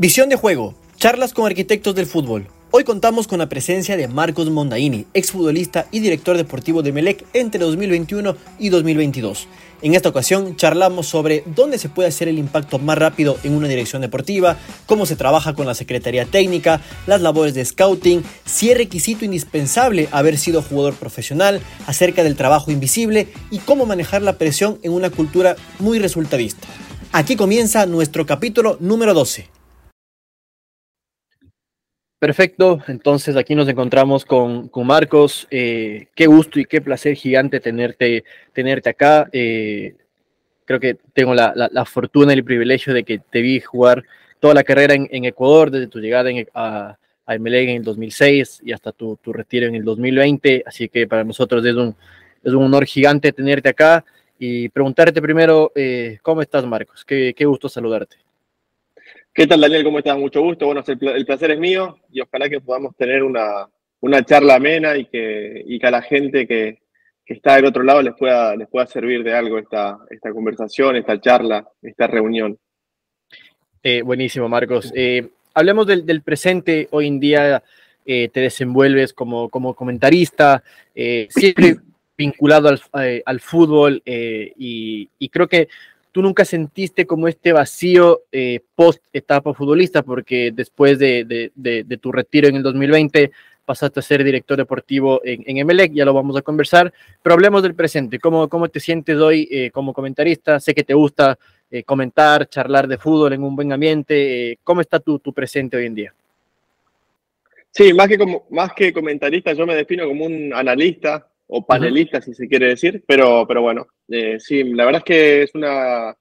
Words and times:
Visión 0.00 0.28
de 0.28 0.36
juego, 0.36 0.76
charlas 0.96 1.32
con 1.32 1.44
arquitectos 1.44 1.92
del 1.92 2.06
fútbol. 2.06 2.46
Hoy 2.70 2.84
contamos 2.84 3.26
con 3.26 3.40
la 3.40 3.48
presencia 3.48 3.96
de 3.96 4.06
Marcos 4.06 4.48
Mondaini, 4.48 5.06
exfutbolista 5.12 5.88
y 5.90 5.98
director 5.98 6.36
deportivo 6.36 6.82
de 6.82 6.92
Melec 6.92 7.24
entre 7.32 7.58
2021 7.58 8.36
y 8.60 8.68
2022. 8.68 9.48
En 9.82 9.96
esta 9.96 10.08
ocasión 10.08 10.54
charlamos 10.54 11.08
sobre 11.08 11.42
dónde 11.46 11.78
se 11.78 11.88
puede 11.88 12.10
hacer 12.10 12.28
el 12.28 12.38
impacto 12.38 12.78
más 12.78 12.96
rápido 12.96 13.38
en 13.42 13.54
una 13.54 13.66
dirección 13.66 14.00
deportiva, 14.00 14.56
cómo 14.86 15.04
se 15.04 15.16
trabaja 15.16 15.54
con 15.54 15.66
la 15.66 15.74
Secretaría 15.74 16.26
Técnica, 16.26 16.80
las 17.08 17.20
labores 17.20 17.54
de 17.54 17.64
scouting, 17.64 18.22
si 18.44 18.70
es 18.70 18.78
requisito 18.78 19.24
indispensable 19.24 20.08
haber 20.12 20.38
sido 20.38 20.62
jugador 20.62 20.94
profesional, 20.94 21.60
acerca 21.88 22.22
del 22.22 22.36
trabajo 22.36 22.70
invisible 22.70 23.26
y 23.50 23.58
cómo 23.58 23.84
manejar 23.84 24.22
la 24.22 24.38
presión 24.38 24.78
en 24.84 24.92
una 24.92 25.10
cultura 25.10 25.56
muy 25.80 25.98
resultadista. 25.98 26.68
Aquí 27.10 27.34
comienza 27.34 27.84
nuestro 27.86 28.26
capítulo 28.26 28.76
número 28.78 29.12
12. 29.12 29.57
Perfecto, 32.18 32.80
entonces 32.88 33.36
aquí 33.36 33.54
nos 33.54 33.68
encontramos 33.68 34.24
con, 34.24 34.68
con 34.68 34.88
Marcos. 34.88 35.46
Eh, 35.52 36.08
qué 36.16 36.26
gusto 36.26 36.58
y 36.58 36.64
qué 36.64 36.80
placer 36.80 37.14
gigante 37.14 37.60
tenerte, 37.60 38.24
tenerte 38.52 38.90
acá. 38.90 39.28
Eh, 39.32 39.94
creo 40.64 40.80
que 40.80 40.96
tengo 41.12 41.32
la, 41.32 41.52
la, 41.54 41.84
fortuna 41.84 42.32
y 42.32 42.38
el 42.38 42.44
privilegio 42.44 42.92
de 42.92 43.04
que 43.04 43.20
te 43.20 43.40
vi 43.40 43.60
jugar 43.60 44.02
toda 44.40 44.52
la 44.52 44.64
carrera 44.64 44.94
en, 44.94 45.24
Ecuador, 45.24 45.70
desde 45.70 45.86
tu 45.86 46.00
llegada 46.00 46.28
en, 46.28 46.48
a, 46.54 46.98
a 47.24 47.34
en 47.34 47.46
el 47.46 47.84
2006 47.84 48.62
y 48.64 48.72
hasta 48.72 48.90
tu, 48.90 49.16
tu, 49.22 49.32
retiro 49.32 49.66
en 49.68 49.76
el 49.76 49.84
2020. 49.84 50.64
Así 50.66 50.88
que 50.88 51.06
para 51.06 51.22
nosotros 51.22 51.64
es 51.64 51.74
un, 51.74 51.94
es 52.42 52.52
un 52.52 52.64
honor 52.64 52.84
gigante 52.84 53.32
tenerte 53.32 53.68
acá 53.68 54.04
y 54.40 54.68
preguntarte 54.70 55.22
primero, 55.22 55.70
eh, 55.76 56.18
¿cómo 56.22 56.42
estás 56.42 56.66
Marcos? 56.66 57.04
Qué, 57.04 57.32
qué 57.36 57.44
gusto 57.44 57.68
saludarte. 57.68 58.16
¿Qué 59.38 59.46
tal, 59.46 59.60
Daniel? 59.60 59.84
¿Cómo 59.84 59.98
estás? 59.98 60.18
Mucho 60.18 60.42
gusto. 60.42 60.66
Bueno, 60.66 60.82
el 60.88 61.24
placer 61.24 61.52
es 61.52 61.60
mío 61.60 61.96
y 62.10 62.20
ojalá 62.20 62.48
que 62.48 62.60
podamos 62.60 62.96
tener 62.96 63.22
una, 63.22 63.68
una 64.00 64.24
charla 64.24 64.56
amena 64.56 64.96
y 64.96 65.04
que, 65.04 65.62
y 65.64 65.78
que 65.78 65.86
a 65.86 65.92
la 65.92 66.02
gente 66.02 66.44
que, 66.44 66.80
que, 67.24 67.34
está 67.34 67.54
del 67.54 67.66
otro 67.66 67.84
lado 67.84 68.02
les 68.02 68.14
pueda, 68.16 68.56
les 68.56 68.66
pueda 68.66 68.88
servir 68.88 69.22
de 69.22 69.34
algo 69.34 69.60
esta, 69.60 69.96
esta 70.10 70.32
conversación, 70.32 70.96
esta 70.96 71.20
charla, 71.20 71.68
esta 71.80 72.08
reunión. 72.08 72.58
Eh, 73.84 74.02
buenísimo, 74.02 74.48
Marcos. 74.48 74.92
Eh, 74.96 75.28
hablemos 75.54 75.86
del, 75.86 76.04
del, 76.04 76.22
presente. 76.22 76.88
Hoy 76.90 77.06
en 77.06 77.20
día 77.20 77.62
eh, 78.04 78.30
te 78.30 78.40
desenvuelves 78.40 79.12
como, 79.12 79.50
como 79.50 79.72
comentarista, 79.74 80.64
eh, 80.96 81.28
siempre 81.30 81.76
vinculado 82.16 82.70
al, 82.70 82.80
eh, 83.04 83.22
al 83.24 83.38
fútbol 83.38 84.02
y, 84.04 85.08
y 85.16 85.28
creo 85.28 85.46
que 85.46 85.68
tú 86.12 86.22
nunca 86.22 86.44
sentiste 86.44 87.06
como 87.06 87.28
este 87.28 87.52
vacío 87.52 88.22
eh, 88.32 88.60
post 88.74 89.02
etapa 89.12 89.54
futbolista, 89.54 90.02
porque 90.02 90.52
después 90.52 90.98
de, 90.98 91.50
tu 92.00 92.12
retiro 92.12 92.48
en 92.48 92.56
el 92.56 92.62
2020 92.62 93.30
pasaste 93.64 94.00
a 94.00 94.02
ser 94.02 94.24
director 94.24 94.56
deportivo 94.56 95.20
en, 95.24 95.58
Emelec, 95.58 95.92
ya 95.92 96.04
lo 96.04 96.14
vamos 96.14 96.36
a 96.36 96.42
conversar, 96.42 96.92
pero 97.22 97.34
hablemos 97.34 97.62
del 97.62 97.74
presente, 97.74 98.18
¿cómo, 98.18 98.48
te 98.68 98.80
sientes 98.80 99.16
hoy 99.18 99.46
eh, 99.50 99.70
como 99.70 99.92
comentarista? 99.92 100.58
Sé 100.58 100.74
que 100.74 100.84
te 100.84 100.94
gusta 100.94 101.38
eh, 101.70 101.82
comentar, 101.82 102.48
charlar 102.48 102.88
de 102.88 102.96
fútbol 102.96 103.34
en 103.34 103.42
un 103.42 103.54
buen 103.54 103.72
ambiente, 103.72 104.58
¿cómo 104.64 104.80
está 104.80 105.00
tu, 105.00 105.18
tu 105.18 105.34
presente 105.34 105.76
hoy 105.76 105.86
en 105.86 105.94
día? 105.94 106.14
Sí, 107.70 107.92
más 107.92 108.08
que, 108.08 108.18
como, 108.18 108.46
más 108.50 108.72
que 108.72 108.92
comentarista, 108.92 109.52
yo 109.52 109.66
me 109.66 109.76
defino 109.76 110.06
como 110.08 110.24
un 110.24 110.52
analista, 110.54 111.28
o 111.48 111.66
panelista, 111.66 112.18
uh 112.18 112.20
-huh. 112.20 112.24
si 112.24 112.34
se 112.34 112.48
quiere 112.48 112.68
decir, 112.68 113.04
pero, 113.06 113.46
pero 113.46 113.62
bueno, 113.62 113.86
eh, 114.08 114.38
sí, 114.38 114.62
la 114.64 114.84
verdad 114.84 115.00
es 115.00 115.04
que 115.04 115.42
es 115.42 115.54
una, 115.54 116.16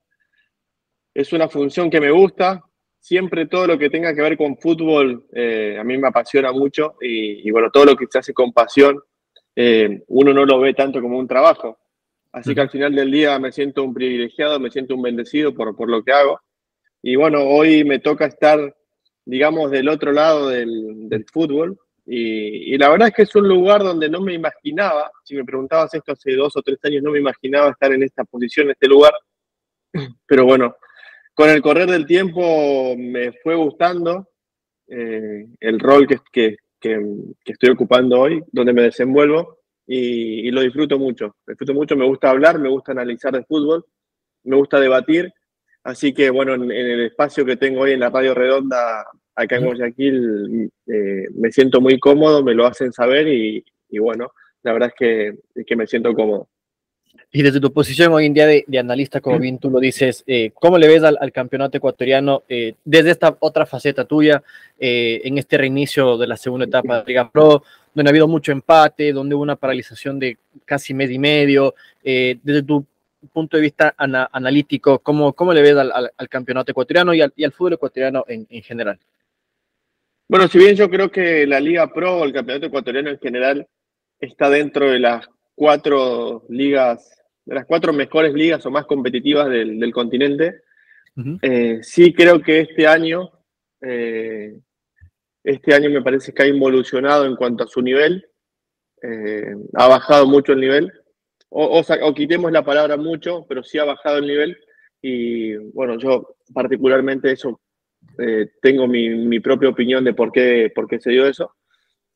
es 1.14 1.34
una 1.34 1.48
función 1.48 1.90
que 1.90 2.02
me 2.02 2.12
gusta. 2.12 2.64
Siempre 3.00 3.46
todo 3.46 3.68
lo 3.68 3.78
que 3.78 3.90
tenga 3.90 4.14
que 4.14 4.22
ver 4.22 4.38
con 4.38 4.58
fútbol 4.58 5.28
eh, 5.34 5.78
a 5.80 5.84
mí 5.84 5.98
me 5.98 6.08
apasiona 6.08 6.52
mucho 6.52 6.96
y, 7.02 7.48
y, 7.48 7.52
bueno, 7.52 7.70
todo 7.72 7.86
lo 7.86 7.96
que 7.96 8.08
se 8.10 8.20
hace 8.20 8.34
con 8.34 8.52
pasión, 8.52 9.00
eh, 9.56 10.04
uno 10.08 10.34
no 10.34 10.46
lo 10.46 10.60
ve 10.60 10.74
tanto 10.74 11.02
como 11.02 11.18
un 11.18 11.28
trabajo. 11.28 11.78
Así 12.32 12.50
uh 12.50 12.52
-huh. 12.52 12.56
que 12.56 12.62
al 12.62 12.70
final 12.70 12.96
del 12.96 13.12
día 13.12 13.40
me 13.40 13.52
siento 13.52 13.84
un 13.84 13.94
privilegiado, 13.94 14.60
me 14.60 14.72
siento 14.72 14.96
un 14.96 15.02
bendecido 15.04 15.54
por, 15.54 15.76
por 15.76 15.90
lo 15.90 16.04
que 16.04 16.12
hago. 16.12 16.40
Y 17.02 17.16
bueno, 17.16 17.44
hoy 17.44 17.84
me 17.84 18.00
toca 18.00 18.26
estar, 18.26 18.76
digamos, 19.26 19.72
del 19.72 19.88
otro 19.88 20.12
lado 20.12 20.50
del, 20.50 21.08
del 21.10 21.26
fútbol, 21.32 21.80
y, 22.10 22.74
y, 22.74 22.78
la 22.78 22.90
verdad 22.90 23.10
es 23.10 23.14
que 23.14 23.22
es 23.24 23.36
un 23.36 23.50
lugar 23.50 23.84
donde 23.84 24.10
no 24.10 24.22
me 24.22 24.34
imaginaba, 24.34 25.12
si 25.26 25.36
me 25.36 25.44
preguntabas 25.44 25.94
esto 25.94 26.14
hace 26.14 26.36
dos 26.36 26.56
o 26.56 26.62
tres 26.62 26.80
años, 26.86 27.04
no 27.04 27.12
me 27.12 27.20
imaginaba 27.20 27.72
estar 27.72 27.92
en 27.92 28.02
esta 28.02 28.24
posición, 28.24 28.68
en 28.68 28.72
este 28.72 28.88
lugar. 28.88 29.12
Pero 30.26 30.46
bueno, 30.46 30.78
con 31.34 31.50
el 31.50 31.62
correr 31.62 31.90
del 31.90 32.06
tiempo 32.06 32.96
me 32.98 33.34
fue 33.34 33.56
gustando 33.56 34.30
eh, 34.88 35.48
el 35.60 35.80
rol 35.82 36.08
que, 36.08 36.20
que, 36.32 36.56
que, 36.80 36.98
que, 37.44 37.52
estoy 37.52 37.72
ocupando 37.72 38.22
hoy, 38.22 38.42
donde 38.54 38.72
me 38.72 38.84
desenvuelvo, 38.84 39.60
y, 39.86 40.48
y, 40.48 40.52
lo 40.52 40.62
disfruto 40.62 40.98
mucho. 40.98 41.36
Disfruto 41.46 41.74
mucho, 41.74 41.98
me 41.98 42.06
gusta 42.06 42.30
hablar, 42.30 42.58
me 42.58 42.70
gusta 42.70 42.94
analizar 42.94 43.36
el 43.36 43.44
fútbol, 43.44 43.86
me 44.44 44.56
gusta 44.56 44.80
debatir. 44.80 45.34
Así 45.84 46.14
que 46.14 46.30
bueno, 46.30 46.54
en, 46.54 46.72
en 46.72 46.88
el 46.88 47.02
espacio 47.08 47.44
que 47.44 47.58
tengo 47.58 47.82
hoy 47.82 47.92
en 47.92 48.00
la 48.00 48.10
Radio 48.10 48.34
Redonda 48.34 49.06
acá 49.38 49.58
en 49.58 49.66
Guayaquil 49.66 50.72
eh, 50.88 51.28
me 51.36 51.52
siento 51.52 51.80
muy 51.80 52.00
cómodo, 52.00 52.44
me 52.44 52.56
lo 52.56 52.66
hacen 52.66 52.92
saber 52.92 53.28
y, 53.28 53.64
y 53.90 54.00
bueno, 54.00 54.32
la 54.64 54.74
verdad 54.74 54.90
es 54.90 54.96
que, 54.96 55.64
que, 55.64 55.76
me 55.76 55.86
siento 55.86 56.14
cómodo. 56.14 56.48
Y 57.32 57.44
desde 57.44 57.60
tu 57.60 57.72
posición 57.72 58.14
hoy 58.14 58.26
en 58.26 58.34
día 58.34 58.48
de, 58.48 58.66
de 58.68 58.80
analista, 58.80 59.22
como 59.22 59.38
bien 59.38 59.60
tú 59.60 59.70
lo 59.70 59.80
dices, 59.80 60.24
eh, 60.28 60.52
¿cómo 60.54 60.78
le 60.78 60.88
ves 60.88 61.04
al, 61.04 61.18
al 61.22 61.32
campeonato 61.32 61.78
ecuatoriano 61.78 62.44
eh, 62.50 62.74
desde 62.84 63.12
esta 63.12 63.38
otra 63.40 63.66
faceta 63.66 64.06
tuya, 64.06 64.42
eh, 64.80 65.22
en 65.24 65.38
este 65.38 65.58
reinicio 65.58 66.18
de 66.18 66.28
la 66.28 66.38
segunda 66.38 66.66
etapa 66.66 67.00
de 67.00 67.06
Liga 67.06 67.30
Pro, 67.30 67.64
donde 67.94 68.10
ha 68.10 68.12
habido 68.12 68.28
mucho 68.28 68.52
empate, 68.52 69.14
donde 69.14 69.36
hubo 69.36 69.44
una 69.44 69.56
paralización 69.56 70.20
de 70.20 70.38
casi 70.66 70.94
mes 70.94 71.12
y 71.12 71.20
medio, 71.20 71.76
eh, 72.04 72.38
desde 72.42 72.64
tu 72.64 72.86
punto 73.32 73.58
de 73.58 73.64
vista 73.64 73.94
ana, 73.98 74.30
analítico, 74.32 75.00
¿cómo, 75.00 75.34
¿cómo 75.34 75.54
le 75.54 75.62
ves 75.62 75.76
al, 75.76 75.92
al, 75.92 76.12
al 76.16 76.30
campeonato 76.30 76.72
ecuatoriano 76.72 77.14
y 77.14 77.22
al, 77.22 77.34
y 77.36 77.44
al 77.44 77.52
fútbol 77.52 77.74
ecuatoriano 77.74 78.26
en, 78.28 78.48
en 78.50 78.62
general? 78.64 79.00
Bueno, 80.30 80.48
si 80.50 80.58
bien 80.58 80.76
yo 80.76 80.90
creo 80.90 81.10
que 81.10 81.48
la 81.48 81.60
Liga 81.60 81.92
Pro 81.94 82.18
o 82.18 82.26
el 82.26 82.34
campeonato 82.34 82.68
ecuatoriano 82.68 83.10
en 83.10 83.20
general 83.20 83.68
está 84.20 84.50
dentro 84.50 84.92
de 84.92 85.00
las 85.00 85.26
cuatro 85.56 86.46
ligas, 86.50 87.10
de 87.46 87.56
las 87.56 87.66
cuatro 87.66 87.94
mejores 87.94 88.34
ligas 88.34 88.66
o 88.66 88.72
más 88.72 88.86
competitivas 88.86 89.48
del, 89.50 89.80
del 89.80 89.94
continente, 89.94 90.62
uh 91.16 91.22
-huh. 91.22 91.40
eh, 91.42 91.80
sí 91.82 92.14
creo 92.14 92.42
que 92.42 92.60
este 92.60 92.88
año, 92.88 93.32
eh, 93.82 94.60
este 95.46 95.74
año 95.74 95.90
me 95.90 96.02
parece 96.02 96.34
que 96.34 96.44
ha 96.44 96.48
involucionado 96.48 97.26
en 97.26 97.38
cuanto 97.38 97.64
a 97.64 97.68
su 97.68 97.82
nivel, 97.82 98.26
eh, 99.02 99.56
ha 99.76 99.88
bajado 99.88 100.28
mucho 100.28 100.52
el 100.52 100.60
nivel, 100.60 100.92
o, 101.50 101.80
o, 101.80 101.82
o 102.02 102.14
quitemos 102.14 102.52
la 102.52 102.66
palabra 102.66 102.98
mucho, 102.98 103.46
pero 103.48 103.64
sí 103.64 103.78
ha 103.78 103.86
bajado 103.86 104.18
el 104.18 104.28
nivel 104.28 104.58
y 105.02 105.56
bueno, 105.72 105.98
yo 105.98 106.36
particularmente 106.54 107.32
eso 107.32 107.62
eh, 108.18 108.48
tengo 108.62 108.88
mi, 108.88 109.10
mi, 109.10 109.40
propia 109.40 109.70
opinión 109.70 110.04
de 110.04 110.14
por 110.14 110.32
qué, 110.32 110.72
por 110.74 110.88
qué 110.88 111.00
se 111.00 111.12
dio 111.12 111.28
eso. 111.28 111.56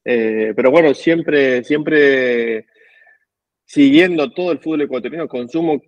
Eh, 0.04 0.54
pero 0.56 0.72
bueno, 0.72 0.94
siempre, 0.94 1.64
siempre 1.64 2.66
siguiendo 3.66 4.32
todo 4.32 4.52
el 4.52 4.60
fútbol 4.60 4.82
ecuatoriano, 4.82 5.28
consumo 5.28 5.82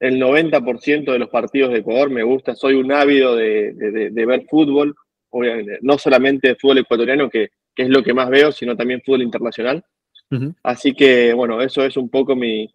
el 0.00 0.20
90% 0.20 1.12
de 1.12 1.18
los 1.18 1.28
partidos 1.28 1.72
de 1.72 1.78
Ecuador, 1.78 2.10
me 2.10 2.24
gusta, 2.24 2.56
soy 2.56 2.74
un 2.74 2.90
ávido 2.90 3.36
de, 3.36 3.72
de, 3.74 4.10
de, 4.10 4.26
ver 4.26 4.44
fútbol, 4.50 4.94
obviamente, 5.30 5.78
no 5.82 5.96
solamente 5.96 6.56
fútbol 6.56 6.78
ecuatoriano, 6.78 7.30
que, 7.30 7.50
que, 7.74 7.84
es 7.84 7.88
lo 7.88 8.02
que 8.02 8.12
más 8.12 8.28
veo, 8.28 8.50
sino 8.50 8.76
también 8.76 9.00
fútbol 9.02 9.22
internacional. 9.22 9.84
Uh 10.30 10.36
-huh. 10.36 10.54
Así 10.64 10.92
que, 10.92 11.32
bueno, 11.32 11.62
eso 11.62 11.84
es 11.84 11.96
un 11.96 12.10
poco 12.10 12.34
mi, 12.34 12.68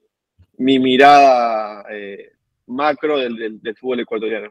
mi 0.57 0.79
mirada 0.79 1.83
eh, 1.91 2.31
macro 2.67 3.17
del, 3.17 3.35
del, 3.35 3.61
del 3.61 3.75
fútbol 3.75 3.99
ecuatoriano. 3.99 4.49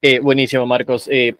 Eh, 0.00 0.18
buenísimo, 0.20 0.66
Marcos. 0.66 1.08
Eh, 1.10 1.34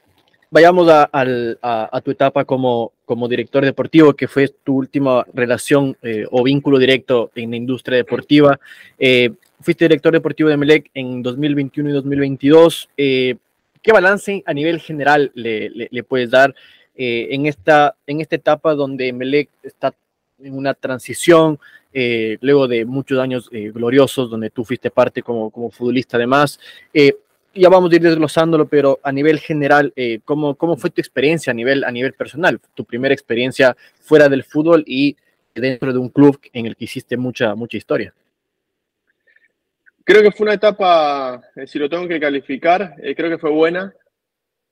vayamos 0.50 0.88
a, 0.88 2.00
tu 2.02 2.10
etapa 2.10 2.44
como, 2.44 2.92
director 3.28 3.64
deportivo, 3.64 4.14
que 4.14 4.28
fue 4.28 4.48
tu 4.48 4.76
última 4.76 5.24
relación 5.32 5.96
eh, 6.02 6.24
o 6.30 6.42
vínculo 6.42 6.78
directo 6.78 7.30
en 7.34 7.50
la 7.50 7.56
industria 7.56 7.98
deportiva. 7.98 8.58
Eh, 8.98 9.30
fuiste 9.60 9.84
director 9.84 10.12
deportivo 10.12 10.48
de 10.48 10.56
Melec 10.56 10.90
en 10.94 11.22
2021 11.22 11.90
y 11.90 11.92
2022. 11.92 12.88
Eh, 12.96 13.36
¿Qué 13.82 13.92
balance 13.92 14.42
a 14.46 14.54
nivel 14.54 14.80
general 14.80 15.30
le, 15.34 15.70
le, 15.70 16.02
puedes 16.02 16.30
dar 16.30 16.54
en, 16.96 17.46
esta, 17.46 17.94
etapa 18.06 18.74
donde 18.74 19.12
Melec 19.12 19.48
está 19.62 19.94
en 20.42 20.54
una 20.54 20.74
transición, 20.74 21.58
luego 22.40 22.66
de 22.66 22.84
muchos 22.84 23.20
años 23.20 23.48
gloriosos, 23.48 24.28
donde 24.28 24.50
tú 24.50 24.64
fuiste 24.64 24.90
parte 24.90 25.22
como, 25.22 25.50
como 25.50 25.70
futbolista 25.70 26.16
además? 26.16 26.58
Ya 27.56 27.68
vamos 27.68 27.92
a 27.92 27.96
ir 27.96 28.02
desglosándolo, 28.02 28.68
pero 28.68 29.00
a 29.02 29.12
nivel 29.12 29.38
general, 29.38 29.92
eh, 29.96 30.20
¿cómo, 30.24 30.54
¿cómo, 30.54 30.76
fue 30.76 30.90
tu 30.90 31.00
experiencia 31.00 31.50
a 31.50 31.54
nivel, 31.54 31.84
a 31.84 31.90
nivel 31.90 32.12
personal? 32.12 32.60
Tu 32.74 32.84
primera 32.84 33.14
experiencia 33.14 33.76
fuera 34.00 34.28
del 34.28 34.44
fútbol 34.44 34.84
y 34.86 35.16
dentro 35.54 35.92
de 35.92 35.98
un 35.98 36.10
club 36.10 36.38
en 36.52 36.66
el 36.66 36.76
que 36.76 36.84
hiciste 36.84 37.16
mucha, 37.16 37.54
mucha 37.54 37.76
historia. 37.76 38.14
Creo 40.04 40.22
que 40.22 40.30
fue 40.30 40.44
una 40.44 40.54
etapa, 40.54 41.42
eh, 41.56 41.66
si 41.66 41.78
lo 41.78 41.88
tengo 41.88 42.06
que 42.06 42.20
calificar, 42.20 42.94
eh, 43.02 43.14
creo 43.16 43.30
que 43.30 43.38
fue 43.38 43.50
buena. 43.50 43.92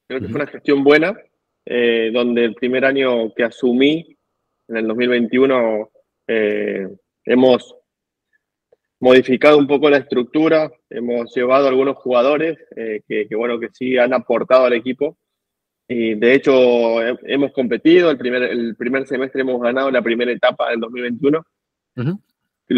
Creo 0.06 0.20
que 0.20 0.28
fue 0.28 0.36
una 0.36 0.46
gestión 0.46 0.84
buena, 0.84 1.18
eh, 1.64 2.10
donde 2.12 2.44
el 2.44 2.54
primer 2.54 2.84
año 2.84 3.32
que 3.34 3.44
asumí, 3.44 4.16
en 4.68 4.76
el 4.76 4.86
2021, 4.86 5.90
eh, 6.26 6.88
hemos 7.24 7.74
modificado 9.04 9.58
un 9.58 9.66
poco 9.66 9.90
la 9.90 9.98
estructura, 9.98 10.72
hemos 10.88 11.30
llevado 11.34 11.68
algunos 11.68 11.98
jugadores 11.98 12.56
eh, 12.74 13.02
que, 13.06 13.28
bueno, 13.36 13.60
que 13.60 13.68
sí 13.70 13.98
han 13.98 14.14
aportado 14.14 14.64
al 14.64 14.72
equipo. 14.72 15.18
Y 15.86 16.14
de 16.14 16.32
hecho, 16.32 17.02
hemos 17.02 17.52
competido, 17.52 18.10
el 18.10 18.16
primer, 18.16 18.44
el 18.44 18.74
primer 18.76 19.06
semestre 19.06 19.42
hemos 19.42 19.60
ganado 19.60 19.90
la 19.90 20.00
primera 20.00 20.32
etapa 20.32 20.70
del 20.70 20.80
2021, 20.80 21.46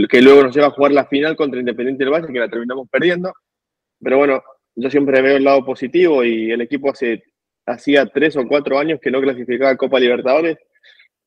que 0.08 0.20
luego 0.20 0.42
nos 0.42 0.52
lleva 0.52 0.66
a 0.66 0.72
jugar 0.72 0.90
la 0.90 1.06
final 1.06 1.36
contra 1.36 1.60
Independiente 1.60 2.02
del 2.02 2.12
Valle, 2.12 2.32
que 2.32 2.40
la 2.40 2.48
terminamos 2.48 2.88
perdiendo. 2.90 3.32
Pero 4.02 4.18
bueno, 4.18 4.42
yo 4.74 4.90
siempre 4.90 5.22
veo 5.22 5.36
el 5.36 5.44
lado 5.44 5.64
positivo 5.64 6.24
y 6.24 6.50
el 6.50 6.60
equipo 6.60 6.90
hace, 6.90 7.22
hacía 7.66 8.04
tres 8.04 8.36
o 8.36 8.44
cuatro 8.48 8.80
años 8.80 8.98
que 9.00 9.12
no 9.12 9.20
clasificaba 9.20 9.70
a 9.70 9.76
Copa 9.76 10.00
Libertadores. 10.00 10.58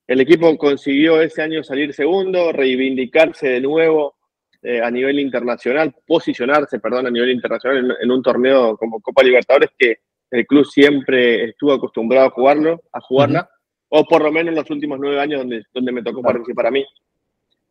El 0.06 0.20
equipo 0.20 0.58
consiguió 0.58 1.22
ese 1.22 1.42
año 1.42 1.64
salir 1.64 1.94
segundo, 1.94 2.52
reivindicarse 2.52 3.48
de 3.48 3.62
nuevo 3.62 4.19
eh, 4.62 4.82
a 4.82 4.92
nivel 4.92 5.20
internacional, 5.20 5.96
posicionarse, 6.06 6.80
perdón, 6.80 7.08
a 7.08 7.12
nivel 7.12 7.32
internacional 7.32 7.98
en, 8.02 8.12
un 8.12 8.22
torneo 8.22 8.76
como 8.76 9.00
Copa 9.00 9.24
Libertadores 9.24 9.70
que 9.78 10.00
el 10.32 10.46
club 10.46 10.66
siempre 10.66 11.46
estuvo 11.46 11.72
acostumbrado 11.72 12.28
a 12.28 12.32
jugarlo, 12.32 12.84
a 12.92 13.00
jugarla, 13.00 13.50
o 13.88 14.04
por 14.04 14.22
lo 14.22 14.32
menos 14.34 14.50
en 14.50 14.60
los 14.60 14.70
últimos 14.70 15.00
nueve 15.00 15.20
años 15.20 15.40
donde, 15.40 15.64
donde 15.74 15.92
me 15.94 16.04
tocó 16.04 16.22
participar 16.22 16.68
a 16.68 16.72
mí. 16.72 16.86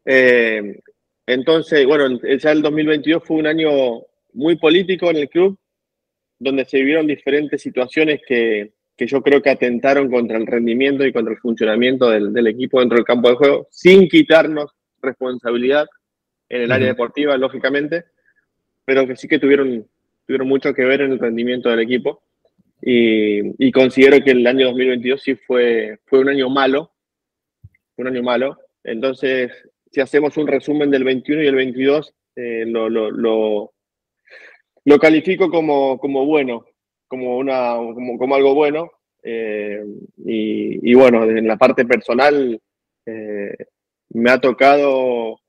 Eh, 0.06 0.81
entonces, 1.26 1.85
bueno, 1.87 2.19
ya 2.23 2.52
el 2.52 2.62
2022 2.62 3.23
fue 3.23 3.37
un 3.37 3.46
año 3.46 3.70
muy 4.32 4.56
político 4.56 5.11
en 5.11 5.19
el 5.19 5.29
club, 5.29 5.58
donde 6.38 6.64
se 6.64 6.79
vivieron 6.79 7.06
diferentes 7.06 7.61
situaciones 7.61 8.23
que, 8.26 8.73
que 8.96 9.06
yo 9.06 9.20
creo 9.20 9.43
que 9.43 9.50
atentaron 9.50 10.11
contra 10.11 10.38
el 10.38 10.46
rendimiento 10.46 11.05
y 11.05 11.12
contra 11.12 11.34
el 11.34 11.38
funcionamiento 11.38 12.08
del, 12.08 12.32
del, 12.32 12.46
equipo 12.46 12.81
dentro 12.81 12.96
del 12.96 13.05
campo 13.05 13.29
de 13.29 13.37
juego, 13.37 13.69
sin 13.70 14.08
quitarnos 14.08 14.70
responsabilidad 15.02 15.87
en 16.48 16.62
el 16.62 16.72
área 16.72 16.88
deportiva, 16.88 17.36
lógicamente, 17.36 18.04
pero 18.84 19.06
que 19.06 19.16
sí 19.16 19.28
que 19.28 19.38
tuvieron, 19.38 19.86
tuvieron 20.26 20.48
mucho 20.48 20.72
que 20.72 20.84
ver 20.84 21.02
en 21.02 21.12
el 21.12 21.18
rendimiento 21.18 21.68
del 21.68 21.80
equipo. 21.80 22.22
Y, 22.80 23.66
y, 23.66 23.72
considero 23.72 24.22
que 24.22 24.30
el 24.30 24.46
año 24.46 24.66
2022 24.66 25.20
sí 25.20 25.34
fue, 25.34 25.98
fue 26.06 26.20
un 26.20 26.28
año 26.28 26.48
malo, 26.48 26.92
un 27.96 28.06
año 28.06 28.22
malo. 28.22 28.56
Entonces, 28.84 29.50
si 29.90 30.00
hacemos 30.00 30.36
un 30.36 30.46
resumen 30.46 30.90
del 30.90 31.04
21 31.04 31.42
y 31.42 31.46
el 31.46 31.54
22, 31.56 32.14
eh, 32.36 32.64
lo, 32.66 32.88
lo, 32.88 33.10
lo, 33.10 33.72
lo, 34.84 34.98
califico 34.98 35.50
como, 35.50 35.98
como 35.98 36.24
bueno, 36.24 36.66
como, 37.08 37.36
una, 37.36 37.74
como, 37.74 38.16
como 38.16 38.34
algo 38.36 38.54
bueno. 38.54 38.90
Eh, 39.24 39.84
y, 40.24 40.90
y, 40.90 40.94
bueno, 40.94 41.24
en 41.24 41.46
la 41.48 41.56
parte 41.56 41.84
personal, 41.84 42.60
eh, 43.04 43.56
me 44.10 44.30
ha 44.30 44.40
tocado 44.40 45.40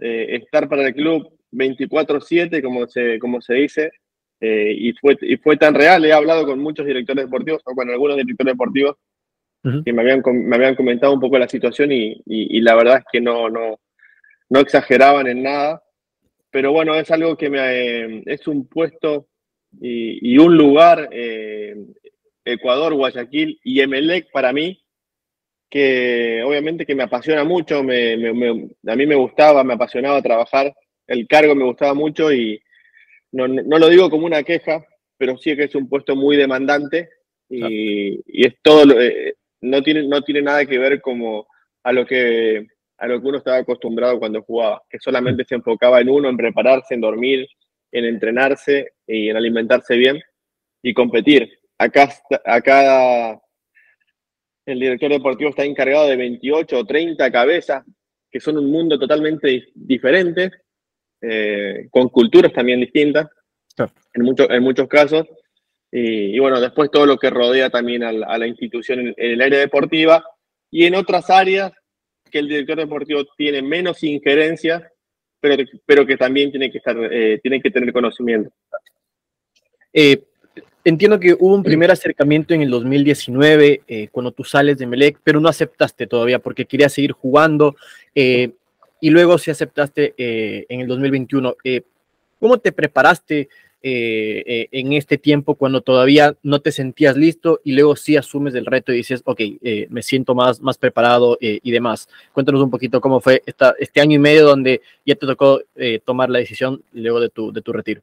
eh, 0.00 0.36
estar 0.36 0.68
para 0.68 0.86
el 0.86 0.94
club 0.94 1.30
24/7, 1.52 2.62
como 2.62 2.86
se, 2.86 3.18
como 3.18 3.40
se 3.40 3.54
dice, 3.54 3.92
eh, 4.40 4.74
y, 4.76 4.92
fue, 4.94 5.16
y 5.20 5.36
fue 5.36 5.56
tan 5.56 5.74
real. 5.74 6.04
He 6.04 6.12
hablado 6.12 6.46
con 6.46 6.58
muchos 6.60 6.86
directores 6.86 7.26
deportivos, 7.26 7.62
o 7.64 7.74
con 7.74 7.90
algunos 7.90 8.16
directores 8.16 8.54
deportivos, 8.54 8.96
que 9.84 9.92
me 9.92 10.00
habían, 10.00 10.22
me 10.24 10.56
habían 10.56 10.74
comentado 10.74 11.12
un 11.12 11.20
poco 11.20 11.38
la 11.38 11.46
situación 11.46 11.92
y, 11.92 12.22
y, 12.24 12.60
la 12.62 12.74
verdad 12.74 12.98
es 12.98 13.04
que 13.12 13.20
no, 13.20 13.50
no, 13.50 13.78
no 14.48 14.60
exageraban 14.60 15.26
en 15.26 15.42
nada. 15.42 15.82
Pero 16.50 16.72
bueno, 16.72 16.94
es 16.94 17.10
algo 17.10 17.36
que 17.36 17.50
me, 17.50 17.58
eh, 17.60 18.22
es 18.24 18.48
un 18.48 18.66
puesto 18.66 19.26
y, 19.78 20.32
y 20.32 20.38
un 20.38 20.56
lugar, 20.56 21.10
Ecuador, 22.44 22.94
Guayaquil 22.94 23.60
y 23.62 23.80
Emelec 23.80 24.30
para 24.32 24.52
mí, 24.52 24.82
que 25.70 26.42
obviamente 26.44 26.84
que 26.84 26.96
me 26.96 27.04
apasiona 27.04 27.44
mucho, 27.44 27.82
me, 27.84 28.14
a 28.14 28.96
mí 28.96 29.06
me 29.06 29.14
gustaba, 29.14 29.62
me 29.62 29.74
apasionaba 29.74 30.20
trabajar, 30.20 30.74
el 31.06 31.28
cargo 31.28 31.54
me 31.54 31.64
gustaba 31.64 31.94
mucho 31.94 32.32
y 32.32 32.60
no, 33.32 33.46
no, 33.46 33.78
lo 33.78 33.88
digo 33.88 34.10
como 34.10 34.26
una 34.26 34.42
queja, 34.42 34.84
pero 35.16 35.38
sí 35.38 35.56
que 35.56 35.64
es 35.64 35.74
un 35.76 35.88
puesto 35.88 36.16
muy 36.16 36.36
demandante 36.36 37.08
y, 37.48 38.20
y 38.26 38.46
es 38.46 38.54
todo, 38.62 39.00
eh, 39.00 39.36
no, 39.60 39.82
tiene, 39.82 40.08
no 40.08 40.22
tiene 40.22 40.42
nada 40.42 40.66
que 40.66 40.78
ver 40.78 41.00
como 41.00 41.46
a 41.84 41.92
lo 41.92 42.04
que 42.04 42.66
a 42.98 43.06
lo 43.06 43.18
que 43.20 43.28
uno 43.28 43.38
estaba 43.38 43.56
acostumbrado 43.56 44.18
cuando 44.18 44.42
jugaba, 44.42 44.82
que 44.88 44.98
solamente 44.98 45.44
se 45.48 45.54
enfocaba 45.54 46.02
en 46.02 46.10
uno, 46.10 46.28
en 46.28 46.36
prepararse, 46.36 46.92
en 46.92 47.00
dormir, 47.00 47.48
en 47.92 48.04
entrenarse 48.04 48.92
y 49.06 49.30
en 49.30 49.38
alimentarse 49.38 49.96
bien 49.96 50.20
y 50.82 50.92
competir. 50.92 51.50
Acá, 51.78 52.10
acá 52.44 53.40
el 54.66 54.78
director 54.78 55.10
deportivo 55.10 55.50
está 55.50 55.64
encargado 55.64 56.08
de 56.08 56.16
28 56.16 56.78
o 56.78 56.84
30 56.84 57.30
cabezas, 57.30 57.84
que 58.30 58.40
son 58.40 58.58
un 58.58 58.70
mundo 58.70 58.98
totalmente 58.98 59.68
diferente, 59.74 60.50
eh, 61.20 61.88
con 61.90 62.08
culturas 62.08 62.52
también 62.52 62.80
distintas, 62.80 63.28
en, 63.78 64.34
en 64.50 64.62
muchos 64.62 64.88
casos. 64.88 65.26
Y, 65.92 66.38
bueno, 66.38 66.60
después 66.60 66.90
todo 66.90 67.04
lo 67.04 67.18
que 67.18 67.30
rodea 67.30 67.68
también 67.68 68.04
a 68.04 68.12
la, 68.12 68.46
institución 68.46 69.00
en, 69.00 69.14
el 69.16 69.42
área 69.42 69.58
deportiva 69.58 70.24
y 70.70 70.84
en 70.84 70.94
otras 70.94 71.28
áreas 71.30 71.72
que 72.30 72.38
el 72.38 72.48
director 72.48 72.78
deportivo 72.78 73.24
tiene 73.36 73.60
menos 73.60 74.04
injerencia, 74.04 74.88
pero, 75.40 75.64
pero 75.84 76.06
que 76.06 76.16
también 76.16 76.52
tiene 76.52 76.70
que, 76.70 76.78
estar, 76.78 76.96
eh, 76.96 77.40
tiene 77.42 77.60
que 77.60 77.72
tener 77.72 77.92
conocimiento. 77.92 78.52
Eh, 79.92 80.22
entiendo 80.84 81.20
que 81.20 81.34
hubo 81.34 81.54
un 81.54 81.62
primer 81.62 81.90
acercamiento 81.90 82.54
en 82.54 82.62
el 82.62 82.70
2019 82.70 83.82
eh, 83.86 84.08
cuando 84.10 84.32
tú 84.32 84.44
sales 84.44 84.78
de 84.78 84.86
Melec, 84.86 85.18
pero 85.22 85.40
no 85.40 85.48
aceptaste 85.48 86.06
todavía 86.06 86.38
porque 86.38 86.64
querías 86.64 86.92
seguir 86.92 87.12
jugando 87.12 87.76
eh, 88.14 88.52
y 89.00 89.10
luego 89.10 89.38
sí 89.38 89.50
aceptaste 89.50 90.14
eh, 90.16 90.66
en 90.68 90.80
el 90.80 90.88
2021. 90.88 91.56
¿Cómo 92.38 92.58
te 92.58 92.72
preparaste 92.72 93.48
en 93.82 94.92
este 94.92 95.16
tiempo 95.16 95.54
cuando 95.54 95.80
todavía 95.80 96.36
no 96.42 96.60
te 96.60 96.70
sentías 96.70 97.16
listo 97.16 97.60
y 97.64 97.72
luego 97.72 97.96
sí 97.96 98.14
asumes 98.16 98.54
el 98.54 98.66
reto 98.66 98.92
y 98.92 98.96
dices, 98.96 99.22
ok, 99.24 99.40
me 99.88 100.02
siento 100.02 100.34
más, 100.34 100.60
más 100.60 100.76
preparado 100.76 101.38
y 101.40 101.70
demás? 101.70 102.08
Cuéntanos 102.34 102.62
un 102.62 102.70
poquito 102.70 103.00
cómo 103.00 103.20
fue 103.20 103.42
esta, 103.46 103.74
este 103.78 104.02
año 104.02 104.16
y 104.16 104.18
medio 104.18 104.44
donde 104.44 104.82
ya 105.06 105.14
te 105.14 105.26
tocó 105.26 105.62
tomar 106.04 106.28
la 106.28 106.40
decisión 106.40 106.82
luego 106.92 107.20
de 107.20 107.30
tu, 107.30 107.52
de 107.52 107.62
tu 107.62 107.72
retiro. 107.72 108.02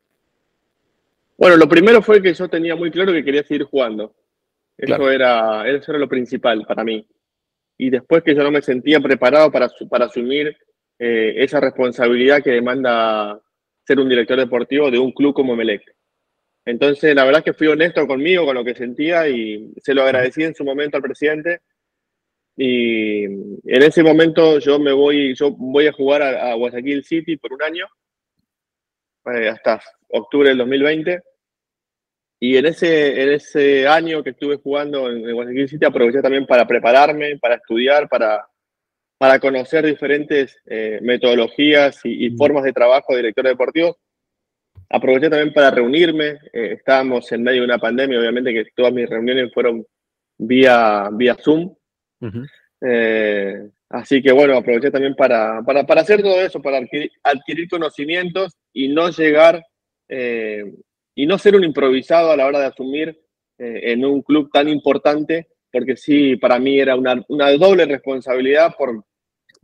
Bueno, 1.38 1.56
lo 1.56 1.70
primero 1.70 2.02
fue 2.02 2.22
que 2.22 2.34
yo 2.34 2.50
tenía 2.50 2.76
muy 2.76 2.90
claro 2.90 3.14
que 3.14 3.24
quería 3.24 3.44
seguir 3.44 3.64
jugando. 3.64 4.16
Eso, 4.76 5.12
era, 5.12 5.68
eso 5.70 5.92
era 5.92 6.00
lo 6.00 6.10
principal 6.10 6.66
para 6.68 6.84
mí. 6.84 7.08
Y 7.78 7.90
después 7.92 8.24
que 8.24 8.36
yo 8.36 8.44
no 8.44 8.52
me 8.52 8.62
sentía 8.62 9.00
preparado 9.00 9.52
para, 9.52 9.70
para 9.90 10.06
asumir 10.06 10.58
eh, 10.98 11.36
esa 11.38 11.60
responsabilidad 11.60 12.42
que 12.42 12.52
demanda 12.52 13.40
ser 13.86 14.00
un 14.00 14.10
director 14.10 14.38
deportivo 14.38 14.90
de 14.90 14.98
un 14.98 15.12
club 15.12 15.34
como 15.34 15.56
Melec. 15.56 15.84
Entonces, 16.66 17.16
la 17.16 17.24
verdad 17.24 17.40
es 17.40 17.46
que 17.46 17.58
fui 17.58 17.68
honesto 17.68 18.06
conmigo, 18.08 18.46
con 18.46 18.56
lo 18.56 18.66
que 18.66 18.76
sentía 18.76 19.30
y 19.30 19.72
se 19.78 19.94
lo 19.94 20.04
agradecí 20.04 20.44
en 20.44 20.56
su 20.56 20.66
momento 20.66 20.98
al 20.98 21.04
presidente. 21.04 21.62
Y 22.58 23.24
en 23.24 23.84
ese 23.84 24.02
momento 24.02 24.58
yo 24.58 24.80
me 24.80 24.92
voy, 24.92 25.36
yo 25.36 25.52
voy 25.52 25.86
a 25.88 25.94
jugar 25.94 26.24
a, 26.24 26.52
a 26.52 26.56
Guayaquil 26.56 27.04
City 27.04 27.38
por 27.38 27.54
un 27.54 27.62
año, 27.62 27.86
eh, 29.34 29.50
hasta 29.50 29.82
octubre 30.10 30.50
del 30.50 30.58
2020. 30.60 31.22
Y 32.40 32.58
en 32.58 32.66
ese, 32.68 33.22
en 33.24 33.32
ese 33.32 33.88
año 33.88 34.24
que 34.24 34.30
estuve 34.30 34.58
jugando 34.58 35.10
en, 35.10 35.34
Guayaquil 35.34 35.70
City 35.70 35.86
aproveché 35.86 36.22
también 36.22 36.46
para 36.46 36.68
prepararme, 36.68 37.38
para 37.38 37.56
estudiar, 37.56 38.08
para, 38.08 38.48
para 39.18 39.40
conocer 39.40 39.86
diferentes 39.86 40.56
eh, 40.66 41.00
metodologías 41.02 42.00
y, 42.04 42.30
formas 42.32 42.64
de 42.64 42.74
trabajo 42.74 43.14
de 43.14 43.18
director 43.18 43.46
deportivo. 43.46 43.98
Aproveché 44.90 45.30
también 45.30 45.52
para 45.52 45.72
reunirme. 45.72 46.38
Eh, 46.54 46.74
estábamos 46.74 47.32
en 47.32 47.44
medio 47.44 47.62
de 47.62 47.66
una 47.66 47.80
pandemia, 47.80 48.20
obviamente 48.20 48.54
que 48.54 48.66
todas 48.76 48.94
mis 48.94 49.10
reuniones 49.10 49.52
fueron 49.54 49.86
vía, 50.38 51.10
vía 51.12 51.36
Zoom. 51.36 51.76
Así 53.90 54.22
que 54.22 54.32
bueno, 54.32 54.58
aproveché 54.58 54.92
también 54.92 55.16
para, 55.16 55.62
para, 55.64 55.86
para 55.86 56.02
hacer 56.02 56.22
todo 56.22 56.42
eso, 56.42 56.62
para 56.62 56.78
adquirir, 56.78 57.70
conocimientos 57.70 58.58
y 58.74 58.90
no 58.90 59.10
llegar 59.10 59.64
eh, 60.10 60.64
y 61.16 61.26
no 61.26 61.38
ser 61.38 61.56
un 61.56 61.64
improvisado 61.64 62.32
a 62.32 62.36
la 62.36 62.46
hora 62.46 62.60
de 62.60 62.66
asumir 62.66 63.10
eh, 63.58 63.92
en 63.92 64.06
un 64.06 64.22
club 64.22 64.50
tan 64.52 64.68
importante, 64.68 65.48
porque 65.72 65.96
sí, 65.96 66.36
para 66.36 66.60
mí 66.60 66.80
era 66.80 66.96
una, 66.96 67.24
una, 67.30 67.52
doble 67.54 67.86
responsabilidad 67.86 68.76
por, 68.78 69.06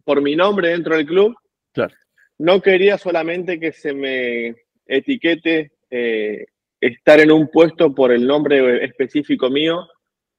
por 0.06 0.22
mi 0.22 0.36
nombre 0.36 0.70
dentro 0.70 0.96
del 0.96 1.06
club. 1.06 1.36
Claro. 1.74 1.94
No 2.40 2.62
quería 2.62 2.98
solamente 2.98 3.60
que 3.60 3.74
se 3.74 3.94
me 3.94 4.56
etiquete 4.88 5.74
eh, 5.90 6.46
estar 6.80 7.20
en 7.20 7.32
un 7.32 7.50
puesto 7.50 7.94
por 7.94 8.12
el 8.12 8.26
nombre 8.26 8.84
específico 8.86 9.50
mío, 9.50 9.88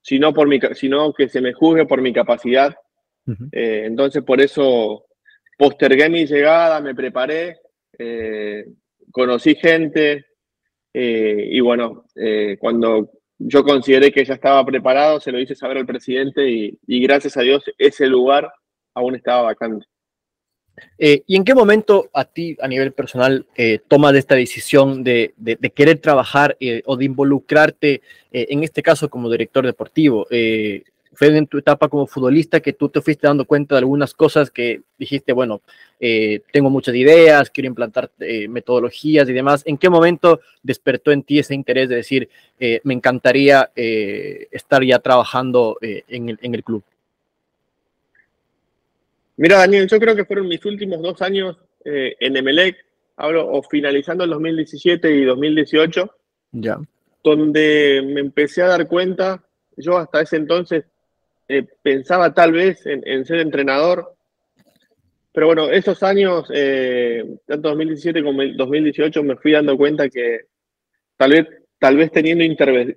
sino, 0.02 0.32
por 0.32 0.48
mi, 0.48 0.58
sino 0.72 1.12
que 1.12 1.28
se 1.28 1.40
me 1.40 1.52
juzgue 1.52 1.86
por 1.86 2.00
mi 2.00 2.12
capacidad 2.12 2.74
eh, 3.52 3.84
entonces, 3.86 4.22
por 4.22 4.40
eso 4.40 5.06
postergué 5.56 6.08
mi 6.08 6.26
llegada, 6.26 6.80
me 6.80 6.94
preparé, 6.94 7.58
eh, 7.98 8.66
conocí 9.10 9.54
gente 9.54 10.26
eh, 10.92 11.48
y 11.50 11.60
bueno, 11.60 12.06
cuando, 12.58 13.10
yo 13.38 13.64
consideré 13.64 14.12
que 14.12 14.24
ya 14.24 14.34
estaba 14.34 14.64
preparado, 14.64 15.20
se 15.20 15.32
lo 15.32 15.38
hice 15.38 15.54
saber 15.54 15.78
al 15.78 15.86
presidente 15.86 16.48
y, 16.48 16.78
gracias 16.86 17.36
a 17.36 17.42
Dios 17.42 17.64
ese 17.78 18.06
lugar 18.06 18.52
aún 18.94 19.16
estaba 19.16 19.42
vacante. 19.42 19.86
Eh, 20.98 21.22
¿Y 21.26 21.36
en 21.36 21.44
qué 21.44 21.54
momento 21.54 22.10
a 22.12 22.24
ti, 22.24 22.56
a 22.60 22.66
nivel 22.66 22.92
personal, 22.92 23.46
eh, 23.56 23.78
tomas 23.86 24.14
esta 24.14 24.34
decisión 24.34 25.04
de, 25.04 25.34
querer 25.74 25.98
trabajar 25.98 26.56
eh, 26.58 26.82
o 26.86 26.96
de 26.96 27.04
involucrarte, 27.04 28.02
en 28.32 28.64
este 28.64 28.82
caso 28.82 29.08
como 29.08 29.30
director 29.30 29.64
deportivo? 29.64 30.26
Fue 31.14 31.36
en 31.36 31.46
tu 31.46 31.58
etapa 31.58 31.88
como 31.88 32.06
futbolista 32.06 32.60
que 32.60 32.72
tú 32.72 32.88
te 32.88 33.00
fuiste 33.00 33.26
dando 33.26 33.44
cuenta 33.44 33.74
de 33.74 33.80
algunas 33.80 34.14
cosas 34.14 34.50
que 34.50 34.82
dijiste, 34.98 35.32
bueno, 35.32 35.62
eh, 36.00 36.40
tengo 36.52 36.70
muchas 36.70 36.94
ideas, 36.94 37.50
quiero 37.50 37.68
implantar 37.68 38.10
eh, 38.20 38.48
metodologías 38.48 39.28
y 39.28 39.32
demás. 39.32 39.62
¿En 39.66 39.78
qué 39.78 39.88
momento 39.88 40.40
despertó 40.62 41.12
en 41.12 41.22
ti 41.22 41.38
ese 41.38 41.54
interés 41.54 41.88
de 41.88 41.96
decir, 41.96 42.28
eh, 42.58 42.80
me 42.84 42.94
encantaría 42.94 43.70
estar 43.74 44.84
ya 44.84 44.98
trabajando 44.98 45.78
en 45.80 46.28
el, 46.28 46.38
en, 46.42 46.54
el, 46.54 46.64
club? 46.64 46.82
Mira, 49.36 49.58
Daniel, 49.58 49.88
yo 49.88 49.98
creo 49.98 50.14
que 50.14 50.24
fueron 50.24 50.48
mis 50.48 50.64
últimos 50.64 51.00
dos 51.02 51.20
años 51.22 51.56
en 51.84 52.36
Emelec, 52.36 52.76
hablo, 53.16 53.48
o 53.50 53.62
finalizando 53.62 54.24
el 54.24 54.30
2017 54.30 55.10
y 55.10 55.24
2018, 55.24 56.10
ya. 56.52 56.78
donde 57.22 58.02
me 58.06 58.20
empecé 58.20 58.62
a 58.62 58.68
dar 58.68 58.88
cuenta, 58.88 59.44
yo 59.76 59.98
hasta 59.98 60.22
ese 60.22 60.36
entonces 60.36 60.84
eh, 61.48 61.66
pensaba 61.82 62.32
tal 62.32 62.52
vez 62.52 62.84
en, 62.86 63.24
ser 63.24 63.40
entrenador, 63.40 64.14
pero 65.32 65.46
bueno, 65.46 65.70
esos 65.70 66.02
años, 66.02 66.50
eh, 66.54 67.24
tanto 67.46 67.68
2017 67.68 68.22
como 68.22 68.42
2018, 68.44 69.22
me 69.22 69.36
fui 69.36 69.52
dando 69.52 69.76
cuenta 69.76 70.08
que 70.08 70.46
tal 71.16 71.32
vez, 71.32 71.46
tal 71.78 71.96
vez 71.96 72.10
teniendo 72.12 72.44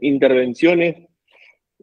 intervenciones, 0.01 1.08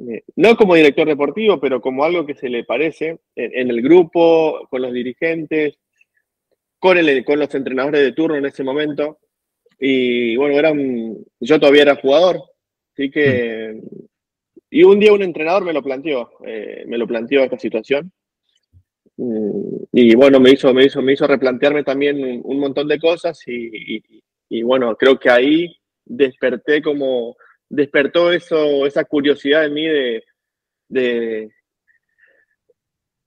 eh, 0.00 0.23
no 0.37 0.56
como 0.56 0.75
director 0.75 1.06
deportivo, 1.06 1.61
pero 1.61 1.80
como 1.80 2.04
algo 2.04 2.25
que 2.25 2.35
se 2.35 2.49
le 2.49 2.64
parece 2.64 3.18
en, 3.37 3.71
el 3.71 3.83
grupo, 3.83 4.66
con 4.71 4.83
los 4.83 4.92
dirigentes, 4.92 5.76
con, 6.78 6.97
el, 6.99 7.25
con 7.25 7.38
los 7.38 7.54
entrenadores 7.54 8.00
de 8.00 8.12
turno 8.12 8.37
en 8.37 8.47
ese 8.47 8.64
momento. 8.64 9.18
Y 9.78 10.37
bueno, 10.37 10.59
eran, 10.59 11.16
yo 11.40 11.61
todavía 11.61 11.83
era 11.83 11.97
jugador, 11.97 12.42
así 12.92 13.11
que 13.11 13.80
y 14.75 14.83
un 14.83 14.99
día 14.99 15.12
un 15.12 15.23
entrenador 15.23 15.64
me 15.64 15.73
lo 15.73 15.85
planteó, 15.85 16.33
eh, 16.45 16.83
me 16.88 16.99
lo 16.99 17.07
planteó 17.07 17.45
esta 17.45 17.57
situación. 17.57 18.11
Mm, 19.16 19.85
y 19.93 20.16
bueno, 20.16 20.40
me 20.40 20.50
hizo, 20.50 20.75
me 20.75 20.85
hizo, 20.85 21.00
me 21.00 21.12
hizo 21.12 21.28
replantearme 21.28 21.85
también 21.85 22.43
un, 22.43 22.59
montón 22.59 22.88
de 22.88 22.99
cosas 22.99 23.38
y, 23.47 24.02
bueno, 24.64 24.97
creo 24.97 25.16
que 25.16 25.31
ahí 25.31 25.76
desperté 26.04 26.83
como, 26.83 27.37
despertó 27.69 28.33
eso, 28.33 28.85
esa 28.85 29.04
curiosidad 29.04 29.64
en 29.64 29.75
mí 29.75 29.87
de, 29.87 30.25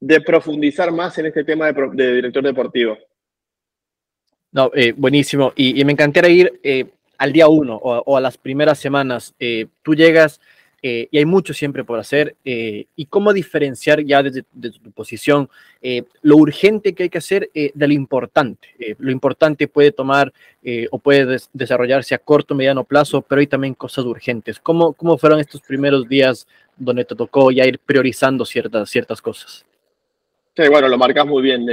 de, 0.01 0.21
profundizar 0.25 0.91
más 0.91 1.17
en 1.17 1.27
este 1.27 1.45
tema 1.45 1.71
de, 1.71 2.15
director 2.15 2.43
deportivo. 2.43 2.97
No, 4.51 4.69
eh, 4.75 4.91
buenísimo. 4.91 5.53
Y, 5.55 5.81
me 5.85 5.93
encantaría 5.93 6.29
ir 6.29 6.59
eh, 6.61 6.87
al 7.17 7.31
día 7.31 7.47
uno 7.47 7.77
o, 7.77 8.17
a 8.17 8.19
las 8.19 8.37
primeras 8.37 8.79
semanas. 8.79 9.33
tú 9.81 9.95
llegas 9.95 10.41
eh, 10.81 11.07
y 11.09 11.17
hay 11.17 11.25
mucho 11.25 11.53
siempre 11.53 11.83
por 11.83 11.99
hacer. 11.99 12.35
Eh, 12.45 12.85
y 12.95 13.05
cómo 13.05 13.33
diferenciar 13.33 14.03
ya 14.03 14.21
desde, 14.21 14.43
tu 14.43 14.91
posición 14.91 15.49
eh, 15.81 16.03
lo 16.21 16.37
urgente 16.37 16.93
que 16.93 17.03
hay 17.03 17.09
que 17.09 17.17
hacer 17.17 17.49
de 17.53 17.87
lo 17.87 17.93
importante. 17.93 18.69
lo 18.99 19.11
importante 19.11 19.67
puede 19.67 19.91
tomar 19.91 20.31
o 20.91 20.99
puede 20.99 21.37
desarrollarse 21.53 22.13
a 22.13 22.17
corto, 22.17 22.55
mediano 22.55 22.83
plazo, 22.83 23.21
pero 23.21 23.39
hay 23.39 23.47
también 23.47 23.73
cosas 23.73 24.05
urgentes. 24.05 24.59
¿Cómo, 24.59 24.93
cómo 24.93 25.17
fueron 25.17 25.39
estos 25.39 25.61
primeros 25.61 26.07
días 26.07 26.47
donde 26.75 27.05
te 27.05 27.15
tocó 27.15 27.51
ya 27.51 27.65
ir 27.65 27.79
priorizando 27.79 28.45
ciertas, 28.45 28.89
ciertas 28.89 29.21
cosas? 29.21 29.65
Sí, 30.55 30.67
bueno, 30.69 30.87
lo 30.87 30.97
marcas 30.97 31.25
muy 31.25 31.41
bien. 31.41 31.65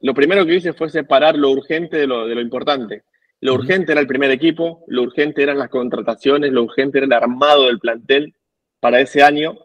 lo 0.00 0.14
primero 0.14 0.44
que 0.44 0.56
hice 0.56 0.72
fue 0.72 0.90
separar 0.90 1.36
lo 1.36 1.50
urgente 1.50 1.96
de 1.96 2.06
lo, 2.06 2.26
de 2.26 2.34
lo 2.34 2.40
importante. 2.40 3.02
Lo 3.46 3.54
urgente 3.54 3.92
era 3.92 4.00
el 4.00 4.08
primer 4.08 4.32
equipo, 4.32 4.82
lo 4.88 5.02
urgente 5.02 5.40
eran 5.40 5.58
las 5.58 5.68
contrataciones, 5.68 6.50
lo 6.50 6.64
urgente 6.64 6.98
era 6.98 7.06
el 7.06 7.12
armado 7.12 7.66
del 7.66 7.78
plantel 7.78 8.34
para 8.80 9.00
ese 9.00 9.22
año. 9.22 9.56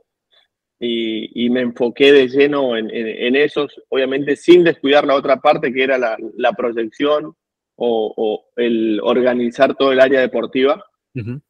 Y, 0.79 1.49
me 1.49 1.61
enfoqué 1.61 2.11
de 2.11 2.27
lleno 2.27 2.77
en, 2.77 3.35
esos, 3.35 3.81
obviamente 3.89 4.35
sin 4.35 4.63
descuidar 4.63 5.07
la 5.07 5.15
otra 5.15 5.37
parte 5.37 5.73
que 5.73 5.83
era 5.83 5.97
la, 5.97 6.51
proyección 6.53 7.35
o, 7.75 8.45
el 8.55 8.99
organizar 9.01 9.75
todo 9.75 9.91
el 9.91 9.99
área 9.99 10.21
deportiva, 10.21 10.85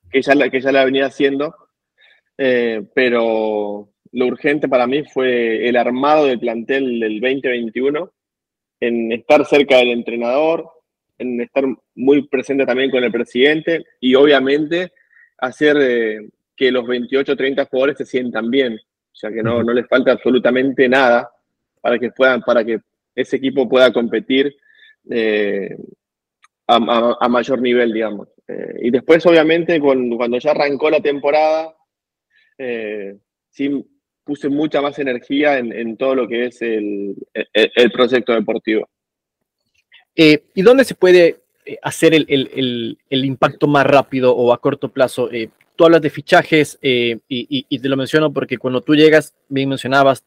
que, 0.10 0.22
ya, 0.22 0.50
que 0.50 0.62
ya 0.62 0.72
la 0.72 0.86
venía 0.86 1.08
haciendo, 1.08 1.54
eh, 2.38 2.82
pero 2.96 3.90
lo 4.14 4.26
urgente 4.26 4.70
para 4.70 4.88
mí 4.88 5.04
fue 5.04 5.68
el 5.68 5.76
armado 5.76 6.28
del 6.28 6.40
plantel 6.40 6.98
del 6.98 7.20
2021, 7.20 8.10
en 8.80 9.12
estar 9.12 9.46
cerca 9.46 9.80
del 9.80 9.92
entrenador, 9.92 10.81
en 11.22 11.42
estar 11.42 11.64
muy 11.96 12.28
presente 12.28 12.66
también 12.66 12.90
con 12.90 13.04
el 13.04 13.12
presidente 13.12 13.86
y 14.00 14.16
obviamente 14.16 14.92
hacer 15.38 15.78
eh, 15.80 16.30
que 16.56 16.72
los 16.72 16.86
28 16.86 17.32
o 17.32 17.36
30 17.36 17.66
jugadores 17.66 17.98
se 17.98 18.06
sientan 18.06 18.50
bien. 18.50 18.74
O 18.74 19.16
sea, 19.16 19.32
que 19.32 19.44
no, 19.44 19.64
no 19.64 19.74
les 19.74 19.88
falta 19.88 20.12
absolutamente 20.12 20.90
nada 20.90 21.30
para 21.80 22.00
que 22.00 22.12
puedan, 22.12 22.42
para 22.42 22.64
que 22.64 22.80
ese 23.16 23.38
equipo 23.38 23.70
pueda 23.70 23.92
competir 23.94 24.56
eh, 25.10 25.76
a, 26.68 27.28
mayor 27.28 27.62
nivel, 27.62 27.92
digamos. 27.92 28.30
Eh, 28.48 28.76
y 28.84 28.92
después, 28.92 29.26
obviamente, 29.26 29.80
cuando 29.80 30.40
ya 30.40 30.52
arrancó 30.52 30.90
la 30.90 31.02
temporada, 31.02 31.76
sí 33.50 33.86
puse 34.24 34.48
mucha 34.48 34.82
más 34.82 34.98
energía 35.00 35.58
en, 35.58 35.98
todo 35.98 36.16
lo 36.16 36.28
que 36.28 36.46
es 36.46 36.62
el 36.62 37.16
proyecto 37.92 38.34
deportivo. 38.34 38.88
Eh, 40.16 40.44
¿Y 40.54 40.62
dónde 40.62 40.84
se 40.84 40.96
puede 40.96 41.42
eh, 41.66 41.78
hacer 41.82 42.14
el, 42.14 42.98
impacto 43.10 43.68
más 43.68 43.86
rápido 43.86 44.36
o 44.36 44.54
a 44.54 44.60
corto 44.60 44.90
plazo? 44.90 45.32
Eh, 45.32 45.50
tú 45.76 45.86
hablas 45.86 46.02
de 46.02 46.10
fichajes 46.10 46.78
y, 46.82 47.80
te 47.80 47.90
lo 47.90 47.98
menciono 47.98 48.32
porque 48.32 48.58
cuando 48.58 48.82
tú 48.82 48.96
llegas, 48.96 49.34
bien 49.48 49.70
mencionabas, 49.70 50.24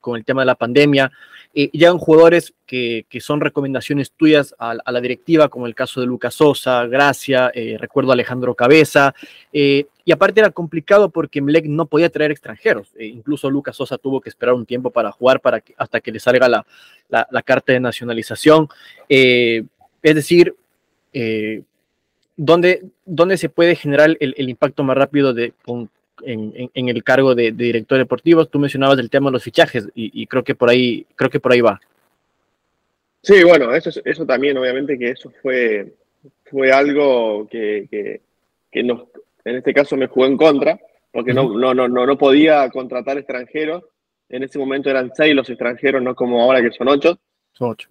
con 0.00 0.16
el 0.16 0.24
tema 0.24 0.42
de 0.42 0.46
la 0.46 0.54
pandemia, 0.54 1.10
llegan 1.54 1.98
jugadores 1.98 2.54
que, 2.66 3.06
son 3.20 3.40
recomendaciones 3.40 4.12
tuyas 4.12 4.54
a, 4.58 4.74
la 4.74 5.00
directiva, 5.00 5.48
como 5.48 5.66
el 5.66 5.74
caso 5.74 6.00
de 6.00 6.06
Lucas 6.06 6.34
Sosa, 6.34 6.86
Gracia, 6.86 7.50
recuerdo 7.78 8.10
a 8.10 8.14
Alejandro 8.14 8.54
Cabeza, 8.54 9.14
y 9.52 10.12
aparte 10.12 10.40
era 10.40 10.50
complicado 10.50 11.10
porque 11.10 11.42
Mlec 11.42 11.66
no 11.66 11.84
podía 11.86 12.08
traer 12.08 12.30
extranjeros, 12.30 12.94
incluso 12.98 13.50
Lucas 13.50 13.76
Sosa 13.76 13.98
tuvo 13.98 14.20
que 14.20 14.30
esperar 14.30 14.54
un 14.54 14.64
tiempo 14.64 14.90
para 14.90 15.12
jugar 15.12 15.40
para 15.40 15.62
hasta 15.76 16.00
que 16.00 16.12
le 16.12 16.18
salga 16.18 16.48
la, 16.48 16.66
la, 17.08 17.42
carta 17.42 17.72
de 17.72 17.80
nacionalización. 17.80 18.68
Eh, 19.08 19.64
es 20.02 20.14
decir, 20.14 20.54
eh, 21.12 21.62
¿dónde, 22.36 22.90
se 23.36 23.48
puede 23.48 23.76
generar 23.76 24.16
el, 24.20 24.48
impacto 24.48 24.82
más 24.84 24.96
rápido 24.96 25.34
de, 25.34 25.52
en, 26.24 26.88
el 26.88 27.04
cargo 27.04 27.34
de, 27.34 27.52
director 27.52 27.98
deportivo? 27.98 28.46
Tú 28.46 28.58
mencionabas 28.58 28.98
el 28.98 29.10
tema 29.10 29.30
de 29.30 29.32
los 29.32 29.42
fichajes 29.42 29.88
y, 29.94 30.26
creo, 30.26 30.44
que 30.44 30.54
por 30.54 30.70
ahí, 30.70 31.06
creo 31.14 31.30
que 31.30 31.40
por 31.40 31.52
ahí 31.52 31.60
va. 31.60 31.80
Sí, 33.22 33.42
bueno, 33.44 33.74
eso, 33.74 33.90
eso 34.04 34.26
también, 34.26 34.56
obviamente 34.56 34.98
que 34.98 35.10
eso 35.10 35.32
fue, 35.42 35.94
fue 36.44 36.70
algo 36.70 37.46
que, 37.48 38.20
nos, 38.84 39.02
en 39.44 39.56
este 39.56 39.74
caso 39.74 39.96
me 39.96 40.06
jugó 40.06 40.26
en 40.26 40.36
contra, 40.36 40.78
porque 41.12 41.34
no, 41.34 41.48
no, 41.58 41.74
no, 41.74 41.88
no 41.88 42.18
podía 42.18 42.68
contratar 42.70 43.18
extranjeros 43.18 43.84
en 44.28 44.42
ese 44.42 44.58
momento 44.58 44.90
eran 44.90 45.10
seis 45.14 45.34
los 45.34 45.48
extranjeros, 45.48 46.02
no 46.02 46.14
como 46.14 46.42
ahora 46.42 46.60
que 46.60 46.70
son 46.70 46.88
ocho. 46.88 47.18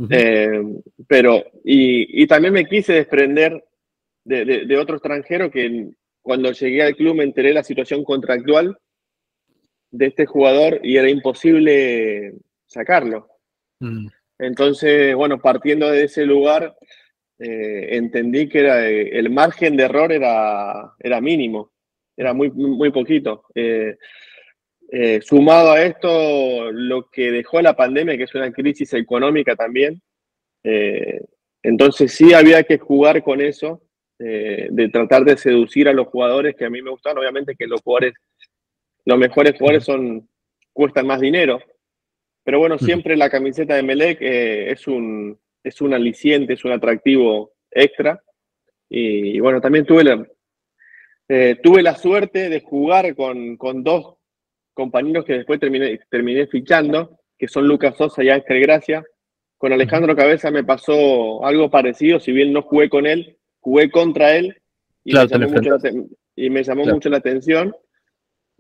Eh, 0.09 0.61
pero, 1.07 1.43
y, 1.63 2.25
también 2.27 2.53
me 2.53 2.65
quise 2.65 2.93
desprender 2.93 3.65
de, 4.23 4.77
otro 4.77 4.95
extranjero 4.95 5.51
que 5.51 5.89
cuando 6.27 6.51
llegué 6.51 6.83
al 6.83 6.93
club 6.93 7.15
me 7.15 7.23
enteré 7.23 7.47
de 7.47 7.53
la 7.53 7.63
situación 7.63 8.03
contractual 8.03 8.77
de 9.91 10.07
este 10.07 10.25
jugador 10.25 10.81
y 10.83 10.97
era 10.97 11.09
imposible 11.09 12.33
sacarlo. 12.65 13.29
Mm. 13.79 14.07
Entonces, 14.37 15.15
bueno, 15.15 15.39
partiendo 15.39 15.89
de 15.89 16.03
ese 16.03 16.25
lugar, 16.25 16.75
eh, 17.39 17.95
entendí 17.95 18.49
que 18.49 18.59
era, 18.59 18.89
eh, 18.89 19.17
el 19.17 19.29
margen 19.29 19.77
de 19.77 19.83
error 19.83 20.11
era, 20.11 20.91
era 20.99 21.21
mínimo, 21.21 21.71
era 22.17 22.33
muy, 22.33 22.51
muy 22.51 22.91
poquito. 22.91 23.45
Eh, 23.55 23.95
sumado 25.21 25.71
a 25.71 25.81
esto, 25.81 26.73
lo 26.73 27.09
que 27.09 27.31
dejó 27.31 27.61
la 27.61 27.73
pandemia, 27.73 28.17
que 28.17 28.23
es 28.23 28.35
una 28.35 28.51
crisis 28.51 28.93
económica 28.95 29.55
también. 29.55 30.01
Entonces 31.63 32.11
sí 32.11 32.33
había 32.33 32.63
que 32.63 32.77
jugar 32.77 33.23
con 33.23 33.39
eso, 33.39 33.86
eh, 34.19 34.67
de 34.71 34.89
tratar 34.89 35.23
de 35.25 35.37
seducir 35.37 35.87
a 35.87 35.93
los 35.93 36.07
jugadores 36.07 36.55
que 36.55 36.65
a 36.65 36.69
mí 36.69 36.81
me 36.81 36.91
gustan. 36.91 37.17
Obviamente 37.17 37.55
que 37.55 37.67
los 37.67 37.81
jugadores, 37.81 38.13
los 39.05 39.17
mejores 39.17 39.57
jugadores 39.57 39.83
son, 39.83 40.27
cuestan 40.73 41.07
más 41.07 41.21
dinero. 41.21 41.59
Pero 42.43 42.59
bueno, 42.59 42.77
siempre 42.77 43.17
la 43.17 43.29
camiseta 43.29 43.75
de 43.75 43.83
Melec 43.83 44.19
es, 44.21 44.87
un, 44.87 45.37
es 45.63 45.81
un 45.81 45.93
aliciente, 45.93 46.53
es 46.53 46.63
un 46.65 46.71
atractivo 46.71 47.53
extra. 47.69 48.23
Y, 48.89 49.39
bueno, 49.39 49.59
también 49.59 49.85
tuve 49.85 50.03
la, 50.03 50.25
Eh, 51.29 51.59
tuve 51.61 51.83
la 51.83 51.95
suerte 51.95 52.49
de 52.49 52.61
jugar 52.61 53.13
con, 53.15 53.57
dos 53.83 54.15
compañeros 54.73 55.25
que 55.25 55.33
después 55.33 55.59
terminé, 55.59 55.99
terminé 56.09 56.47
fichando, 56.47 57.19
que 57.37 57.49
son 57.49 57.67
Lucas 57.67 57.97
Sosa 57.97 58.23
y 58.23 58.29
Ángel 58.29 58.61
Gracia. 58.61 59.03
Con 59.57 59.73
Alejandro 59.73 60.15
Cabeza 60.15 60.51
me 60.51 60.63
pasó 60.63 61.43
algo 61.45 61.69
parecido, 61.69 62.19
si 62.19 62.31
bien 62.31 62.53
no 62.53 62.61
jugué 62.61 62.89
con 62.89 63.05
él, 63.05 63.37
jugué 63.67 63.91
contra 63.91 64.33
él 64.37 64.55
y 65.03 65.13
me 65.13 65.27
llamó, 65.27 65.49
mucho 65.49 65.69
la, 65.69 65.79
y 66.37 66.49
me 66.49 66.63
llamó 66.63 66.85
mucho 66.85 67.09
la 67.09 67.17
atención. 67.17 67.75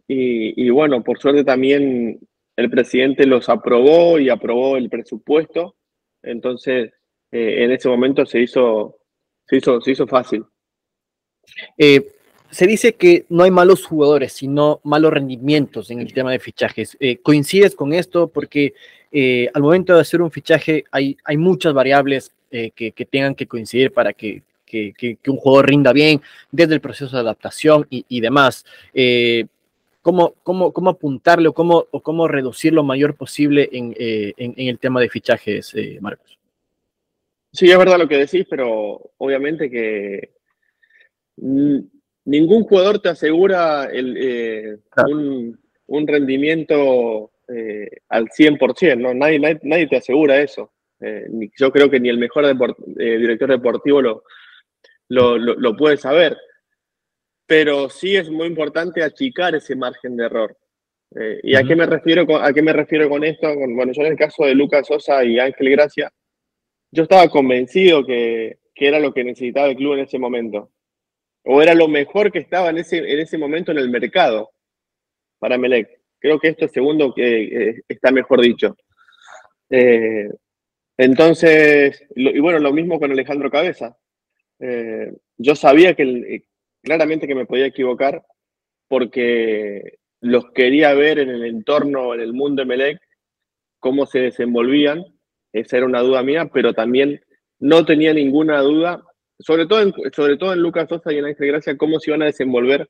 Y, 0.05 0.69
bueno, 0.69 1.01
por 1.01 1.17
suerte 1.17 1.45
también 1.45 2.19
el 2.57 2.69
presidente 2.69 3.25
los 3.25 3.47
aprobó 3.47 4.19
y 4.19 4.29
aprobó 4.29 4.75
el 4.75 4.89
presupuesto. 4.89 5.77
Entonces, 6.21 6.91
eh, 7.31 7.63
en 7.63 7.71
ese 7.71 7.87
momento 7.87 8.25
se 8.25 8.41
hizo, 8.41 8.97
se 9.45 9.57
hizo, 9.57 9.79
se 9.79 9.91
hizo 9.91 10.07
fácil. 10.07 10.43
Eh, 11.77 12.11
se 12.49 12.67
dice 12.67 12.95
que 12.95 13.25
no 13.29 13.43
hay 13.43 13.51
malos 13.51 13.85
jugadores, 13.85 14.33
sino 14.33 14.81
malos 14.83 15.13
rendimientos 15.13 15.89
en 15.89 16.01
el 16.01 16.11
tema 16.11 16.33
de 16.33 16.39
fichajes. 16.39 16.97
Eh, 16.99 17.17
¿Coincides 17.17 17.75
con 17.75 17.93
esto? 17.93 18.27
Porque 18.27 18.73
al 19.53 19.61
momento 19.61 19.95
de 19.95 20.01
hacer 20.01 20.21
un 20.21 20.31
fichaje 20.31 20.83
hay, 20.91 21.15
hay 21.23 21.37
muchas 21.37 21.73
variables 21.73 22.33
que, 22.51 23.07
tengan 23.09 23.35
que 23.35 23.47
coincidir 23.47 23.91
para 23.91 24.11
que, 24.13 24.43
un 25.27 25.37
jugador 25.37 25.69
rinda 25.69 25.93
bien 25.93 26.21
desde 26.51 26.75
el 26.75 26.81
proceso 26.81 27.15
de 27.15 27.21
adaptación 27.21 27.85
y, 27.89 28.21
demás 28.21 28.65
cómo, 30.07 30.35
cómo, 30.41 30.71
cómo 30.71 30.89
apuntarle 30.91 31.49
o 31.49 31.53
cómo, 31.53 31.85
o 31.91 32.01
cómo 32.01 32.29
reducir 32.29 32.71
lo 32.71 32.81
mayor 32.81 33.15
posible 33.15 33.67
en, 33.73 33.93
eh, 33.99 34.33
el 34.37 34.79
tema 34.79 35.01
de 35.01 35.09
fichajes, 35.09 35.73
eh, 35.75 35.97
Marcos. 35.99 36.39
Sí, 37.51 37.69
es 37.69 37.77
verdad 37.77 37.97
lo 37.97 38.07
que 38.07 38.19
decís, 38.19 38.45
pero 38.49 39.11
obviamente 39.17 39.69
que 39.69 40.29
ningún 41.35 42.63
jugador 42.63 42.99
te 42.99 43.09
asegura 43.09 43.89
eh, 43.91 44.77
un, 45.09 46.07
rendimiento 46.07 47.31
al 48.07 48.29
100%, 48.29 48.97
¿no? 48.97 49.13
Nadie, 49.13 49.39
nadie, 49.39 49.87
te 49.87 49.97
asegura 49.97 50.39
eso. 50.39 50.71
yo 51.59 51.69
creo 51.69 51.89
que 51.89 51.99
ni 51.99 52.07
el 52.07 52.17
mejor 52.17 52.45
director 52.95 53.49
deportivo 53.49 54.01
lo, 54.01 54.23
lo 55.09 55.75
puede 55.75 55.97
saber 55.97 56.37
pero 57.47 57.89
sí 57.89 58.15
es 58.15 58.29
muy 58.29 58.45
importante 58.45 59.01
achicar 59.01 59.55
ese 59.55 59.75
margen 59.75 60.17
de 60.17 60.25
error. 60.25 60.55
Eh, 61.15 61.39
¿Y 61.41 61.55
a, 61.55 61.63
qué 61.63 61.75
me 61.75 61.85
refiero 61.85 62.27
con, 62.27 62.43
a 62.43 62.51
qué 62.51 62.61
me 62.61 62.73
refiero 62.73 63.09
con 63.09 63.23
esto? 63.23 63.47
bueno, 63.55 63.93
yo 63.93 64.01
en 64.01 64.11
el 64.11 64.17
caso 64.17 64.43
de 64.45 64.53
Lucas 64.53 64.85
Sosa 64.85 65.23
y 65.23 65.39
Ángel 65.39 65.71
Gracia, 65.71 66.11
yo 66.91 67.03
estaba 67.03 67.29
convencido 67.29 68.05
que, 68.05 68.59
era 68.75 68.99
lo 68.99 69.13
que 69.13 69.23
necesitaba 69.23 69.69
el 69.69 69.77
club 69.77 69.93
en 69.93 69.99
ese 70.01 70.19
momento. 70.19 70.71
O 71.43 71.61
era 71.61 71.73
lo 71.73 71.87
mejor 71.87 72.31
que 72.31 72.39
estaba 72.39 72.69
en 72.69 72.79
ese, 72.79 72.97
en 72.97 73.19
ese 73.19 73.37
momento 73.37 73.71
en 73.71 73.77
el 73.77 73.89
mercado 73.89 74.51
para 75.39 75.57
Melec. 75.57 75.89
Creo 76.19 76.39
que 76.39 76.49
esto 76.49 76.65
es 76.65 76.73
segundo 76.73 77.13
que 77.13 77.43
eh, 77.43 77.81
está 77.87 78.11
mejor 78.11 78.41
dicho. 78.41 78.75
Eh, 79.69 80.29
entonces, 80.97 82.03
y 82.15 82.39
bueno, 82.39 82.59
lo 82.59 82.73
mismo 82.73 82.99
con 82.99 83.11
Alejandro 83.11 83.49
Cabeza. 83.49 83.97
Yo 85.37 85.55
sabía 85.55 85.93
que 85.95 86.03
el, 86.03 86.43
claramente 86.81 87.27
que 87.27 87.35
me 87.35 87.45
podía 87.45 87.67
equivocar 87.67 88.23
porque 88.87 89.99
los 90.21 90.51
quería 90.51 90.93
ver 90.93 91.19
en 91.19 91.29
el 91.29 91.45
entorno, 91.45 92.13
en 92.13 92.21
el 92.21 92.33
mundo 92.33 92.61
de 92.61 92.65
Melec, 92.65 93.01
cómo 93.79 94.05
se 94.05 94.19
desenvolvían. 94.19 95.05
Esa 95.53 95.77
era 95.77 95.85
una 95.85 96.01
duda 96.01 96.23
mía, 96.23 96.49
pero 96.53 96.73
también 96.73 97.21
no 97.59 97.85
tenía 97.85 98.13
ninguna 98.13 98.61
duda, 98.61 99.03
sobre 99.39 99.65
todo 99.65 99.81
en, 99.81 99.93
sobre 100.13 100.37
todo 100.37 100.53
en 100.53 100.61
Lucas 100.61 100.89
Sosa 100.89 101.11
y 101.11 101.17
en 101.17 101.25
Ángel 101.25 101.47
Gracia, 101.47 101.77
cómo 101.77 101.99
se 101.99 102.11
iban 102.11 102.21
a 102.21 102.25
desenvolver 102.25 102.89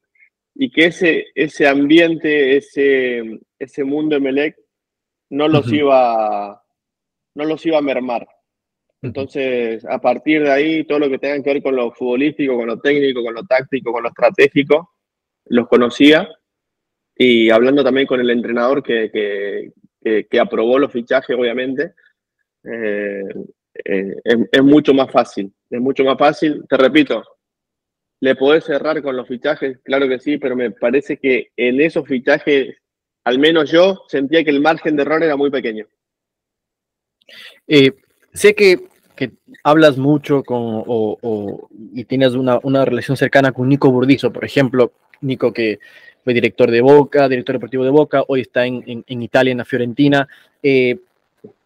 y 0.59 0.71
que 0.71 0.85
ese, 0.85 1.27
ese 1.35 1.67
ambiente, 1.67 2.57
ese, 2.57 3.39
ese 3.59 3.83
mundo 3.83 4.15
de 4.15 4.21
Melec 4.21 4.57
no 5.29 5.47
los, 5.47 5.71
iba, 5.71 6.63
no 7.35 7.45
los 7.45 7.63
iba 7.65 7.77
a 7.77 7.81
mermar. 7.81 8.27
Entonces, 9.07 9.85
a 9.85 9.99
partir 9.99 10.43
de 10.43 10.51
ahí, 10.51 10.83
todo 10.83 10.99
lo 10.99 11.09
que 11.09 11.17
tenga 11.17 11.41
que 11.41 11.53
ver 11.53 11.63
con 11.63 11.75
lo 11.75 11.91
futbolístico, 11.91 12.57
con 12.57 12.67
lo 12.67 12.79
técnico, 12.79 13.23
con 13.23 13.33
lo 13.33 13.45
táctico, 13.45 13.91
con 13.91 14.03
lo 14.03 14.09
estratégico, 14.09 14.91
los 15.45 15.67
conocía. 15.67 16.27
Y 17.15 17.49
hablando 17.49 17.83
también 17.83 18.05
con 18.05 18.19
el 18.19 18.29
entrenador 18.29 18.83
que, 18.83 19.09
que, 19.11 20.39
aprobó 20.39 20.77
los 20.77 20.91
fichajes, 20.91 21.35
obviamente, 21.37 21.93
eh, 22.63 23.23
eh, 23.85 24.15
es, 24.51 24.63
mucho 24.63 24.93
más 24.93 25.09
fácil. 25.09 25.53
Es 25.69 25.79
mucho 25.79 26.03
más 26.03 26.17
fácil. 26.17 26.63
Te 26.67 26.77
repito, 26.77 27.23
¿le 28.19 28.35
podés 28.35 28.65
cerrar 28.65 29.01
con 29.01 29.15
los 29.15 29.27
fichajes? 29.27 29.79
Claro 29.83 30.07
que 30.07 30.19
sí, 30.19 30.37
pero 30.37 30.55
me 30.55 30.71
parece 30.71 31.17
que 31.17 31.51
en 31.55 31.79
esos 31.81 32.05
fichajes, 32.05 32.75
al 33.23 33.39
menos 33.39 33.71
yo, 33.71 34.03
sentía 34.09 34.43
que 34.43 34.51
el 34.51 34.61
margen 34.61 34.95
de 34.95 35.03
error 35.03 35.23
era 35.23 35.37
muy 35.37 35.49
pequeño. 35.49 35.87
Eh, 37.67 37.91
sé 38.33 38.53
que, 38.53 38.79
hablas 39.63 39.97
mucho 39.97 40.43
con, 40.43 40.83
y 41.93 42.05
tienes 42.05 42.33
una, 42.33 42.85
relación 42.85 43.17
cercana 43.17 43.51
con 43.51 43.69
Nico 43.69 43.91
Burdizo, 43.91 44.31
por 44.31 44.45
ejemplo, 44.45 44.91
Nico 45.21 45.51
que 45.51 45.79
fue 46.23 46.33
director 46.33 46.69
de 46.69 46.81
Boca, 46.81 47.29
director 47.29 47.55
deportivo 47.55 47.83
de 47.83 47.89
Boca, 47.89 48.23
hoy 48.27 48.41
está 48.41 48.65
en, 48.65 49.03
Italia, 49.07 49.51
en 49.51 49.59
la 49.59 49.65
Fiorentina. 49.65 50.27
Eh, 50.61 50.99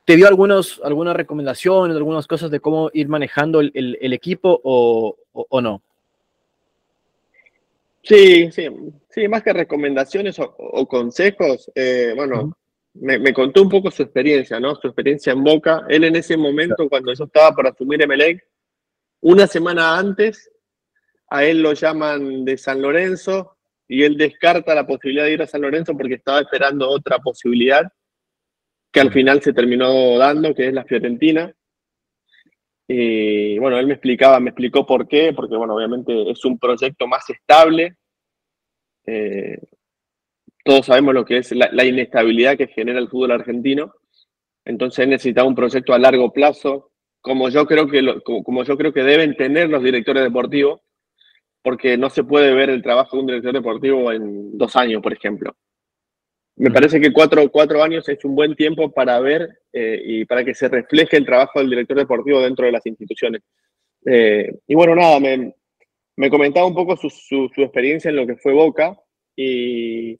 ¿Te 0.05 0.15
dio 0.15 0.27
algunos, 0.27 0.81
algunas 0.83 1.15
recomendaciones, 1.15 1.95
algunas 1.95 2.27
cosas 2.27 2.51
de 2.51 2.59
cómo 2.59 2.89
ir 2.93 3.07
manejando 3.07 3.59
el, 3.59 4.13
equipo 4.13 4.59
o, 4.63 5.61
no? 5.61 5.81
Sí, 8.03 8.51
sí, 8.51 8.67
sí, 9.09 9.27
más 9.27 9.43
que 9.43 9.53
recomendaciones 9.53 10.37
o, 10.39 10.87
consejos, 10.87 11.71
eh, 11.75 12.13
bueno, 12.15 12.55
me, 12.93 13.33
contó 13.33 13.61
un 13.61 13.69
poco 13.69 13.89
su 13.91 14.03
experiencia, 14.03 14.59
¿no? 14.59 14.75
Su 14.75 14.87
experiencia 14.87 15.33
en 15.33 15.43
Boca. 15.43 15.85
Él 15.87 16.03
en 16.03 16.15
ese 16.15 16.37
momento, 16.37 16.89
cuando 16.89 17.13
yo 17.13 17.25
estaba 17.25 17.55
por 17.55 17.67
asumir 17.67 18.01
Emelec, 18.01 18.43
una 19.21 19.47
semana 19.47 19.97
antes, 19.97 20.51
a 21.29 21.45
él 21.45 21.61
lo 21.61 21.73
llaman 21.73 22.43
de 22.43 22.57
San 22.57 22.81
Lorenzo 22.81 23.57
y 23.87 24.03
él 24.03 24.17
descarta 24.17 24.75
la 24.75 24.85
posibilidad 24.85 25.25
de 25.25 25.33
ir 25.33 25.41
a 25.41 25.47
San 25.47 25.61
Lorenzo 25.61 25.95
porque 25.95 26.15
estaba 26.15 26.41
esperando 26.41 26.89
otra 26.89 27.19
posibilidad 27.19 27.91
que 28.91 28.99
al 28.99 29.11
final 29.11 29.41
se 29.41 29.53
terminó 29.53 30.17
dando, 30.17 30.53
que 30.53 30.67
es 30.67 30.73
la 30.73 30.83
Fiorentina. 30.83 31.53
Y 32.87 33.57
bueno, 33.59 33.79
él 33.79 33.87
me 33.87 33.93
explicaba, 33.93 34.39
me 34.41 34.49
explicó 34.49 34.85
por 34.85 35.07
qué, 35.07 35.31
porque 35.33 35.55
bueno, 35.55 35.75
obviamente 35.75 36.29
es 36.29 36.43
un 36.43 36.59
proyecto 36.59 37.07
más 37.07 37.29
estable. 37.29 37.95
Eh, 39.05 39.57
todos 40.63 40.85
sabemos 40.85 41.13
lo 41.13 41.25
que 41.25 41.37
es 41.37 41.51
la, 41.51 41.85
inestabilidad 41.85 42.57
que 42.57 42.67
genera 42.67 42.99
el 42.99 43.09
fútbol 43.09 43.31
argentino. 43.31 43.93
Entonces 44.65 45.07
necesitaba 45.07 45.47
un 45.47 45.55
proyecto 45.55 45.93
a 45.93 45.99
largo 45.99 46.31
plazo, 46.31 46.91
como 47.19 47.49
yo 47.49 47.65
creo 47.65 47.87
que 47.87 48.01
como, 48.23 48.63
yo 48.63 48.77
creo 48.77 48.93
que 48.93 49.03
deben 49.03 49.35
tener 49.35 49.69
los 49.69 49.83
directores 49.83 50.23
deportivos, 50.23 50.81
porque 51.63 51.97
no 51.97 52.09
se 52.09 52.23
puede 52.23 52.53
ver 52.53 52.69
el 52.69 52.81
trabajo 52.81 53.15
de 53.15 53.21
un 53.21 53.27
director 53.27 53.53
deportivo 53.53 54.11
en 54.11 54.57
dos 54.57 54.75
años, 54.75 55.01
por 55.01 55.13
ejemplo. 55.13 55.55
Me 56.57 56.69
parece 56.69 56.99
que 56.99 57.11
cuatro, 57.11 57.49
cuatro 57.49 57.81
años 57.81 58.07
es 58.09 58.23
un 58.23 58.35
buen 58.35 58.55
tiempo 58.55 58.91
para 58.91 59.19
ver 59.19 59.61
eh, 59.73 60.01
y 60.03 60.25
para 60.25 60.43
que 60.43 60.53
se 60.53 60.67
refleje 60.67 61.17
el 61.17 61.25
trabajo 61.25 61.59
del 61.59 61.69
director 61.69 61.97
deportivo 61.97 62.41
dentro 62.41 62.65
de 62.65 62.71
las 62.71 62.85
instituciones. 62.85 63.41
Eh, 64.05 64.51
y 64.67 64.75
bueno, 64.75 64.95
nada, 64.95 65.19
me, 65.19 65.55
me, 66.17 66.29
comentaba 66.29 66.65
un 66.67 66.75
poco 66.75 66.97
su, 66.97 67.09
su, 67.09 67.49
su, 67.53 67.61
experiencia 67.61 68.09
en 68.09 68.15
lo 68.15 68.27
que 68.27 68.35
fue 68.35 68.53
Boca 68.53 68.95
y, 69.35 70.19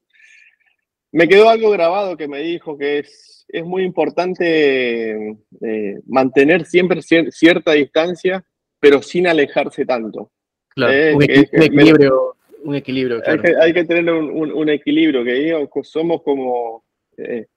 me 1.12 1.28
quedó 1.28 1.50
algo 1.50 1.72
grabado 1.72 2.16
que 2.16 2.28
me 2.28 2.40
dijo 2.40 2.78
que 2.78 3.00
es, 3.00 3.46
es 3.52 3.66
muy 3.66 3.84
importante 3.84 5.36
eh, 5.62 6.00
mantener 6.06 6.66
siempre 6.66 7.02
cierta 7.02 7.74
distancia, 7.74 8.44
pero 8.80 9.02
sin 9.02 9.28
alejarse 9.28 9.86
tanto. 9.86 10.32
Claro, 10.70 10.94
eh, 10.94 11.14
un, 11.14 11.24
equilibrio. 11.24 12.36
un 12.64 12.76
equilibrio 12.76 13.22
hay, 13.26 13.74
que, 13.74 13.84
tener 13.84 14.10
un, 14.14 14.70
equilibrio, 14.70 15.24
que 15.24 15.34
digo, 15.34 15.70
somos 15.84 16.22
como, 16.24 16.86
eh, 17.18 17.48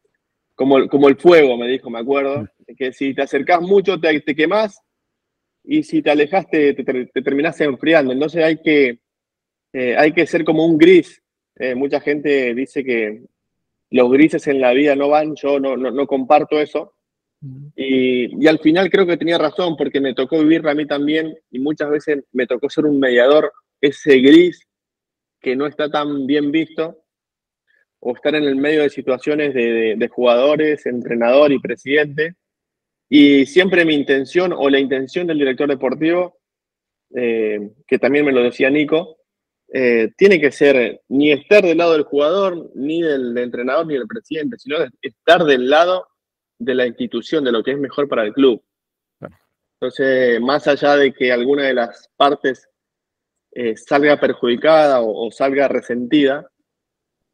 como, 0.57 0.89
como, 0.89 1.09
el 1.09 1.17
fuego, 1.17 1.57
me 1.57 1.69
dijo, 1.69 1.89
me 1.91 2.01
acuerdo, 2.01 2.43
mm. 2.43 2.75
que 2.77 2.93
si 2.93 3.15
te 3.15 3.23
acercás 3.23 3.61
mucho 3.61 4.01
te, 4.01 4.21
te 4.21 4.35
quemás 4.35 4.81
y 5.63 5.85
si 5.85 6.03
te 6.03 6.11
alejaste 6.11 6.75
te, 6.75 6.83
te, 6.83 7.23
terminás 7.23 7.61
enfriando. 7.61 8.13
Entonces 8.13 8.43
hay 8.43 8.61
que, 8.61 8.99
hay 9.73 10.13
que 10.13 10.27
ser 10.27 10.45
como 10.45 10.67
un 10.67 10.77
gris. 10.77 11.23
mucha 11.77 12.01
gente 12.01 12.53
dice 12.53 12.83
que 12.85 13.23
los 13.95 14.11
grises 14.11 14.49
en 14.49 14.61
la 14.61 14.73
vida 14.73 14.97
no 14.97 15.09
van, 15.09 15.37
yo 15.37 15.61
no, 15.61 15.77
no, 15.77 16.07
comparto 16.09 16.61
eso. 16.61 16.95
Y, 17.77 18.45
al 18.49 18.59
final 18.59 18.91
creo 18.91 19.07
que 19.07 19.17
tenía 19.17 19.39
razón, 19.39 19.77
porque 19.77 20.01
me 20.01 20.15
tocó 20.15 20.41
vivir 20.41 20.67
a 20.67 20.75
mí 20.75 20.85
también 20.85 21.39
y 21.53 21.61
muchas 21.61 21.91
veces 21.91 22.25
me 22.33 22.49
tocó 22.49 22.69
ser 22.69 22.87
un 22.87 22.99
mediador, 22.99 23.53
ese 23.81 24.19
gris 24.19 24.67
que 25.41 25.55
no 25.55 25.69
está 25.69 25.89
tan 25.89 26.27
bien 26.27 26.51
visto, 26.51 27.05
o 28.01 28.17
estar 28.17 28.35
en 28.35 28.43
el 28.43 28.57
medio 28.57 28.83
de 28.83 28.91
situaciones 28.91 29.55
de, 29.55 30.11
jugadores, 30.11 30.87
entrenador 30.87 31.53
y 31.53 31.61
presidente. 31.61 32.35
Y 33.09 33.47
siempre 33.47 33.85
mi 33.85 33.95
intención 33.95 34.53
o 34.53 34.69
la 34.71 34.81
intención 34.81 35.29
del 35.29 35.39
director 35.39 35.69
deportivo, 35.69 36.41
eh, 37.15 37.71
que 37.87 38.01
también 38.01 38.25
me 38.25 38.33
lo 38.33 38.43
decía 38.43 38.71
Nico, 38.71 39.19
eh, 39.77 40.13
tiene 40.17 40.41
que 40.41 40.53
ser 40.53 41.01
ni 41.09 41.33
estar 41.33 41.65
del 41.65 41.79
lado 41.79 41.95
del 41.95 42.05
jugador, 42.05 42.71
ni 42.77 43.03
del, 43.03 43.37
entrenador, 43.37 43.85
ni 43.85 43.95
del 43.95 44.07
presidente, 44.07 44.57
sino 44.57 44.77
estar 45.03 45.43
del 45.43 45.69
lado 45.69 46.07
de 46.61 46.77
la 46.77 46.87
institución, 46.87 47.43
de 47.43 47.51
lo 47.51 47.65
que 47.65 47.73
es 47.73 47.79
mejor 47.79 48.09
para 48.09 48.23
el 48.23 48.33
club. 48.33 48.63
Entonces, 49.81 50.41
más 50.41 50.69
allá 50.69 50.97
de 50.97 51.13
que 51.13 51.33
alguna 51.33 51.65
de 51.65 51.75
las 51.75 52.09
partes 52.17 52.69
eh, 53.51 53.77
salga 53.77 54.21
perjudicada 54.21 55.01
o, 55.01 55.29
salga 55.33 55.67
resentida, 55.67 56.49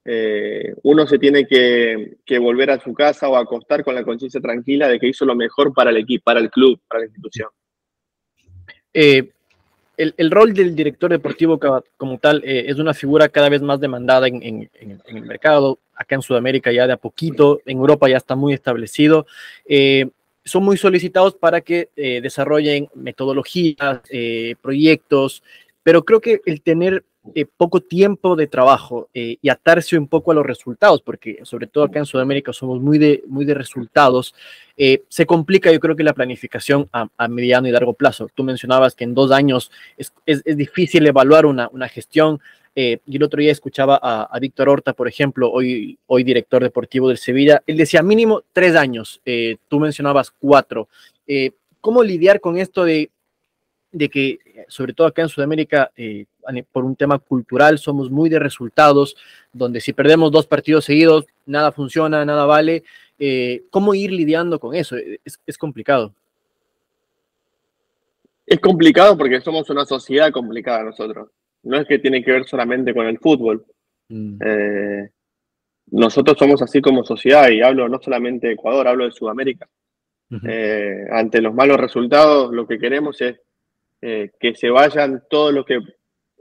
eh, 0.07 0.75
uno 0.85 1.07
se 1.07 1.19
tiene 1.19 1.47
que, 1.47 2.39
volver 2.39 2.71
a 2.71 2.81
su 2.81 2.95
casa 2.95 3.29
o 3.29 3.37
acostar 3.37 3.85
con 3.85 3.95
la 3.95 4.03
conciencia 4.03 4.41
tranquila 4.41 4.89
de 4.89 4.99
que 4.99 5.09
hizo 5.09 5.27
lo 5.27 5.35
mejor 5.35 5.75
para 5.75 5.91
el 5.91 5.99
equipo, 5.99 6.25
para 6.25 6.41
el 6.41 6.51
club, 6.51 6.81
para 6.89 7.01
la 7.01 7.07
institución. 7.07 7.51
Eh, 8.95 9.31
el, 10.17 10.31
rol 10.31 10.53
del 10.55 10.75
director 10.75 11.11
deportivo 11.11 11.59
como 11.97 12.19
tal 12.19 12.43
es 12.45 12.79
una 12.79 12.95
figura 12.95 13.29
cada 13.29 13.49
vez 13.49 13.63
más 13.63 13.81
demandada 13.81 14.29
en, 14.29 14.71
el 14.75 15.23
mercado. 15.23 15.79
Acá 15.95 16.15
en 16.15 16.23
Sudamérica 16.23 16.73
ya 16.73 16.87
de 16.87 16.95
a 16.95 16.97
poquito, 16.97 17.61
en 17.67 17.79
Europa 17.79 18.09
ya 18.09 18.17
está 18.17 18.35
muy 18.35 18.55
establecido 18.55 19.27
son 20.43 20.65
muy 20.65 20.79
solicitados 20.79 21.35
para 21.35 21.61
que 21.61 21.91
desarrollen 21.95 22.89
metodologías, 22.95 24.01
proyectos, 24.63 25.43
pero 25.83 26.05
creo 26.05 26.21
que 26.21 26.41
el 26.47 26.63
tener 26.63 27.05
eh, 27.35 27.45
poco 27.45 27.83
tiempo 27.83 28.35
de 28.35 28.47
trabajo 28.47 29.11
eh, 29.13 29.37
y 29.43 29.51
atarse 29.51 29.99
un 29.99 30.09
poco 30.09 30.31
a 30.31 30.35
los 30.35 30.47
resultados, 30.47 31.03
porque 31.03 31.39
sobre 31.43 31.67
todo 31.67 31.85
acá 31.85 31.99
en 31.99 32.07
Sudamérica 32.07 32.55
somos 32.55 32.81
muy 32.81 32.97
de, 32.97 33.23
muy 33.27 33.45
de 33.45 33.53
resultados, 33.53 34.35
eh, 34.79 35.03
se 35.09 35.27
complica 35.27 35.71
yo 35.71 35.79
creo 35.81 35.95
que 35.95 36.03
la 36.03 36.15
planificación 36.15 36.89
a, 36.93 37.29
mediano 37.29 37.69
y 37.69 37.73
largo 37.73 37.93
plazo. 37.93 38.29
Tú 38.35 38.43
mencionabas 38.43 38.95
que 38.95 39.05
en 39.05 39.13
dos 39.13 39.33
años 39.33 39.71
es, 39.99 40.15
es, 40.25 40.43
difícil 40.57 41.07
evaluar 41.07 41.45
una, 41.45 41.69
una 41.73 41.89
gestión. 41.89 42.41
y 42.75 43.17
el 43.17 43.23
otro 43.23 43.41
día 43.41 43.53
escuchaba 43.53 44.01
a, 44.03 44.23
a, 44.23 44.39
Víctor 44.39 44.71
Horta, 44.71 44.95
por 44.95 45.07
ejemplo, 45.07 45.51
hoy, 45.53 45.99
hoy 46.07 46.25
director 46.25 46.63
deportivo 46.63 47.09
del 47.09 47.19
Sevilla, 47.19 47.63
él 47.67 47.77
decía 47.77 48.03
mínimo 48.03 48.45
tres 48.55 48.75
años, 48.77 49.21
tú 49.69 49.79
mencionabas 49.79 50.31
cuatro. 50.31 50.89
¿Cómo 51.83 52.03
lidiar 52.03 52.41
con 52.41 52.57
esto 52.57 52.85
de 52.85 53.11
de 53.93 54.09
que, 54.09 54.39
sobre 54.69 54.93
todo 54.93 55.07
acá 55.07 55.23
en 55.23 55.29
Sudamérica, 55.29 55.91
eh, 55.97 56.27
por 56.73 56.85
un 56.85 56.97
tema 56.97 57.19
cultural, 57.19 57.79
somos 57.79 58.11
muy 58.11 58.29
de 58.29 58.39
resultados, 58.39 59.17
donde 59.53 59.81
si 59.81 59.93
perdemos 59.93 60.31
dos 60.31 60.47
partidos 60.47 60.85
seguidos, 60.85 61.27
nada 61.47 61.73
funciona, 61.73 62.25
nada 62.25 62.47
vale. 62.47 62.85
Eh, 63.19 63.65
¿Cómo 63.71 63.95
ir 63.95 64.13
lidiando 64.13 64.59
con 64.59 64.75
eso? 64.75 64.97
Es, 65.47 65.59
complicado. 65.59 66.15
Es 68.47 68.61
complicado 68.61 69.17
porque 69.19 69.41
somos 69.41 69.69
una 69.71 69.85
sociedad 69.85 70.31
complicada 70.31 70.85
nosotros. 70.85 71.29
No 71.63 71.77
es 71.77 71.87
que 71.87 71.99
tiene 71.99 72.25
que 72.25 72.33
ver 72.33 72.47
solamente 72.47 72.95
con 72.95 73.07
el 73.07 73.19
fútbol. 73.19 73.65
Mm. 74.09 74.39
Eh, 74.45 75.11
nosotros 75.93 76.39
somos 76.39 76.63
así 76.63 76.81
como 76.81 77.05
sociedad 77.05 77.51
y 77.51 77.61
hablo 77.61 77.89
no 77.89 78.01
solamente 78.01 78.47
de 78.47 78.53
Ecuador, 78.55 78.87
hablo 78.87 79.05
de 79.05 79.13
Sudamérica. 79.13 79.69
ante 81.11 81.41
los 81.41 81.53
malos 81.53 81.77
resultados, 81.77 82.53
lo 82.53 82.65
que 82.65 82.79
queremos 82.79 83.21
es 83.21 83.41
eh, 84.03 84.31
que 84.39 84.55
se 84.55 84.71
vayan 84.71 85.23
todos 85.29 85.53
los 85.53 85.65
que 85.65 85.81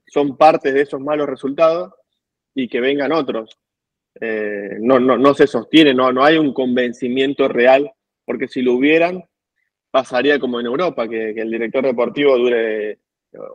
son 0.07 0.37
partes 0.37 0.73
de 0.73 0.81
esos 0.81 0.99
malos 0.99 1.27
resultados 1.27 1.93
y 2.55 2.67
que 2.67 2.79
vengan 2.79 3.11
otros. 3.11 3.57
Eh, 4.19 4.77
no, 4.79 4.99
no, 4.99 5.17
no 5.17 5.33
se 5.33 5.47
sostiene, 5.47 5.93
no, 5.93 6.11
no 6.11 6.23
hay 6.23 6.37
un 6.37 6.53
convencimiento 6.53 7.47
real, 7.47 7.91
porque 8.25 8.47
si 8.47 8.61
lo 8.61 8.73
hubieran, 8.73 9.23
pasaría 9.91 10.39
como 10.39 10.59
en 10.59 10.65
Europa, 10.65 11.07
que, 11.07 11.31
el 11.31 11.51
director 11.51 11.83
deportivo 11.83 12.37
dure 12.37 12.99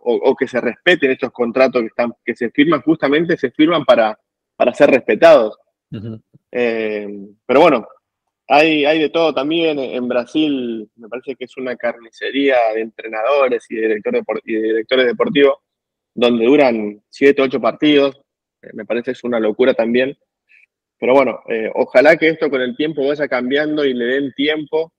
o, 0.02 0.36
que 0.36 0.46
se 0.46 0.60
respeten 0.60 1.10
estos 1.10 1.32
contratos 1.32 1.80
que, 1.82 1.88
están, 1.88 2.14
que 2.24 2.36
se 2.36 2.50
firman, 2.50 2.82
justamente 2.82 3.36
se 3.36 3.50
firman 3.50 3.84
para, 3.84 4.18
para 4.56 4.72
ser 4.72 4.90
respetados. 4.90 5.58
Eh, 6.52 7.08
pero 7.44 7.60
bueno, 7.60 7.86
hay, 8.48 8.84
hay 8.84 8.98
de 8.98 9.10
todo 9.10 9.32
también. 9.32 9.78
En 9.78 10.08
Brasil 10.08 10.88
me 10.96 11.08
parece 11.08 11.34
que 11.34 11.44
es 11.44 11.56
una 11.56 11.76
carnicería 11.76 12.56
de 12.74 12.82
entrenadores 12.82 13.64
y, 13.70 13.76
directores, 13.76 14.22
y 14.44 14.54
directores 14.54 15.06
deportivos 15.06 15.58
donde 16.14 16.44
duran 16.44 17.02
siete, 17.08 17.42
ocho 17.42 17.60
partidos. 17.60 18.20
Eh, 18.62 18.70
me 18.74 18.84
parece 18.84 19.12
es 19.12 19.24
una 19.24 19.40
locura 19.40 19.74
también. 19.74 20.16
Pero 20.98 21.14
bueno, 21.14 21.40
eh, 21.48 21.70
ojalá 21.74 22.16
que 22.16 22.28
esto 22.28 22.48
con 22.50 22.60
el 22.60 22.76
tiempo 22.76 23.06
vaya 23.06 23.28
cambiando 23.28 23.84
y 23.84 23.94
le 23.94 24.04
den 24.04 24.32
tiempo 24.32 24.92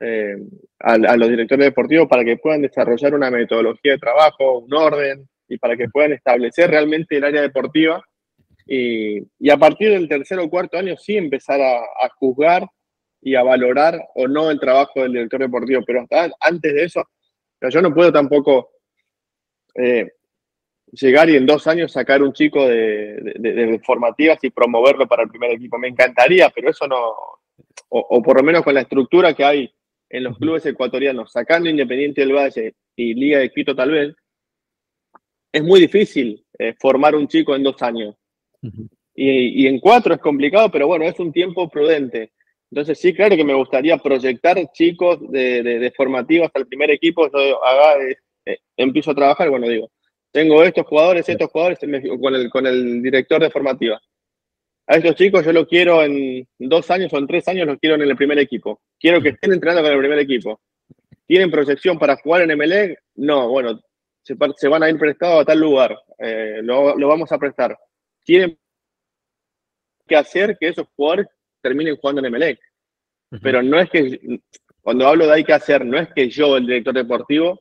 eh, 0.00 0.36
a, 0.80 0.98
los 0.98 1.28
directores 1.28 1.66
deportivos 1.66 2.08
para 2.08 2.24
que 2.24 2.36
puedan 2.36 2.62
desarrollar 2.62 3.14
una 3.14 3.30
metodología 3.30 3.92
de 3.92 3.98
trabajo, 3.98 4.58
un 4.58 4.74
orden 4.74 5.28
y 5.48 5.58
para 5.58 5.76
que 5.76 5.88
puedan 5.88 6.12
establecer 6.12 6.70
realmente 6.70 7.16
el 7.16 7.24
área 7.24 7.42
deportiva 7.42 8.04
y, 8.66 9.50
a 9.50 9.56
partir 9.56 9.90
del 9.90 10.08
tercer 10.08 10.38
o 10.38 10.48
cuarto 10.48 10.78
año 10.78 10.96
sí 10.96 11.16
empezar 11.16 11.60
a, 11.60 12.08
juzgar 12.16 12.66
y 13.20 13.34
a 13.34 13.42
valorar 13.42 14.00
o 14.14 14.26
no 14.28 14.50
el 14.50 14.60
trabajo 14.60 15.02
del 15.02 15.12
director 15.12 15.40
deportivo, 15.40 15.82
pero 15.86 16.02
hasta 16.02 16.30
antes 16.40 16.74
de 16.74 16.84
eso, 16.84 17.08
yo 17.60 17.80
no 17.80 17.94
puedo 17.94 18.12
tampoco 18.12 18.70
eh, 19.74 20.10
llegar 20.92 21.30
y 21.30 21.36
en 21.36 21.46
dos 21.46 21.66
años 21.66 21.92
sacar 21.92 22.22
un 22.22 22.32
chico 22.32 22.66
de, 22.66 23.80
formativas 23.84 24.38
y 24.42 24.50
promoverlo 24.50 25.06
para 25.06 25.22
el 25.22 25.28
primer 25.28 25.52
equipo. 25.52 25.78
Me 25.78 25.88
encantaría, 25.88 26.50
pero 26.50 26.70
eso 26.70 26.86
no, 26.86 27.14
o, 27.88 28.22
por 28.22 28.38
lo 28.38 28.42
menos 28.42 28.62
con 28.62 28.74
la 28.74 28.82
estructura 28.82 29.34
que 29.34 29.44
hay 29.44 29.74
en 30.10 30.24
los 30.24 30.36
clubes 30.36 30.66
ecuatorianos, 30.66 31.32
sacando 31.32 31.70
Independiente 31.70 32.20
del 32.20 32.34
Valle 32.34 32.74
y 32.94 33.14
Liga 33.14 33.38
de 33.38 33.50
Quito 33.50 33.74
tal 33.74 33.92
vez, 33.92 34.14
es 35.50 35.62
muy 35.62 35.80
difícil 35.80 36.44
eh, 36.58 36.74
formar 36.78 37.14
un 37.14 37.28
chico 37.28 37.54
en 37.54 37.62
dos 37.62 37.80
años 37.82 38.16
y, 39.14 39.66
en 39.66 39.78
cuatro 39.80 40.14
es 40.14 40.20
complicado, 40.20 40.70
pero 40.70 40.86
bueno, 40.86 41.04
es 41.04 41.18
un 41.18 41.32
tiempo 41.32 41.68
prudente. 41.68 42.32
Entonces 42.70 42.98
sí, 42.98 43.12
claro 43.12 43.36
que 43.36 43.44
me 43.44 43.54
gustaría 43.54 43.98
proyectar 43.98 44.56
chicos 44.72 45.18
de, 45.30 45.62
de, 45.62 45.90
formativos 45.90 46.46
hasta 46.46 46.60
el 46.60 46.66
primer 46.66 46.90
equipo, 46.90 47.30
yo 47.30 47.62
haga, 47.62 48.02
eh, 48.46 48.58
empiezo 48.76 49.10
a 49.10 49.14
trabajar, 49.14 49.50
bueno, 49.50 49.68
digo, 49.68 49.90
tengo 50.30 50.62
estos 50.64 50.86
jugadores, 50.86 51.28
estos 51.28 51.50
jugadores, 51.50 51.78
con 51.78 52.34
el, 52.34 52.50
con 52.50 52.66
el 52.66 53.02
director 53.02 53.42
de 53.42 53.50
formativa. 53.50 54.00
A 54.86 54.96
estos 54.96 55.14
chicos 55.16 55.44
yo 55.44 55.52
los 55.52 55.68
quiero 55.68 56.02
en 56.02 56.46
dos 56.58 56.90
años 56.90 57.12
o 57.12 57.18
en 57.18 57.26
tres 57.26 57.46
años, 57.48 57.66
los 57.66 57.78
quiero 57.78 57.96
en 57.96 58.02
el 58.02 58.16
primer 58.16 58.38
equipo. 58.38 58.80
Quiero 58.98 59.20
que 59.20 59.30
estén 59.30 59.52
entrenando 59.52 59.82
con 59.82 59.92
el 59.92 59.98
primer 59.98 60.18
equipo. 60.18 60.60
¿Tienen 61.26 61.50
proyección 61.50 61.98
para 61.98 62.16
jugar 62.16 62.42
en 62.42 62.56
MLE? 62.56 62.96
No, 63.16 63.48
bueno, 63.48 63.80
se, 64.22 64.34
van 64.68 64.82
a 64.82 64.88
ir 64.88 64.98
prestados 64.98 65.42
a 65.42 65.44
tal 65.44 65.60
lugar. 65.60 65.96
Eh, 66.18 66.60
lo 66.62 67.06
vamos 67.06 67.30
a 67.30 67.38
prestar 67.38 67.76
tienen 68.24 68.58
que 70.06 70.16
hacer 70.16 70.56
que 70.58 70.68
esos 70.68 70.86
jugadores 70.96 71.26
terminen 71.60 71.96
jugando 71.96 72.20
en 72.20 72.26
Emelec. 72.26 72.60
Pero 73.40 73.62
no 73.62 73.80
es 73.80 73.88
que, 73.88 74.40
cuando 74.82 75.06
hablo 75.06 75.26
de 75.26 75.32
hay 75.32 75.44
que 75.44 75.54
hacer, 75.54 75.86
no 75.86 75.98
es 75.98 76.08
que 76.14 76.28
yo, 76.28 76.56
el 76.56 76.66
director 76.66 76.92
deportivo, 76.92 77.60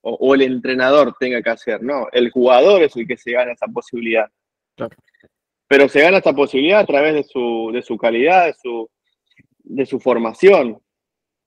o, 0.00 0.34
el 0.34 0.42
entrenador 0.42 1.14
tenga 1.18 1.42
que 1.42 1.50
hacer, 1.50 1.82
no, 1.82 2.06
el 2.12 2.30
jugador 2.30 2.82
es 2.82 2.96
el 2.96 3.06
que 3.06 3.16
se 3.16 3.32
gana 3.32 3.52
esa 3.52 3.66
posibilidad. 3.66 4.26
Pero 5.68 5.88
se 5.88 6.00
gana 6.00 6.18
esa 6.18 6.32
posibilidad 6.32 6.80
a 6.80 6.86
través 6.86 7.14
de 7.14 7.24
su, 7.24 7.70
de 7.72 7.82
su 7.82 7.96
calidad, 7.96 8.46
de 8.46 8.54
su, 8.54 8.88
de 9.64 9.86
su 9.86 9.98
formación. 9.98 10.78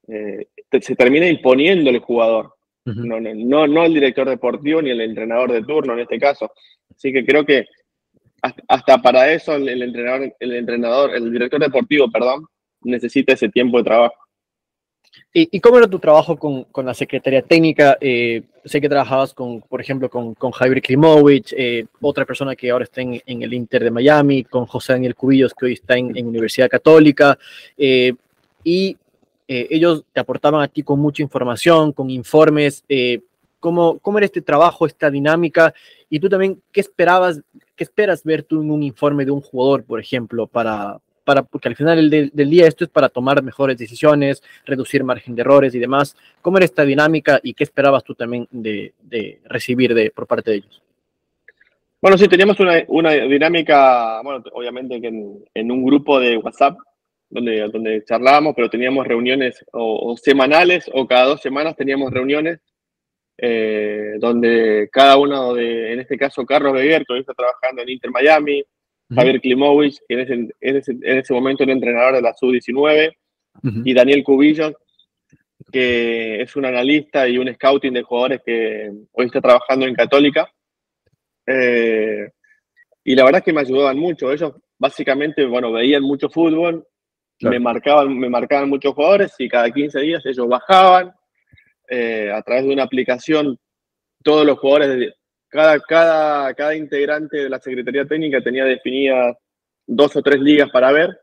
Eh, 0.07 0.47
se 0.81 0.95
termina 0.95 1.27
imponiendo 1.27 1.89
el 1.89 1.99
jugador, 1.99 2.55
no, 2.85 3.19
no, 3.19 3.67
no 3.67 3.85
el 3.85 3.93
director 3.93 4.27
deportivo 4.27 4.81
ni 4.81 4.89
el 4.89 5.01
entrenador 5.01 5.51
de 5.51 5.63
turno 5.63 5.93
en 5.93 5.99
este 5.99 6.19
caso. 6.19 6.51
Así 6.93 7.13
que 7.13 7.25
creo 7.25 7.45
que 7.45 7.65
hasta 8.67 9.02
para 9.02 9.32
eso 9.32 9.56
el, 9.56 9.82
entrenador, 9.82 10.36
el 10.39 10.54
entrenador, 10.54 11.15
el 11.15 11.32
director 11.32 11.60
deportivo, 11.60 12.10
perdón, 12.12 12.45
necesita 12.82 13.34
ese 13.34 13.49
tiempo 13.49 13.78
de 13.78 13.84
trabajo. 13.84 14.15
¿Y, 15.32 15.60
cómo 15.60 15.78
era 15.78 15.88
tu 15.88 15.99
trabajo 15.99 16.38
con, 16.38 16.63
con 16.65 16.86
la 16.86 16.93
Secretaría 16.93 17.41
Técnica? 17.41 17.97
Eh, 18.02 18.43
sé 18.65 18.82
que 18.82 18.89
trabajabas, 18.89 19.34
con, 19.34 19.62
por 19.62 19.80
ejemplo, 19.80 20.10
con, 20.10 20.34
con 20.34 20.52
Javier 20.52 20.82
Klimovich, 20.82 21.54
eh, 21.56 21.86
otra 22.02 22.25
persona 22.25 22.56
que 22.56 22.71
ahora 22.71 22.86
está 22.86 23.02
en, 23.02 23.21
en, 23.25 23.43
el 23.43 23.54
Inter 23.54 23.84
de 23.84 23.91
Miami, 23.91 24.43
con 24.43 24.65
José 24.65 24.93
Daniel 24.93 25.15
Cubillos, 25.15 25.54
que 25.54 25.67
hoy 25.67 25.73
está 25.73 25.97
en, 25.97 26.17
en 26.17 26.28
Universidad 26.28 26.69
Católica, 26.69 27.38
eh, 27.78 28.13
y 28.63 28.97
ellos 29.52 30.04
te 30.13 30.19
aportaban 30.19 30.62
a 30.62 30.67
ti 30.67 30.84
con 30.84 30.99
mucha 30.99 31.23
información, 31.23 31.91
con 31.91 32.12
informes. 32.12 32.84
¿cómo, 33.60 33.97
¿Cómo 33.97 34.19
era 34.19 34.25
este 34.25 34.43
trabajo, 34.43 34.86
esta 34.86 35.10
dinámica? 35.10 35.73
Y 36.08 36.19
tú 36.19 36.30
también, 36.30 36.62
¿qué 36.71 36.82
esperabas 36.82 37.41
¿Qué 37.79 37.85
esperas 37.85 38.25
ver 38.25 38.43
tú 38.43 38.61
en 38.61 38.71
un 38.71 38.83
informe 38.83 39.23
de 39.23 39.31
un 39.31 39.39
jugador, 39.39 39.85
por 39.85 40.01
ejemplo, 40.01 40.47
para, 40.47 40.99
para 41.23 41.43
porque 41.43 41.69
al 41.69 41.77
final 41.77 42.09
del, 42.09 42.29
día 42.33 42.67
esto 42.67 42.83
es 42.83 42.89
para 42.89 43.07
tomar 43.07 43.41
mejores 43.41 43.77
decisiones, 43.77 44.43
reducir 44.65 45.01
margen 45.05 45.33
de 45.33 45.43
errores 45.43 45.73
y 45.73 45.79
demás? 45.79 46.13
¿Cómo 46.41 46.57
era 46.57 46.65
esta 46.65 46.83
dinámica 46.83 47.39
y 47.41 47.53
qué 47.53 47.63
esperabas 47.63 48.03
tú 48.03 48.15
también 48.15 48.49
de, 48.51 48.91
recibir 49.45 49.93
de, 49.93 50.11
por 50.11 50.27
parte 50.27 50.51
de 50.51 50.57
ellos? 50.57 50.83
Bueno, 52.01 52.17
sí, 52.17 52.27
teníamos 52.27 52.59
una, 52.59 52.83
una 52.89 53.11
dinámica, 53.11 54.21
bueno, 54.23 54.43
obviamente 54.51 54.95
en, 54.95 55.41
en, 55.53 55.71
un 55.71 55.85
grupo 55.85 56.19
de 56.19 56.35
WhatsApp 56.35 56.77
donde, 57.29 57.65
donde 57.71 58.03
charlábamos, 58.03 58.55
pero 58.57 58.69
teníamos 58.69 59.07
reuniones 59.07 59.63
o, 59.71 60.17
semanales 60.17 60.91
o 60.93 61.07
cada 61.07 61.27
dos 61.27 61.41
semanas 61.41 61.77
teníamos 61.77 62.11
reuniones 62.11 62.59
eh, 63.41 64.15
donde 64.19 64.89
cada 64.91 65.17
uno 65.17 65.54
de, 65.54 65.93
en 65.93 65.99
este 65.99 66.17
caso 66.17 66.45
Carlos 66.45 66.73
Beguer, 66.73 67.06
que 67.06 67.13
hoy 67.13 67.19
está 67.21 67.34
trabajando 67.34 67.82
en 67.82 67.89
Inter 67.89 68.12
Miami, 68.12 68.63
Javier 69.13 69.41
Klimowicz, 69.41 69.99
que 70.08 70.13
en 70.13 70.52
ese, 70.60 70.91
en 70.91 71.17
ese 71.17 71.34
momento 71.34 71.63
era 71.63 71.71
entrenador 71.71 72.15
de 72.15 72.21
la 72.21 72.34
Sub-19, 72.34 73.12
y 73.84 73.93
Daniel 73.93 74.23
Cubillos, 74.23 74.73
que 75.71 76.41
es 76.41 76.56
un 76.56 76.65
analista 76.65 77.28
y 77.28 77.38
un 77.38 77.54
scouting 77.54 77.93
de 77.93 78.04
jugadores 78.04 78.41
que 78.45 78.91
hoy 79.12 79.25
está 79.25 79.41
trabajando 79.41 79.86
en 79.86 79.95
Católica. 79.95 80.49
Eh, 81.45 82.30
y 83.04 83.15
la 83.15 83.23
verdad 83.25 83.39
es 83.39 83.45
que 83.45 83.54
me 83.54 83.62
ayudaban 83.62 83.97
mucho. 83.97 84.32
Ellos 84.32 84.54
básicamente, 84.78 85.45
bueno, 85.45 85.71
veían 85.71 86.04
mucho 86.04 86.30
fútbol, 86.30 86.86
me, 87.41 87.60
marcaban, 87.60 88.17
me 88.17 88.30
marcaban 88.30 88.69
muchos 88.69 88.93
jugadores 88.93 89.34
y 89.39 89.49
cada 89.49 89.69
15 89.69 89.99
días 89.99 90.25
ellos 90.25 90.47
bajaban 90.47 91.13
eh, 91.91 92.32
a 92.32 92.41
través 92.43 92.65
de 92.65 92.73
una 92.73 92.84
aplicación. 92.84 93.58
Todos 94.23 94.45
los 94.45 94.60
jugadores, 94.60 95.13
cada, 95.47 95.80
cada, 95.80 96.54
cada 96.54 96.75
integrante 96.75 97.38
de 97.38 97.49
la 97.49 97.60
Secretaría 97.60 98.06
Técnica 98.06 98.41
tenía 98.41 98.63
definidas 98.65 99.36
dos 99.88 100.15
o 100.15 100.21
tres 100.21 100.39
ligas 100.39 100.69
para 100.69 100.91
ver 100.91 101.19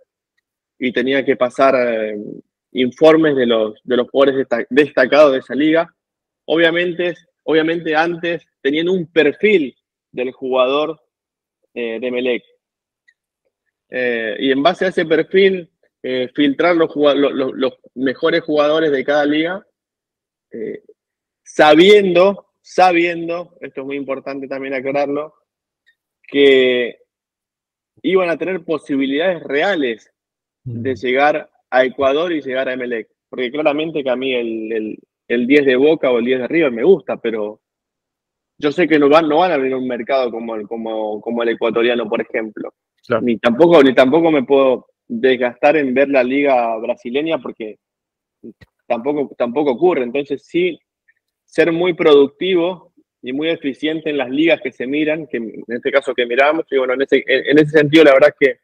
y 0.79 0.93
tenía 0.93 1.25
que 1.25 1.37
pasar 1.37 1.75
eh, 1.77 2.19
informes 2.73 3.37
de 3.37 3.47
los, 3.47 3.81
de 3.85 3.97
los 3.97 4.11
jugadores 4.11 4.47
destacados 4.71 5.33
de 5.33 5.39
esa 5.39 5.55
liga. 5.55 5.95
Obviamente, 6.47 7.15
obviamente 7.45 7.95
antes 7.95 8.45
tenían 8.61 8.89
un 8.89 9.07
perfil 9.07 9.77
del 10.11 10.33
jugador 10.33 11.01
eh, 11.75 11.99
de 12.01 12.11
Melec. 12.11 12.43
Y 13.89 14.51
en 14.51 14.63
base 14.65 14.87
a 14.87 14.89
ese 14.89 15.07
perfil, 15.07 15.71
filtrar 16.35 16.77
los, 16.77 16.91
mejores 17.95 18.43
jugadores 18.43 18.91
de 18.91 19.05
cada 19.05 19.25
liga, 19.25 19.66
sabiendo, 21.43 22.47
sabiendo, 22.61 23.57
esto 23.61 23.81
es 23.83 23.87
muy 23.87 23.97
importante 23.97 24.49
también 24.49 24.75
aclararlo, 24.75 25.35
que 26.23 26.99
iban 28.03 28.29
a 28.29 28.37
tener 28.37 28.65
posibilidades 28.65 29.43
reales 29.43 30.13
de 30.65 30.95
llegar 30.97 31.49
a 31.71 31.85
Ecuador 31.85 32.33
y 32.33 32.41
llegar 32.41 32.69
a 32.69 32.73
Emelec. 32.73 33.09
Porque 33.29 33.51
claramente 33.51 34.03
que 34.03 34.11
a 34.11 34.17
mí 34.17 34.35
el, 34.35 34.99
10 35.29 35.67
de 35.67 35.77
Boca 35.77 36.11
o 36.11 36.19
el 36.19 36.25
10 36.25 36.41
de 36.41 36.49
River 36.49 36.73
me 36.73 36.85
gusta, 36.85 37.17
pero 37.17 37.61
yo 38.59 38.73
sé 38.73 38.89
que 38.89 38.99
no 38.99 39.09
van, 39.09 39.29
no 39.29 39.39
van 39.39 39.53
a 39.53 39.55
abrir 39.55 39.75
un 39.75 39.87
mercado 39.87 40.31
como, 40.31 40.61
como, 40.67 41.21
como 41.21 41.43
el 41.43 41.51
ecuatoriano, 41.51 42.09
por 42.09 42.21
ejemplo. 42.21 42.75
Ni, 43.23 43.39
tampoco, 43.39 43.83
ni 43.83 43.95
tampoco 43.95 44.31
me 44.31 44.45
puedo 44.45 44.87
desgastar 45.07 45.77
en 45.77 45.95
ver 45.95 46.09
la 46.09 46.25
liga 46.25 46.77
brasileña 46.79 47.39
porque 47.39 47.79
tampoco, 48.87 49.35
tampoco 49.37 49.72
ocurre. 49.72 50.03
Entonces 50.03 50.44
sí, 50.44 50.79
ser 51.44 51.72
muy 51.72 51.94
productivo 51.94 52.92
y 53.22 53.33
muy 53.33 53.49
eficiente 53.49 54.11
en 54.11 54.18
las 54.18 54.31
ligas 54.31 54.61
que 54.61 54.72
se 54.72 54.87
miran, 54.87 55.27
que 55.27 55.38
en 55.38 55.64
este 55.68 55.90
caso 55.90 56.14
que 56.14 56.27
miramos, 56.27 56.64
y 56.70 56.79
bueno, 56.79 56.94
en 56.94 57.03
ese, 57.03 57.25
en 57.27 57.59
ese 57.59 57.79
sentido 57.79 58.05
la 58.05 58.12
verdad 58.12 58.31
es 58.31 58.49
que 58.49 58.61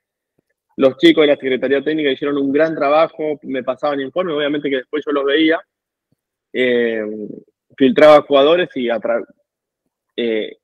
los 0.76 0.96
chicos 0.96 1.22
de 1.22 1.28
la 1.28 1.36
Secretaría 1.36 1.82
Técnica 1.82 2.10
hicieron 2.10 2.38
un 2.38 2.52
gran 2.52 2.74
trabajo, 2.74 3.38
me 3.42 3.62
pasaban 3.62 4.00
informes, 4.00 4.36
obviamente 4.36 4.70
que 4.70 4.76
después 4.76 5.02
yo 5.04 5.12
los 5.12 5.24
veía, 5.24 5.60
eh, 6.52 7.04
filtraba 7.76 8.22
jugadores 8.22 8.68
y 8.74 8.88
eh, 10.16 10.56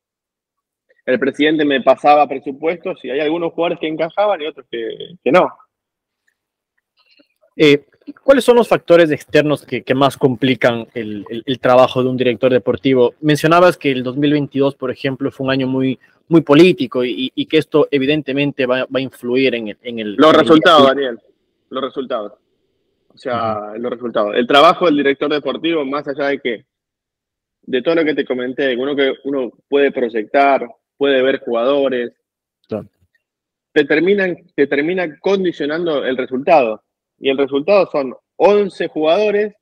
el 1.06 1.18
presidente 1.18 1.64
me 1.64 1.80
pasaba 1.82 2.28
presupuestos 2.28 3.04
y 3.04 3.10
hay 3.10 3.20
algunos 3.20 3.52
jugadores 3.52 3.80
que 3.80 3.88
encajaban 3.88 4.40
y 4.42 4.46
otros 4.46 4.66
que, 4.70 5.30
no. 5.30 5.48
Eh, 7.56 7.84
¿Cuáles 8.22 8.44
son 8.44 8.56
los 8.56 8.68
factores 8.68 9.10
externos 9.10 9.64
que, 9.64 9.94
más 9.94 10.16
complican 10.16 10.86
el, 10.94 11.24
trabajo 11.60 12.02
de 12.02 12.08
un 12.08 12.16
director 12.16 12.52
deportivo? 12.52 13.14
Mencionabas 13.20 13.76
que 13.76 13.90
el 13.90 14.02
2022, 14.02 14.74
por 14.74 14.90
ejemplo, 14.90 15.30
fue 15.30 15.46
un 15.46 15.52
año 15.52 15.66
muy, 15.66 15.98
muy 16.28 16.40
político 16.42 17.04
y, 17.04 17.46
que 17.46 17.58
esto 17.58 17.88
evidentemente 17.90 18.66
va, 18.66 18.86
a 18.92 19.00
influir 19.00 19.54
en 19.54 19.68
el... 19.68 19.78
En 19.82 19.98
el 19.98 20.14
los 20.14 20.32
resultados, 20.32 20.86
Daniel, 20.86 21.18
los 21.70 21.82
resultados. 21.82 22.32
O 23.14 23.18
sea, 23.18 23.72
los 23.76 23.90
resultados. 23.90 24.34
El 24.36 24.46
trabajo 24.46 24.86
del 24.86 24.96
director 24.96 25.30
deportivo, 25.30 25.84
más 25.84 26.06
allá 26.08 26.26
de 26.26 26.38
que, 26.38 26.66
de 27.62 27.82
todo 27.82 27.96
lo 27.96 28.04
que 28.04 28.14
te 28.14 28.24
comenté, 28.24 28.76
uno 28.76 28.94
que 28.94 29.14
uno 29.24 29.50
puede 29.68 29.90
proyectar, 29.92 30.66
puede 30.96 31.22
ver 31.22 31.40
jugadores, 31.40 32.12
te, 33.72 33.84
terminan, 33.84 34.36
te 34.54 34.66
termina 34.66 35.18
condicionando 35.20 36.04
el 36.04 36.16
resultado 36.16 36.82
y 37.18 37.31
el 37.31 37.38
resultado 37.38 37.87
son 37.90 38.14
11 38.37 38.88
jugadores 38.88 39.54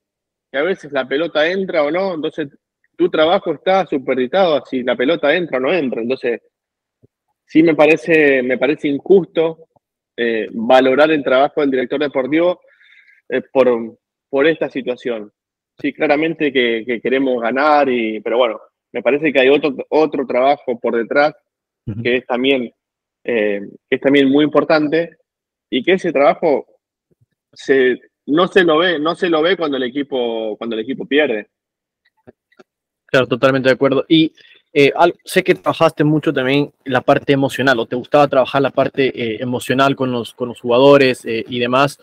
que 0.50 0.58
a 0.58 0.62
veces 0.62 0.92
la 0.92 1.06
pelota 1.06 1.46
entra 1.46 1.82
o 1.82 1.90
no, 1.90 2.14
entonces 2.14 2.48
tu 2.96 3.10
trabajo 3.10 3.52
está 3.52 3.86
superditado 3.86 4.64
si 4.64 4.82
la 4.82 4.96
pelota 4.96 5.34
entra 5.34 5.58
o 5.58 5.60
no 5.60 5.72
entra. 5.72 6.00
Entonces, 6.00 6.40
sí 7.44 7.62
me 7.62 7.74
parece, 7.74 8.42
me 8.42 8.58
parece 8.58 8.88
injusto 8.88 9.68
eh, 10.16 10.48
valorar 10.52 11.10
el 11.10 11.22
trabajo 11.22 11.60
del 11.60 11.70
director 11.70 12.00
deportivo 12.00 12.60
eh, 13.28 13.42
por, 13.52 13.98
por 14.30 14.46
esta 14.46 14.70
situación. 14.70 15.30
Sí, 15.78 15.92
claramente 15.92 16.52
que, 16.52 17.00
queremos 17.02 17.42
ganar, 17.42 17.88
y, 17.90 18.20
pero 18.20 18.38
bueno, 18.38 18.60
me 18.92 19.02
parece 19.02 19.30
que 19.30 19.40
hay 19.40 19.48
otro, 19.50 19.74
otro 19.90 20.26
trabajo 20.26 20.78
por 20.80 20.96
detrás 20.96 21.34
que 22.02 22.16
es 22.16 22.26
también, 22.26 22.72
eh, 23.22 23.60
que 23.88 23.94
es 23.94 24.00
también 24.00 24.28
muy 24.28 24.44
importante 24.44 25.18
y 25.70 25.84
que 25.84 25.92
ese 25.92 26.12
trabajo 26.12 26.66
se, 27.56 28.00
no 28.26 28.46
se 28.46 28.64
lo 28.64 28.78
ve, 28.78 28.98
no 28.98 29.14
se 29.14 29.28
lo 29.28 29.42
ve 29.42 29.56
cuando 29.56 29.76
el 29.76 29.84
equipo, 29.84 30.56
cuando 30.56 30.76
el 30.76 30.82
equipo 30.82 31.06
pierde. 31.06 31.48
Claro, 33.06 33.26
totalmente 33.26 33.68
de 33.68 33.74
acuerdo. 33.74 34.04
Y 34.08 34.32
eh, 34.72 34.92
sé 35.24 35.42
que 35.42 35.54
trabajaste 35.54 36.04
mucho 36.04 36.32
también 36.32 36.70
la 36.84 37.00
parte 37.00 37.32
emocional, 37.32 37.78
o 37.78 37.86
te 37.86 37.96
gustaba 37.96 38.28
trabajar 38.28 38.60
la 38.60 38.70
parte 38.70 39.06
eh, 39.06 39.38
emocional 39.40 39.96
con 39.96 40.12
los, 40.12 40.34
con 40.34 40.48
los 40.48 40.60
jugadores 40.60 41.24
eh, 41.24 41.44
y 41.48 41.58
demás. 41.58 41.98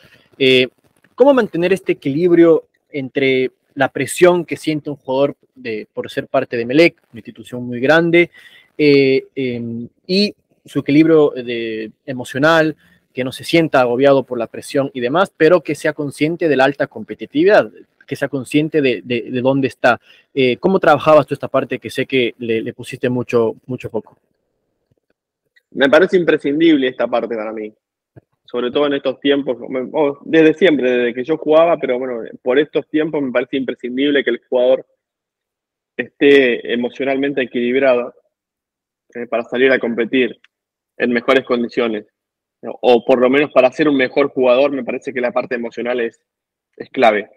¿Cómo 1.13 1.35
mantener 1.35 1.71
este 1.71 1.91
equilibrio 1.91 2.67
entre 2.89 3.51
la 3.75 3.89
presión 3.89 4.45
que 4.45 4.57
siente 4.57 4.89
un 4.89 4.95
jugador 4.95 5.35
de, 5.53 5.87
por 5.93 6.09
ser 6.09 6.27
parte 6.27 6.57
de 6.57 6.65
Melec, 6.65 6.95
una 7.11 7.19
institución 7.19 7.63
muy 7.63 7.79
grande, 7.79 8.31
em, 8.75 9.87
y 10.07 10.33
su 10.65 10.79
equilibrio 10.79 11.31
de, 11.35 11.91
emocional, 12.07 12.75
que 13.13 13.23
no 13.23 13.31
se 13.31 13.43
sienta 13.43 13.81
agobiado 13.81 14.23
por 14.23 14.39
la 14.39 14.47
presión 14.47 14.89
y 14.93 14.99
demás, 14.99 15.31
pero 15.37 15.61
que 15.61 15.75
sea 15.75 15.93
consciente 15.93 16.49
de 16.49 16.55
la 16.55 16.65
alta 16.65 16.87
competitividad, 16.87 17.71
que 18.07 18.15
sea 18.15 18.27
consciente 18.27 18.81
de, 18.81 19.01
de, 19.03 19.41
dónde 19.41 19.67
está. 19.67 19.99
Eh, 20.33 20.57
¿Cómo 20.57 20.79
trabajabas 20.79 21.27
tú 21.27 21.33
esta 21.33 21.47
parte 21.47 21.79
que 21.79 21.89
sé 21.89 22.05
que 22.05 22.33
le, 22.39 22.73
pusiste 22.73 23.09
mucho, 23.09 23.55
mucho 23.65 23.89
foco? 23.89 24.17
Me 25.71 25.89
parece 25.89 26.17
imprescindible 26.17 26.87
esta 26.87 27.07
parte 27.07 27.35
para 27.35 27.53
mí, 27.53 27.73
sobre 28.45 28.71
todo 28.71 28.87
en 28.87 28.93
estos 28.93 29.19
tiempos, 29.19 29.57
desde 30.25 30.53
siempre, 30.53 30.91
desde 30.91 31.13
que 31.13 31.23
yo 31.23 31.37
jugaba, 31.37 31.77
pero 31.77 31.97
bueno, 31.97 32.21
por 32.41 32.59
estos 32.59 32.87
tiempos 32.89 33.21
me 33.21 33.31
parece 33.31 33.57
imprescindible 33.57 34.23
que 34.23 34.31
el 34.31 34.41
jugador 34.49 34.85
esté 35.97 36.73
emocionalmente 36.73 37.41
equilibrado 37.41 38.13
eh, 39.15 39.27
para 39.27 39.43
salir 39.43 39.71
a 39.71 39.79
competir 39.79 40.39
en 40.97 41.11
mejores 41.11 41.45
condiciones 41.45 42.05
o 42.81 43.03
por 43.05 43.19
lo 43.19 43.29
menos 43.29 43.51
para 43.51 43.71
ser 43.71 43.87
un 43.89 43.97
mejor 43.97 44.29
jugador, 44.29 44.71
me 44.71 44.83
parece 44.83 45.13
que 45.13 45.21
la 45.21 45.31
parte 45.31 45.55
emocional 45.55 45.99
es, 45.99 46.21
es 46.77 46.89
clave. 46.89 47.29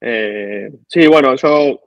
Eh, 0.00 0.70
sí, 0.86 1.06
bueno, 1.06 1.34
yo 1.36 1.80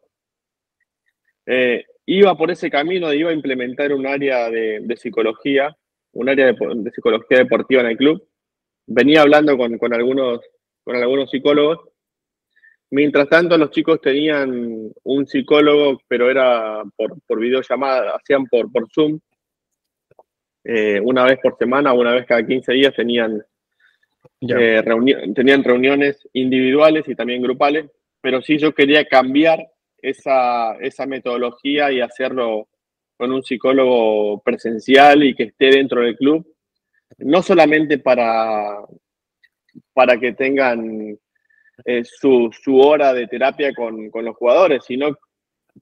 eh, 1.45 1.85
iba 2.05 2.35
por 2.35 2.51
ese 2.51 2.69
camino, 2.69 3.13
iba 3.13 3.29
a 3.29 3.33
implementar 3.33 3.93
un 3.93 4.07
área 4.07 4.49
de, 4.49 4.97
psicología, 4.97 5.75
un 6.13 6.29
área 6.29 6.47
de, 6.47 6.91
psicología 6.91 7.37
deportiva 7.37 7.81
en 7.81 7.87
el 7.87 7.97
club. 7.97 8.27
Venía 8.87 9.21
hablando 9.21 9.57
con, 9.57 9.93
algunos, 9.93 10.41
con 10.83 10.95
algunos 10.95 11.29
psicólogos. 11.29 11.79
Mientras 12.89 13.27
tanto, 13.27 13.57
los 13.57 13.71
chicos 13.71 13.99
tenían 14.01 14.91
un 15.03 15.27
psicólogo, 15.27 15.99
pero 16.07 16.31
era 16.31 16.83
por, 16.95 17.21
por 17.27 17.39
videollamada, 17.39 18.15
hacían 18.15 18.45
por, 18.45 18.71
por 18.71 18.89
Zoom, 18.93 19.19
eh, 20.69 20.99
una 20.99 21.23
vez 21.23 21.39
por 21.41 21.57
semana, 21.57 21.93
una 21.93 22.11
vez 22.11 22.25
cada 22.25 22.45
15 22.45 22.73
días 22.73 22.93
tenían, 22.93 23.41
eh, 24.41 24.83
tenían 25.33 25.63
reuniones 25.63 26.27
individuales 26.33 27.07
y 27.07 27.15
también 27.15 27.41
grupales, 27.41 27.85
pero 28.19 28.41
sí 28.41 28.57
yo 28.57 28.75
quería 28.75 29.05
cambiar 29.05 29.65
esa, 30.01 30.75
esa 30.81 31.05
metodología 31.05 31.89
y 31.89 32.01
hacerlo 32.01 32.67
con 33.15 33.31
un 33.31 33.43
psicólogo 33.43 34.41
presencial 34.43 35.23
y 35.23 35.35
que 35.35 35.43
esté 35.43 35.67
dentro 35.67 36.01
del 36.01 36.17
club, 36.17 36.45
no 37.19 37.41
solamente 37.41 37.99
para, 37.99 38.79
para 39.93 40.19
que 40.19 40.33
tengan 40.33 41.17
eh, 41.85 42.03
su, 42.03 42.49
su, 42.51 42.77
hora 42.77 43.13
de 43.13 43.27
terapia 43.27 43.73
con, 43.73 44.09
con, 44.09 44.25
los 44.25 44.35
jugadores, 44.35 44.83
sino 44.83 45.17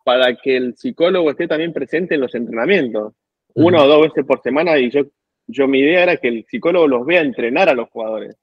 para 0.04 0.36
que 0.36 0.58
el 0.58 0.78
psicólogo 0.78 1.32
esté 1.32 1.48
también 1.48 1.74
presente 1.74 2.14
en 2.14 2.22
los 2.22 2.36
entrenamientos 2.36 3.16
una 3.56 3.84
o 3.84 3.88
dos 3.88 4.02
veces 4.04 4.26
por 4.26 4.42
semana 4.42 4.78
y 4.78 4.90
yo, 4.90 5.04
yo 5.48 5.68
mi 5.68 5.80
idea 5.80 6.04
era 6.04 6.18
que 6.18 6.28
el 6.28 6.46
psicólogo 6.46 6.88
los 6.88 7.06
vea 7.06 7.22
entrenar 7.22 7.70
a 7.70 7.74
los 7.74 7.90
jugadores. 7.90 8.36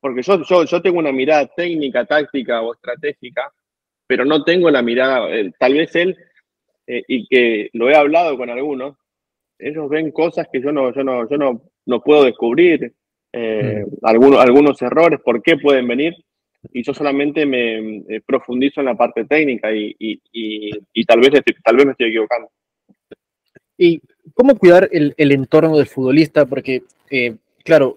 Porque 0.00 0.22
yo, 0.22 0.42
yo, 0.44 0.64
yo 0.64 0.80
tengo 0.80 0.98
una 0.98 1.12
mirada 1.12 1.46
técnica, 1.54 2.06
táctica 2.06 2.62
o 2.62 2.72
estratégica, 2.72 3.52
pero 4.06 4.24
no 4.24 4.42
tengo 4.44 4.70
la 4.70 4.82
mirada, 4.82 5.28
tal 5.58 5.74
vez 5.74 5.94
él, 5.96 6.16
y 6.86 7.26
que 7.28 7.70
lo 7.74 7.90
he 7.90 7.94
hablado 7.94 8.36
con 8.36 8.50
algunos, 8.50 8.96
ellos 9.58 9.88
ven 9.88 10.10
cosas 10.10 10.48
que 10.50 10.60
yo 10.60 10.72
no, 10.72 10.92
yo 10.94 11.04
no, 11.04 11.28
yo 11.28 11.36
no, 11.36 11.62
no 11.86 12.00
puedo 12.00 12.24
descubrir, 12.24 12.94
mm. 13.32 13.84
algunos, 14.02 14.40
algunos 14.40 14.80
errores, 14.82 15.20
por 15.22 15.42
qué 15.42 15.56
pueden 15.58 15.86
venir, 15.86 16.14
y 16.72 16.82
yo 16.82 16.94
solamente 16.94 17.46
me 17.46 18.02
profundizo 18.26 18.80
en 18.80 18.86
la 18.86 18.96
parte 18.96 19.24
técnica 19.24 19.72
y, 19.72 19.94
y, 19.98 20.20
y, 20.92 21.04
tal, 21.04 21.20
vez, 21.20 21.30
tal 21.64 21.76
vez 21.76 21.86
me 21.86 21.92
estoy 21.92 22.08
equivocando. 22.08 22.50
¿Y 23.82 24.02
cómo 24.34 24.58
cuidar 24.58 24.90
el, 24.92 25.14
entorno 25.16 25.78
del 25.78 25.86
futbolista? 25.86 26.44
Porque, 26.44 26.82
eh, 27.10 27.36
claro, 27.64 27.96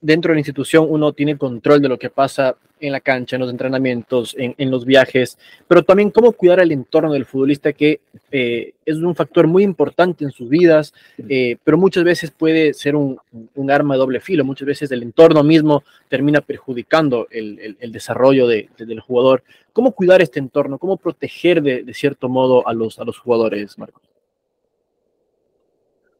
dentro 0.00 0.30
de 0.30 0.36
la 0.36 0.40
institución 0.40 0.86
uno 0.88 1.12
tiene 1.12 1.36
control 1.36 1.82
de 1.82 1.90
lo 1.90 1.98
que 1.98 2.08
pasa 2.08 2.56
en 2.80 2.92
la 2.92 3.00
cancha, 3.00 3.36
en 3.36 3.42
los 3.42 3.50
entrenamientos, 3.50 4.34
en, 4.38 4.70
los 4.70 4.86
viajes, 4.86 5.36
pero 5.68 5.84
también 5.84 6.10
cómo 6.10 6.32
cuidar 6.32 6.60
el 6.60 6.72
entorno 6.72 7.12
del 7.12 7.26
futbolista, 7.26 7.74
que 7.74 8.00
eh, 8.30 8.72
es 8.86 8.96
un 8.96 9.14
factor 9.14 9.46
muy 9.46 9.64
importante 9.64 10.24
en 10.24 10.30
sus 10.30 10.48
vidas, 10.48 10.94
eh, 11.28 11.58
pero 11.62 11.76
muchas 11.76 12.04
veces 12.04 12.30
puede 12.30 12.72
ser 12.72 12.96
un, 12.96 13.18
arma 13.68 13.94
de 13.94 13.98
doble 13.98 14.20
filo, 14.20 14.46
muchas 14.46 14.66
veces 14.66 14.90
el 14.92 15.02
entorno 15.02 15.44
mismo 15.44 15.84
termina 16.08 16.40
perjudicando 16.40 17.28
el, 17.30 17.76
desarrollo 17.92 18.46
del 18.48 19.00
jugador. 19.00 19.44
¿Cómo 19.74 19.92
cuidar 19.92 20.22
este 20.22 20.38
entorno? 20.38 20.78
¿Cómo 20.78 20.96
proteger 20.96 21.62
de, 21.62 21.92
cierto 21.92 22.30
modo 22.30 22.66
a 22.66 22.72
los, 22.72 22.98
a 22.98 23.04
los 23.04 23.18
jugadores, 23.18 23.78
Marcos? 23.78 24.11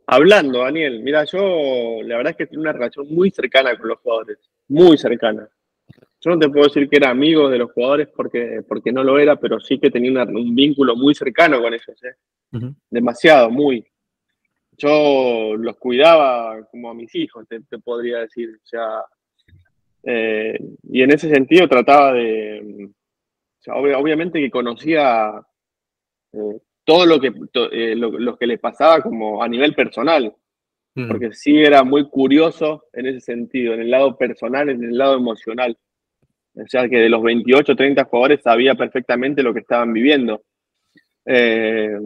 Hablando, 0.06 0.60
Daniel, 0.60 1.00
mira, 1.02 1.24
yo 1.24 2.02
la 2.02 2.16
verdad 2.16 2.32
es 2.32 2.36
que 2.36 2.46
tengo 2.46 2.62
una 2.62 2.72
relación 2.72 3.06
muy 3.14 3.30
cercana 3.30 3.76
con 3.76 3.88
los 3.88 3.98
jugadores, 4.00 4.38
muy 4.68 4.98
cercana. 4.98 5.48
Yo 6.20 6.30
no 6.30 6.38
te 6.38 6.48
puedo 6.48 6.66
decir 6.66 6.88
que 6.88 6.96
era 6.96 7.10
amigo 7.10 7.48
de 7.48 7.58
los 7.58 7.72
jugadores 7.72 8.08
porque, 8.14 8.62
porque 8.66 8.92
no 8.92 9.02
lo 9.02 9.18
era, 9.18 9.36
pero 9.36 9.58
sí 9.58 9.78
que 9.78 9.90
tenía 9.90 10.22
un 10.22 10.54
vínculo 10.54 10.94
muy 10.94 11.14
cercano 11.14 11.60
con 11.60 11.74
ellos, 11.74 12.02
¿eh? 12.04 12.14
demasiado, 12.90 13.50
muy. 13.50 13.84
Yo 14.76 15.54
los 15.56 15.76
cuidaba 15.76 16.64
como 16.70 16.90
a 16.90 16.94
mis 16.94 17.14
hijos, 17.14 17.46
te, 17.48 17.78
podría 17.78 18.18
decir. 18.18 18.50
O 18.50 18.66
sea, 18.66 19.04
eh, 20.02 20.58
y 20.84 21.02
en 21.02 21.12
ese 21.12 21.28
sentido 21.28 21.68
trataba 21.68 22.12
de, 22.12 22.90
obviamente 23.66 24.40
que 24.40 24.50
conocía 24.50 25.42
eh, 26.32 26.60
todo 26.84 27.06
lo 27.06 27.20
que, 27.20 27.32
lo, 27.94 28.36
que 28.36 28.46
les 28.46 28.58
pasaba 28.58 29.00
como 29.00 29.42
a 29.42 29.48
nivel 29.48 29.74
personal, 29.74 30.34
porque 30.94 31.32
sí 31.32 31.58
era 31.58 31.84
muy 31.84 32.08
curioso 32.08 32.84
en 32.92 33.06
ese 33.06 33.20
sentido, 33.20 33.74
en 33.74 33.80
el 33.80 33.90
lado 33.90 34.16
personal, 34.16 34.68
en 34.68 34.82
el 34.84 34.96
lado 34.96 35.16
emocional. 35.16 35.76
O 36.54 36.66
sea 36.66 36.88
que 36.88 36.98
de 36.98 37.08
los 37.08 37.22
28, 37.22 37.74
30 37.74 38.04
jugadores 38.04 38.42
sabía 38.42 38.74
perfectamente 38.74 39.42
lo 39.42 39.54
que 39.54 39.60
estaban 39.60 39.92
viviendo. 39.92 40.42
Eh, 41.24 41.96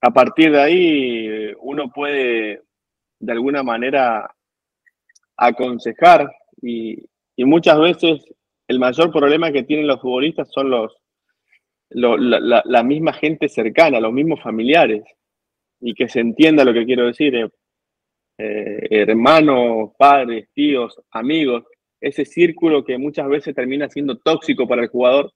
a 0.00 0.10
partir 0.10 0.52
de 0.52 0.60
ahí, 0.60 1.54
uno 1.60 1.90
puede 1.92 2.62
de 3.20 3.32
alguna 3.32 3.62
manera 3.62 4.32
aconsejar 5.36 6.30
y, 6.62 7.04
muchas 7.36 7.78
veces 7.78 8.26
el 8.66 8.80
mayor 8.80 9.12
problema 9.12 9.52
que 9.52 9.62
tienen 9.62 9.86
los 9.86 10.00
futbolistas 10.00 10.50
son 10.50 10.70
los, 10.70 10.96
la, 11.90 12.82
misma 12.82 13.12
gente 13.12 13.48
cercana, 13.48 14.00
los 14.00 14.12
mismos 14.12 14.42
familiares, 14.42 15.04
y 15.80 15.94
que 15.94 16.08
se 16.08 16.20
entienda 16.20 16.64
lo 16.64 16.72
que 16.72 16.84
quiero 16.84 17.06
decir, 17.06 17.34
eh, 17.34 17.48
eh, 18.38 18.88
hermanos, 18.90 19.90
padres, 19.96 20.48
tíos, 20.52 21.00
amigos, 21.10 21.64
ese 22.00 22.24
círculo 22.24 22.84
que 22.84 22.98
muchas 22.98 23.28
veces 23.28 23.54
termina 23.54 23.88
siendo 23.88 24.18
tóxico 24.18 24.66
para 24.66 24.82
el 24.82 24.88
jugador. 24.88 25.32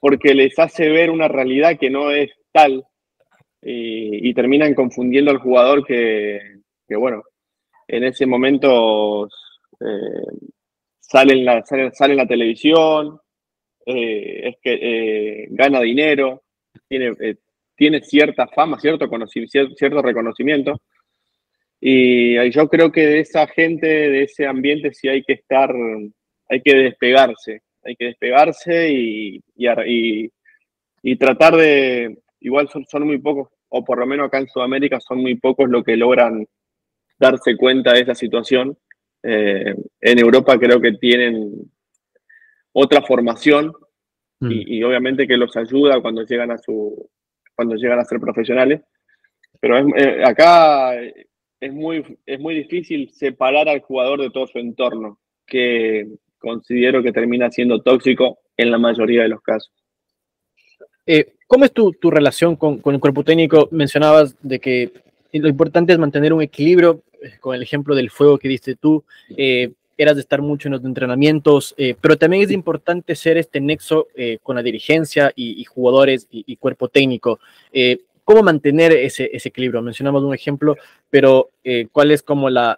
Porque 0.00 0.34
les 0.34 0.58
hace 0.58 0.88
ver 0.88 1.10
una 1.10 1.28
realidad 1.28 1.78
que 1.78 1.90
no 1.90 2.10
es 2.10 2.30
tal 2.52 2.84
y, 3.62 4.32
terminan 4.34 4.74
confundiendo 4.74 5.30
al 5.30 5.38
jugador 5.38 5.84
que, 5.84 6.40
bueno, 6.90 7.22
en 7.88 8.04
ese 8.04 8.26
momento 8.26 9.26
eh, 9.80 10.48
sale, 11.00 11.32
en 11.32 11.44
la, 11.44 11.64
sale, 11.64 12.14
la 12.14 12.26
televisión, 12.26 13.18
eh, 13.86 14.48
es 14.48 14.56
que 14.62 14.78
eh, 14.80 15.46
gana 15.50 15.80
dinero, 15.80 16.42
tiene, 16.88 17.14
tiene 17.74 18.02
cierta 18.02 18.46
fama, 18.48 18.78
cierto, 18.78 19.08
cierto 19.76 20.02
reconocimiento 20.02 20.80
y 21.80 22.50
yo 22.50 22.68
creo 22.68 22.90
que 22.90 23.06
de 23.06 23.20
esa 23.20 23.46
gente, 23.46 23.86
de 23.86 24.24
ese 24.24 24.46
ambiente, 24.46 24.92
sí 24.94 25.08
hay 25.08 25.22
que 25.22 25.34
estar, 25.34 25.72
hay 26.48 26.60
que 26.62 26.74
despegarse, 26.74 27.62
hay 27.84 27.96
que 27.96 28.06
despegarse 28.06 28.90
y, 28.90 29.40
y, 31.02 31.16
tratar 31.16 31.56
de, 31.56 32.18
igual 32.40 32.68
son, 32.68 33.06
muy 33.06 33.18
pocos, 33.18 33.48
o 33.68 33.84
por 33.84 33.98
lo 33.98 34.06
menos 34.06 34.26
acá 34.26 34.38
en 34.38 34.48
Sudamérica 34.48 34.98
son 35.00 35.18
muy 35.18 35.36
pocos 35.36 35.68
los 35.68 35.84
que 35.84 35.96
logran 35.96 36.46
darse 37.18 37.56
cuenta 37.56 37.92
de 37.92 38.00
esa 38.00 38.14
situación. 38.14 38.76
Eh, 39.22 39.74
en 40.00 40.18
Europa 40.18 40.58
creo 40.58 40.80
que 40.80 40.92
tienen 40.92 41.70
otra 42.78 43.00
formación 43.00 43.72
mm. 44.40 44.50
y, 44.50 44.82
obviamente 44.82 45.26
que 45.26 45.38
los 45.38 45.56
ayuda 45.56 46.02
cuando 46.02 46.24
llegan 46.24 46.50
a 46.50 46.58
su 46.58 47.08
cuando 47.54 47.74
llegan 47.74 47.98
a 47.98 48.04
ser 48.04 48.20
profesionales. 48.20 48.82
Pero 49.58 49.78
eh, 49.78 50.22
acá 50.22 50.92
es 51.00 51.72
muy, 51.72 52.18
es 52.26 52.38
muy 52.38 52.54
difícil 52.54 53.10
separar 53.10 53.66
al 53.70 53.80
jugador 53.80 54.20
de 54.20 54.28
todo 54.30 54.46
su 54.46 54.58
entorno, 54.58 55.18
que 55.46 56.06
considero 56.38 57.02
que 57.02 57.12
termina 57.12 57.50
siendo 57.50 57.80
tóxico 57.80 58.40
en 58.58 58.70
la 58.70 58.76
mayoría 58.76 59.22
de 59.22 59.30
los 59.30 59.40
casos. 59.40 59.72
Eh, 61.06 61.32
¿Cómo 61.46 61.64
es 61.64 61.72
tu, 61.72 61.92
tu 61.92 62.10
relación 62.10 62.56
con, 62.56 62.78
con, 62.78 62.94
el 62.94 63.00
cuerpo 63.00 63.24
técnico? 63.24 63.68
Mencionabas 63.70 64.36
de 64.42 64.60
que 64.60 64.92
lo 65.32 65.48
importante 65.48 65.94
es 65.94 65.98
mantener 65.98 66.34
un 66.34 66.42
equilibrio, 66.42 67.02
eh, 67.22 67.38
con 67.40 67.54
el 67.54 67.62
ejemplo 67.62 67.94
del 67.94 68.10
fuego 68.10 68.36
que 68.36 68.48
diste 68.48 68.76
tú, 68.76 69.02
eh, 69.34 69.72
eras 69.96 70.16
de 70.16 70.22
estar 70.22 70.42
mucho 70.42 70.68
en 70.68 70.72
los 70.72 70.84
entrenamientos, 70.84 71.74
pero 72.00 72.16
también 72.16 72.42
es 72.42 72.50
importante 72.50 73.14
ser 73.14 73.38
este 73.38 73.60
nexo 73.60 74.08
con 74.42 74.56
la 74.56 74.62
dirigencia 74.62 75.32
y, 75.34 75.64
jugadores 75.64 76.26
y, 76.30 76.44
y, 76.46 76.56
cuerpo 76.56 76.88
técnico 76.88 77.40
cómo 78.26 78.42
mantener 78.42 78.90
ese, 78.90 79.30
equilibrio. 79.32 79.80
Mencionamos 79.82 80.24
un 80.24 80.34
ejemplo, 80.34 80.76
pero 81.08 81.50
eh, 81.62 81.86
¿cuál 81.92 82.10
es 82.10 82.24
como 82.24 82.50
la, 82.50 82.76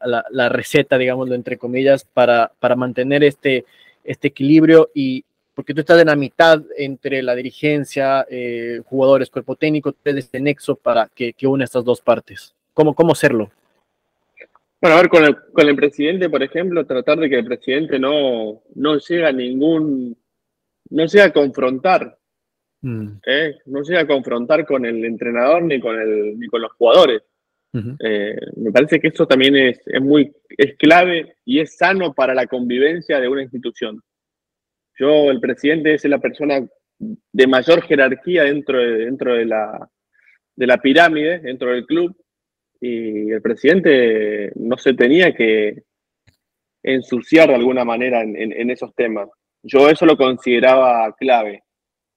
receta, 0.50 0.98
digámoslo 0.98 1.34
entre 1.34 1.56
comillas, 1.56 2.04
para, 2.04 2.52
para 2.60 2.76
mantener 2.76 3.24
este, 3.24 3.64
este 4.04 4.28
equilibrio? 4.28 4.90
Y 4.94 5.24
porque 5.54 5.72
tú 5.72 5.80
estás 5.80 5.98
en 6.02 6.08
la 6.08 6.16
mitad 6.16 6.60
entre 6.76 7.22
la 7.22 7.34
dirigencia, 7.34 8.26
eh, 8.30 8.82
jugadores, 8.84 9.30
cuerpo 9.30 9.56
técnico, 9.56 9.94
de 10.04 10.18
este 10.18 10.38
nexo 10.38 10.76
para 10.76 11.08
que, 11.14 11.32
que 11.32 11.46
une 11.46 11.64
estas 11.64 11.82
dos 11.82 12.02
partes. 12.02 12.54
¿Cómo, 12.74 12.94
cómo 12.94 13.12
hacerlo? 13.12 13.50
Bueno, 14.80 14.96
a 14.96 15.00
ver, 15.00 15.08
con 15.08 15.24
el, 15.24 15.36
con 15.52 15.68
el 15.68 15.76
presidente, 15.76 16.30
por 16.30 16.42
ejemplo, 16.42 16.86
tratar 16.86 17.18
de 17.18 17.28
que 17.28 17.38
el 17.38 17.44
presidente 17.44 17.98
no, 17.98 18.62
no 18.74 18.98
llegue 18.98 19.26
a 19.26 19.32
ningún, 19.32 20.16
no 20.90 21.06
llegue 21.06 21.22
a 21.22 21.32
confrontar 21.32 22.18
Mm. 22.80 23.18
¿Eh? 23.26 23.56
No 23.66 23.84
se 23.84 23.96
a 23.96 24.06
confrontar 24.06 24.64
con 24.64 24.84
el 24.84 25.04
entrenador 25.04 25.62
ni 25.62 25.80
con, 25.80 25.98
el, 25.98 26.38
ni 26.38 26.46
con 26.46 26.62
los 26.62 26.72
jugadores. 26.72 27.22
Eh, 28.00 28.36
me 28.56 28.72
parece 28.72 28.98
que 28.98 29.08
eso 29.08 29.26
también 29.26 29.54
es, 29.54 29.80
muy 30.00 30.34
es 30.48 30.74
clave 30.76 31.36
y 31.44 31.60
es 31.60 31.76
sano 31.76 32.12
para 32.12 32.34
la 32.34 32.46
convivencia 32.46 33.20
de 33.20 33.28
una 33.28 33.42
institución. 33.42 34.02
Yo, 34.98 35.30
el 35.30 35.38
presidente 35.38 35.94
es 35.94 36.04
la 36.06 36.18
persona 36.18 36.66
de 36.98 37.46
mayor 37.46 37.82
jerarquía 37.82 38.44
dentro 38.44 38.78
de, 38.78 39.04
dentro 39.04 39.34
de, 39.34 39.44
la, 39.44 39.88
de 40.56 40.66
la 40.66 40.78
pirámide, 40.78 41.38
dentro 41.38 41.70
del 41.70 41.86
club, 41.86 42.16
y 42.80 43.30
el 43.30 43.42
presidente 43.42 44.52
no 44.56 44.76
se 44.76 44.94
tenía 44.94 45.34
que 45.34 45.82
ensuciar 46.82 47.48
de 47.48 47.56
alguna 47.56 47.84
manera 47.84 48.22
en 48.22 48.70
esos 48.70 48.94
temas. 48.94 49.28
Yo 49.62 49.88
eso 49.88 50.06
lo 50.06 50.16
consideraba 50.16 51.14
clave. 51.16 51.64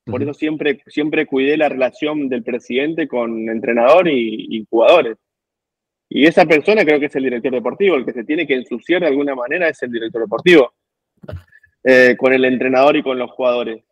Por 0.05 0.23
eso 0.23 0.33
siempre, 0.33 0.81
siempre 0.87 1.25
cuidé 1.25 1.57
la 1.57 1.69
relación 1.69 2.27
del 2.27 2.43
presidente 2.43 3.07
con 3.07 3.49
entrenador 3.49 4.07
y, 4.07 4.65
jugadores. 4.69 5.17
Y 6.09 6.25
esa 6.25 6.45
persona 6.45 6.83
creo 6.83 6.99
que 6.99 7.05
es 7.05 7.15
el 7.15 7.23
director 7.23 7.51
deportivo, 7.51 7.95
el 7.95 8.05
que 8.05 8.13
se 8.13 8.23
tiene 8.23 8.47
que 8.47 8.55
ensuciar 8.55 9.01
de 9.01 9.07
alguna 9.07 9.35
manera 9.35 9.69
es 9.69 9.81
el 9.83 9.91
director 9.91 10.21
deportivo, 10.21 10.73
eh, 11.83 12.15
con 12.17 12.33
el 12.33 12.43
entrenador 12.45 12.97
y 12.97 13.03
con 13.03 13.17
los 13.17 13.31
jugadores, 13.31 13.83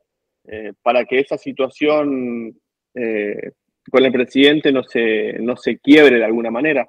eh, 0.47 0.73
para 0.81 1.05
que 1.05 1.19
esa 1.19 1.37
situación 1.37 2.59
eh, 2.95 3.51
con 3.89 4.05
el 4.05 4.11
presidente 4.11 4.71
no 4.71 4.83
se, 4.83 5.37
no 5.39 5.55
se 5.57 5.79
quiebre 5.79 6.17
de 6.17 6.25
alguna 6.25 6.51
manera. 6.51 6.85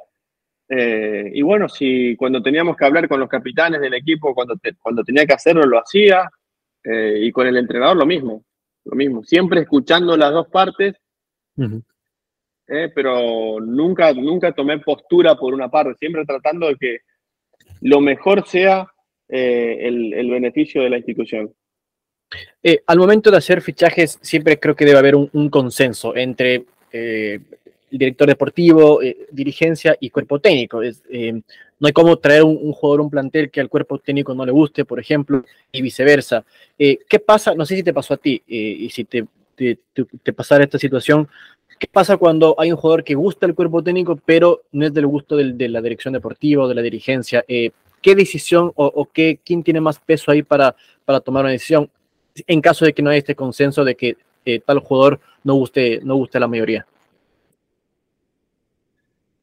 y 0.68 1.42
bueno, 1.42 1.68
si 1.68 2.14
cuando 2.16 2.40
teníamos 2.42 2.76
que 2.76 2.84
hablar 2.84 3.08
con 3.08 3.20
los 3.20 3.28
capitanes 3.28 3.80
del 3.80 3.94
equipo, 3.94 4.34
cuando, 4.34 4.54
cuando 4.80 5.02
tenía 5.02 5.26
que 5.26 5.34
hacerlo, 5.34 5.62
lo 5.64 5.78
hacía, 5.78 6.28
y 6.84 7.30
con 7.32 7.46
el 7.46 7.56
entrenador 7.56 7.96
lo 7.96 8.06
mismo 8.06 8.44
lo 8.84 8.96
mismo, 8.96 9.22
siempre 9.22 9.60
escuchando 9.60 10.16
las 10.16 10.32
dos 10.32 10.48
partes, 10.48 10.96
eh, 11.56 12.90
pero 12.94 13.60
nunca, 13.60 14.12
nunca 14.12 14.52
tomé 14.52 14.78
postura 14.78 15.36
por 15.36 15.54
una 15.54 15.70
parte, 15.70 15.94
siempre 15.98 16.24
tratando 16.24 16.68
de 16.68 16.76
que 16.76 16.98
lo 17.82 18.00
mejor 18.00 18.46
sea 18.46 18.86
eh, 19.28 19.78
el, 19.82 20.30
beneficio 20.30 20.82
de 20.82 20.90
la 20.90 20.96
institución. 20.96 21.52
Eh, 22.62 22.82
al 22.86 22.98
momento 22.98 23.30
de 23.30 23.36
hacer 23.36 23.60
fichajes, 23.60 24.18
siempre 24.22 24.58
creo 24.58 24.76
que 24.76 24.84
debe 24.84 24.98
haber 24.98 25.16
un, 25.16 25.50
consenso 25.50 26.16
entre 26.16 26.64
eh, 26.92 27.40
director 27.90 28.28
deportivo, 28.28 29.02
eh, 29.02 29.26
dirigencia 29.30 29.96
y 30.00 30.10
cuerpo 30.10 30.38
técnico. 30.38 30.80
no 30.82 31.86
hay 31.86 31.92
como 31.92 32.16
traer 32.18 32.44
un, 32.44 32.72
jugador, 32.72 33.00
un 33.00 33.10
plantel 33.10 33.50
que 33.50 33.60
al 33.60 33.68
cuerpo 33.68 33.98
técnico 33.98 34.34
no 34.34 34.44
le 34.44 34.52
guste, 34.52 34.84
por 34.84 35.00
ejemplo, 35.00 35.44
y 35.72 35.82
viceversa. 35.82 36.44
¿Qué 36.78 37.18
pasa? 37.24 37.54
No 37.54 37.66
sé 37.66 37.76
si 37.76 37.82
te 37.82 37.92
pasó 37.92 38.14
a 38.14 38.16
ti 38.16 38.42
y 38.46 38.88
si 38.90 39.04
te, 39.04 39.26
te, 39.56 39.78
te, 40.22 40.32
pasara 40.32 40.64
esta 40.64 40.78
situación. 40.78 41.28
¿Qué 41.78 41.88
pasa 41.90 42.16
cuando 42.16 42.54
hay 42.58 42.70
un 42.70 42.76
jugador 42.76 43.02
que 43.02 43.14
gusta 43.14 43.46
el 43.46 43.54
cuerpo 43.54 43.82
técnico, 43.82 44.20
pero 44.24 44.62
no 44.72 44.86
es 44.86 44.94
del 44.94 45.06
gusto 45.06 45.36
de 45.36 45.68
la 45.68 45.80
dirección 45.80 46.12
deportiva 46.12 46.64
o 46.64 46.68
de 46.68 46.74
la 46.74 46.82
dirigencia? 46.82 47.44
¿Qué 47.46 48.14
decisión 48.14 48.72
o, 48.76 49.08
qué, 49.12 49.40
quién 49.44 49.62
tiene 49.62 49.80
más 49.80 49.98
peso 49.98 50.30
ahí 50.30 50.42
para, 50.42 50.76
para 51.04 51.20
tomar 51.20 51.44
una 51.44 51.52
decisión? 51.52 51.90
en 52.46 52.60
caso 52.60 52.84
de 52.84 52.92
que 52.92 53.02
no 53.02 53.10
haya 53.10 53.18
este 53.18 53.34
consenso 53.34 53.84
de 53.84 53.94
que 53.94 54.16
eh, 54.44 54.60
tal 54.60 54.80
jugador 54.80 55.20
no 55.44 55.54
guste, 55.54 56.00
no 56.02 56.16
guste 56.16 56.38
a 56.38 56.40
la 56.40 56.48
mayoría. 56.48 56.86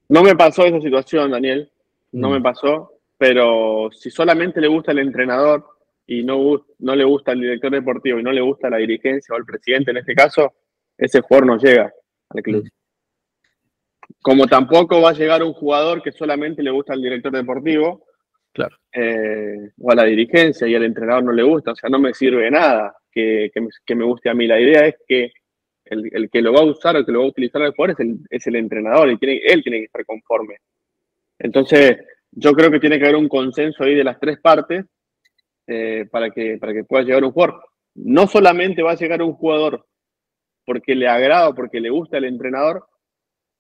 No 0.10 0.24
me 0.24 0.36
pasó 0.36 0.66
esa 0.66 0.80
situación, 0.80 1.32
Daniel. 1.32 1.70
No 2.12 2.30
me 2.30 2.40
mm. 2.40 2.44
pasó. 2.44 2.94
Pero 3.18 3.90
si 3.92 4.12
solamente 4.12 4.62
le 4.62 4.68
gusta 4.68 4.92
el 4.92 5.00
entrenador 5.00 5.66
y 6.06 6.24
no, 6.24 6.66
no 6.80 6.96
le 6.96 7.04
gusta 7.04 7.32
el 7.32 7.42
director 7.42 7.72
deportivo 7.72 8.20
y 8.20 8.24
no 8.24 8.32
le 8.32 8.42
gusta 8.42 8.70
la 8.70 8.78
dirigencia 8.78 9.34
o 9.34 9.38
el 9.38 9.46
presidente 9.46 9.92
en 9.92 9.98
este 9.98 10.14
caso, 10.14 10.54
ese 10.98 11.22
jugador 11.22 11.48
no 11.48 11.58
llega 11.58 11.92
al 12.30 12.42
club. 12.44 12.64
Mm. 12.64 12.70
Como 14.22 14.48
tampoco 14.48 15.02
va 15.02 15.10
a 15.10 15.14
llegar 15.14 15.44
un 15.44 15.54
jugador 15.54 16.02
que 16.02 16.12
solamente 16.12 16.62
le 16.62 16.72
gusta 16.72 16.94
al 16.94 17.02
director 17.02 17.32
deportivo 17.32 18.08
Claro. 18.58 18.76
Eh, 18.92 19.70
o 19.80 19.92
a 19.92 19.96
la 19.96 20.04
dirigencia 20.06 20.68
y 20.68 20.74
al 20.74 20.84
entrenador 20.84 21.26
no 21.26 21.32
le 21.32 21.44
gusta, 21.44 21.74
o 21.74 21.76
sea, 21.76 21.92
no 21.92 22.00
me 22.00 22.12
sirve 22.16 22.46
de 22.46 22.50
nada 22.50 22.96
que, 23.18 23.96
me, 23.96 24.06
guste 24.06 24.30
a 24.30 24.34
mí. 24.34 24.48
La 24.48 24.60
idea 24.60 24.88
es 24.88 24.96
que 25.08 25.32
el, 25.86 26.30
que 26.30 26.42
lo 26.42 26.54
va 26.54 26.60
a 26.60 26.66
usar 26.66 26.96
o 26.96 27.00
el 27.00 27.06
que 27.06 27.12
lo 27.12 27.20
va 27.20 27.26
a 27.26 27.30
utilizar 27.30 27.62
al 27.62 27.74
jugador 27.74 27.92
es 27.92 28.00
el, 28.06 28.20
es 28.30 28.48
el 28.48 28.56
entrenador 28.56 29.10
y 29.10 29.18
tiene, 29.18 29.38
él 29.46 29.64
tiene 29.64 29.80
que 29.80 29.86
estar 29.86 30.06
conforme. 30.06 30.58
Entonces, 31.40 31.98
yo 32.32 32.54
creo 32.54 32.70
que 32.70 32.80
tiene 32.80 33.00
que 33.00 33.06
haber 33.06 33.16
un 33.16 33.30
consenso 33.30 33.84
ahí 33.84 33.96
de 33.96 34.04
las 34.04 34.20
tres 34.20 34.40
partes 34.40 34.86
eh, 35.66 36.06
para, 36.12 36.30
que, 36.30 36.58
para 36.58 36.74
que 36.74 36.84
pueda 36.84 37.04
llegar 37.04 37.24
un 37.24 37.32
jugador. 37.32 37.64
No 37.96 38.28
solamente 38.28 38.84
va 38.84 38.92
a 38.92 38.98
llegar 38.98 39.22
un 39.22 39.34
jugador 39.34 39.86
porque 40.66 40.96
le 40.96 41.08
agrada 41.08 41.50
o 41.50 41.56
porque 41.56 41.80
le 41.80 41.90
gusta 41.90 42.18
el 42.18 42.26
entrenador, 42.26 42.86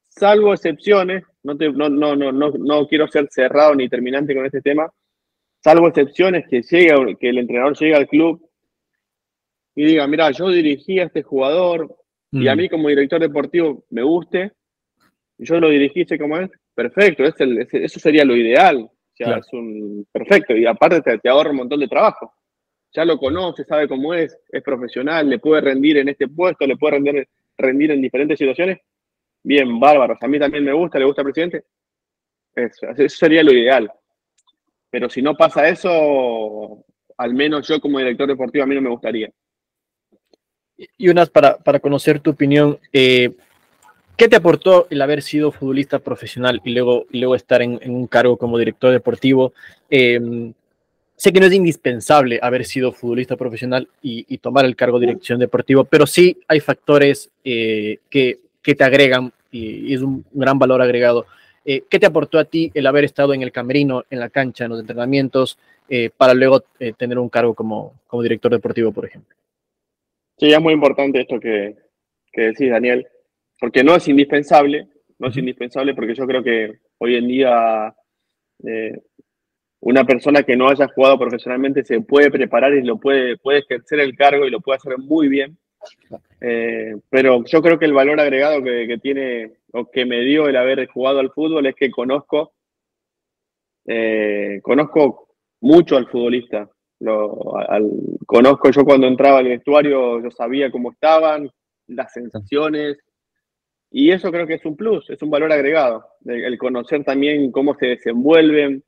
salvo 0.09 0.53
excepciones, 0.53 1.23
no, 1.43 1.53
no, 1.53 1.89
no, 1.89 2.15
no, 2.15 2.51
no, 2.51 2.87
quiero 2.87 3.07
ser 3.07 3.27
cerrado 3.31 3.73
ni 3.75 3.87
terminante 3.87 4.35
con 4.35 4.45
este 4.45 4.61
tema, 4.61 4.91
salvo 5.63 5.87
excepciones 5.87 6.45
que, 6.49 6.61
llega, 6.61 6.97
que 7.19 7.29
el 7.29 7.37
entrenador 7.37 7.77
llega 7.77 7.97
al 7.97 8.07
club 8.07 8.46
y 9.77 9.85
diga, 9.85 10.07
mira, 10.07 10.31
yo 10.31 10.49
dirigí 10.49 10.99
a 10.99 11.03
este 11.03 11.21
jugador 11.21 11.95
y 12.31 12.47
a 12.47 12.55
mm. 12.55 12.57
mí 12.57 12.67
como 12.67 12.89
director 12.89 13.21
deportivo 13.21 13.85
me 13.91 14.01
guste, 14.01 14.51
yo 15.37 15.59
lo 15.59 15.69
dirigiste 15.69 16.17
como 16.17 16.35
es, 16.39 16.49
perfecto, 16.73 17.23
es 17.23 17.35
eso 17.71 17.99
sería 17.99 18.25
lo 18.25 18.35
ideal, 18.35 18.77
o 18.77 18.91
sea, 19.13 19.37
es 19.37 19.53
un 19.53 20.07
perfecto, 20.11 20.57
y 20.57 20.65
aparte 20.65 21.01
te, 21.01 21.19
te 21.19 21.29
ahorra 21.29 21.51
un 21.51 21.57
montón 21.57 21.79
de 21.79 21.87
trabajo. 21.87 22.33
Ya 22.91 23.05
lo 23.05 23.19
conoce, 23.19 23.65
sabe 23.65 23.87
cómo 23.87 24.15
es, 24.15 24.35
es 24.49 24.63
profesional, 24.63 25.29
le 25.29 25.37
puede 25.37 25.61
rendir 25.61 25.97
en 25.97 26.09
este 26.09 26.27
puesto, 26.27 26.65
le 26.65 26.75
puede 26.75 26.95
rendir, 26.95 27.27
rendir 27.55 27.91
en 27.91 28.01
diferentes 28.01 28.39
situaciones 28.39 28.79
bien, 29.43 29.79
bárbaros. 29.79 30.17
A 30.21 30.27
mí 30.27 30.39
también 30.39 30.63
me 30.63 30.73
gusta, 30.73 30.97
le 30.97 31.05
gusta 31.05 31.21
al 31.21 31.25
presidente. 31.25 31.65
Eso, 32.55 32.87
sería 33.09 33.43
lo 33.43 33.53
ideal. 33.53 33.91
Pero 34.89 35.07
si 35.07 35.21
no 35.21 35.35
pasa 35.35 35.69
eso, 35.69 36.83
al 37.17 37.35
menos 37.35 37.67
yo 37.67 37.79
como 37.79 37.99
director 37.99 38.27
deportivo 38.27 38.63
a 38.63 38.67
mí 38.67 38.73
no 38.73 38.81
me 38.81 38.89
gustaría. 38.89 39.29
Y 40.77 41.09
unas 41.09 41.29
para, 41.29 41.57
para 41.57 41.79
conocer 41.79 42.19
tu 42.19 42.31
opinión, 42.31 42.77
eh, 42.93 43.31
¿qué 44.15 44.27
te 44.27 44.35
aportó 44.35 44.87
el 44.91 45.01
haber 45.01 45.23
sido 45.23 45.51
futbolista 45.51 45.99
profesional 45.99 46.61
y 46.63 46.71
luego, 46.71 47.05
luego 47.11 47.35
estar 47.35 47.61
en, 47.61 47.79
un 47.89 48.05
cargo 48.07 48.37
como 48.37 48.59
director 48.59 48.91
deportivo? 48.91 49.53
Em, 49.89 50.53
sé 51.15 51.33
que 51.33 51.39
no 51.39 51.47
es 51.47 51.53
indispensable 51.53 52.39
haber 52.43 52.63
sido 52.63 52.91
futbolista 52.91 53.35
profesional 53.35 53.87
y, 54.03 54.37
tomar 54.37 54.65
el 54.65 54.75
cargo 54.75 54.99
de 54.99 55.07
dirección 55.07 55.39
deportivo, 55.39 55.83
pero 55.83 56.05
sí 56.05 56.37
hay 56.47 56.59
factores 56.59 57.31
eh, 57.43 57.99
que 58.09 58.39
que 58.61 58.75
te 58.75 58.83
agregan 58.83 59.31
y, 59.49 59.93
es 59.93 60.01
un 60.01 60.25
gran 60.33 60.59
valor 60.59 60.81
agregado. 60.81 61.25
Eh, 61.63 61.83
¿Qué 61.89 61.99
te 61.99 62.05
aportó 62.05 62.37
a 62.37 62.43
ti 62.43 62.69
el 62.73 62.85
haber 62.85 63.05
estado 63.05 63.33
en 63.33 63.41
el 63.41 63.51
camerino, 63.51 64.03
en 64.09 64.19
la 64.19 64.29
cancha, 64.29 64.65
en 64.65 64.71
los 64.71 64.79
entrenamientos, 64.81 65.57
para 66.17 66.33
luego 66.33 66.65
tener 66.97 67.17
un 67.17 67.29
cargo 67.29 67.53
como, 67.53 67.93
como 68.07 68.21
director 68.21 68.51
deportivo, 68.51 68.91
por 68.91 69.05
ejemplo? 69.05 69.33
Sí, 70.37 70.51
es 70.51 70.61
muy 70.61 70.73
importante 70.73 71.21
esto 71.21 71.39
que, 71.39 71.75
que 72.31 72.41
decís, 72.41 72.69
Daniel, 72.69 73.07
porque 73.59 73.83
no 73.83 73.95
es 73.95 74.07
indispensable, 74.07 74.87
no 75.19 75.29
es 75.29 75.37
indispensable 75.37 75.93
porque 75.95 76.15
yo 76.15 76.25
creo 76.27 76.43
que 76.43 76.79
hoy 76.99 77.15
en 77.15 77.27
día 77.27 77.95
una 79.79 80.03
persona 80.05 80.43
que 80.43 80.55
no 80.55 80.69
haya 80.69 80.87
jugado 80.87 81.19
profesionalmente 81.19 81.83
se 81.83 82.01
puede 82.01 82.31
preparar 82.31 82.73
y 82.73 82.81
lo 82.81 82.97
puede, 82.97 83.37
puede 83.37 83.59
ejercer 83.59 83.99
el 83.99 84.15
cargo 84.15 84.45
y 84.45 84.49
lo 84.49 84.59
puede 84.59 84.77
hacer 84.77 84.97
muy 84.97 85.27
bien. 85.27 85.57
Eh, 86.41 86.95
pero 87.09 87.43
yo 87.45 87.61
creo 87.61 87.77
que 87.77 87.85
el 87.85 87.93
valor 87.93 88.19
agregado 88.19 88.63
que, 88.63 88.97
tiene 89.01 89.53
o 89.71 89.89
que 89.89 90.05
me 90.05 90.21
dio 90.21 90.47
el 90.47 90.57
haber 90.57 90.87
jugado 90.87 91.19
al 91.19 91.31
fútbol 91.31 91.67
es 91.67 91.75
que 91.75 91.91
conozco, 91.91 92.53
eh, 93.85 94.59
conozco 94.63 95.29
mucho 95.61 95.97
al 95.97 96.07
futbolista. 96.07 96.69
Lo, 96.99 97.53
conozco 98.25 98.71
yo 98.71 98.83
cuando 98.83 99.07
entraba 99.07 99.39
al 99.39 99.47
vestuario, 99.47 100.21
yo 100.21 100.31
sabía 100.31 100.71
cómo 100.71 100.91
estaban, 100.91 101.49
las 101.87 102.11
sensaciones, 102.11 102.97
y 103.91 104.11
eso 104.11 104.31
creo 104.31 104.47
que 104.47 104.55
es 104.55 104.65
un 104.65 104.75
plus, 104.75 105.09
es 105.09 105.21
un 105.21 105.29
valor 105.29 105.51
agregado, 105.51 106.05
el 106.25 106.57
conocer 106.57 107.03
también 107.03 107.51
cómo 107.51 107.75
se 107.75 107.87
desenvuelven, 107.87 108.83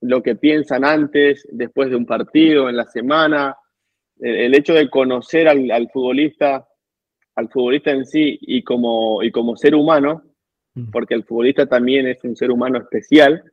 lo 0.00 0.22
que 0.22 0.34
piensan 0.34 0.84
antes, 0.84 1.46
después 1.50 1.90
de 1.90 1.96
un 1.96 2.06
partido, 2.06 2.68
en 2.68 2.76
la 2.76 2.86
semana, 2.86 3.56
el, 4.18 4.54
hecho 4.54 4.74
de 4.74 4.90
conocer 4.90 5.48
al, 5.48 5.88
futbolista, 5.92 6.66
al 7.36 7.48
futbolista 7.48 7.92
en 7.92 8.04
sí 8.04 8.36
y 8.40 8.62
como, 8.64 9.22
y 9.22 9.30
como 9.30 9.56
ser 9.56 9.76
humano, 9.76 10.24
mm. 10.74 10.90
porque 10.90 11.14
el 11.14 11.24
futbolista 11.24 11.66
también 11.66 12.08
es 12.08 12.22
un 12.24 12.34
ser 12.34 12.50
humano 12.50 12.78
especial, 12.78 13.51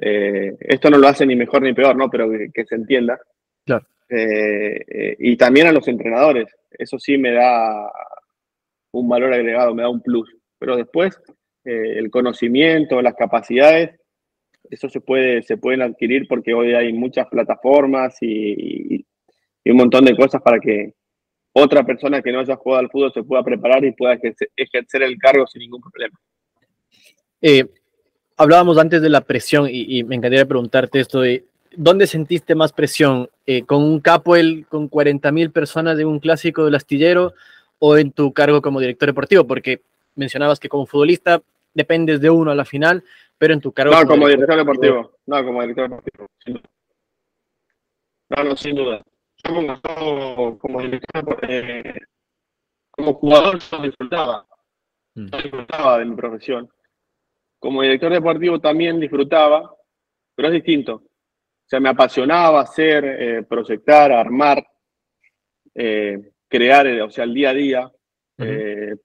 eh, 0.00 0.56
esto 0.60 0.90
no 0.90 0.98
lo 0.98 1.08
hace 1.08 1.26
ni 1.26 1.36
mejor 1.36 1.62
ni 1.62 1.72
peor, 1.72 1.96
¿no? 1.96 2.08
Pero 2.08 2.30
que, 2.52 2.64
se 2.64 2.74
entienda. 2.74 3.18
Claro. 3.64 3.86
Eh, 4.08 4.84
eh, 4.88 5.16
y 5.18 5.36
también 5.36 5.66
a 5.66 5.72
los 5.72 5.86
entrenadores, 5.88 6.46
eso 6.70 6.98
sí 6.98 7.18
me 7.18 7.32
da 7.32 7.90
un 8.92 9.08
valor 9.08 9.32
agregado, 9.32 9.74
me 9.74 9.82
da 9.82 9.88
un 9.88 10.02
plus. 10.02 10.34
Pero 10.58 10.76
después, 10.76 11.20
el 11.64 12.10
conocimiento, 12.10 13.02
las 13.02 13.14
capacidades, 13.14 14.00
eso 14.68 14.88
se, 14.88 15.00
puede, 15.00 15.42
se 15.42 15.56
pueden 15.56 15.82
adquirir 15.82 16.26
porque 16.28 16.54
hoy 16.54 16.74
hay 16.74 16.92
muchas 16.92 17.28
plataformas 17.28 18.16
y, 18.20 19.04
y 19.64 19.70
un 19.70 19.76
montón 19.76 20.04
de 20.04 20.16
cosas 20.16 20.42
para 20.42 20.58
que 20.58 20.94
otra 21.52 21.84
persona 21.84 22.22
que 22.22 22.32
no 22.32 22.40
haya 22.40 22.56
jugado 22.56 22.80
al 22.80 22.90
fútbol 22.90 23.12
se 23.12 23.22
pueda 23.22 23.42
preparar 23.42 23.84
y 23.84 23.92
pueda 23.92 24.18
ejercer 24.56 25.02
el 25.02 25.18
cargo 25.18 25.46
sin 25.46 25.60
ningún 25.60 25.80
problema. 25.80 26.18
Eh, 27.42 27.64
hablábamos 28.40 28.78
antes 28.78 29.02
de 29.02 29.10
la 29.10 29.20
presión 29.20 29.68
y, 29.70 30.02
me 30.04 30.16
encantaría 30.16 30.46
preguntarte 30.46 31.00
esto 31.00 31.20
de 31.20 31.44
¿dónde 31.76 32.06
sentiste 32.06 32.54
más 32.54 32.72
presión? 32.72 33.28
Eh, 33.46 33.62
¿Con 33.62 33.82
un 33.82 34.00
capo 34.00 34.36
el, 34.36 34.66
con 34.68 34.88
40 34.88 35.30
mil 35.32 35.50
personas 35.50 35.96
de 35.96 36.04
un 36.04 36.18
clásico 36.18 36.64
del 36.64 36.74
astillero 36.74 37.34
o 37.78 37.96
en 37.96 38.12
tu 38.12 38.32
cargo 38.32 38.62
como 38.62 38.80
director 38.80 39.08
deportivo? 39.08 39.46
Porque 39.46 39.82
mencionabas 40.14 40.58
que 40.58 40.68
como 40.68 40.86
futbolista 40.86 41.42
dependes 41.74 42.20
de 42.20 42.30
uno 42.30 42.50
a 42.50 42.54
la 42.54 42.64
final, 42.64 43.04
pero 43.38 43.54
en 43.54 43.60
tu 43.60 43.72
cargo... 43.72 43.94
No, 43.94 44.06
como, 44.06 44.26
director 44.26 44.56
deportivo. 44.56 45.12
No, 45.26 45.44
como 45.44 45.60
director 45.62 45.88
deportivo. 45.88 46.26
No, 48.30 48.44
no, 48.44 48.56
sin 48.56 48.74
duda 48.74 49.02
yo 49.42 50.58
como, 50.58 50.80
eh, 51.42 51.94
como 52.90 53.14
jugador 53.14 53.58
yo 53.58 53.82
disfrutaba, 53.82 54.46
mm. 55.14 55.26
yo 55.26 55.38
disfrutaba 55.42 55.98
de 55.98 56.04
mi 56.04 56.16
profesión. 56.16 56.70
Como 57.60 57.82
director 57.82 58.12
deportivo 58.12 58.58
también 58.58 58.98
disfrutaba, 58.98 59.72
pero 60.34 60.48
es 60.48 60.54
distinto. 60.54 60.94
O 60.96 61.68
sea, 61.68 61.78
me 61.78 61.90
apasionaba 61.90 62.62
hacer, 62.62 63.04
eh, 63.04 63.42
proyectar, 63.44 64.10
armar, 64.10 64.66
eh, 65.74 66.32
crear, 66.48 66.88
o 67.02 67.10
sea, 67.10 67.22
el 67.24 67.34
día 67.34 67.50
a 67.50 67.54
día. 67.54 67.92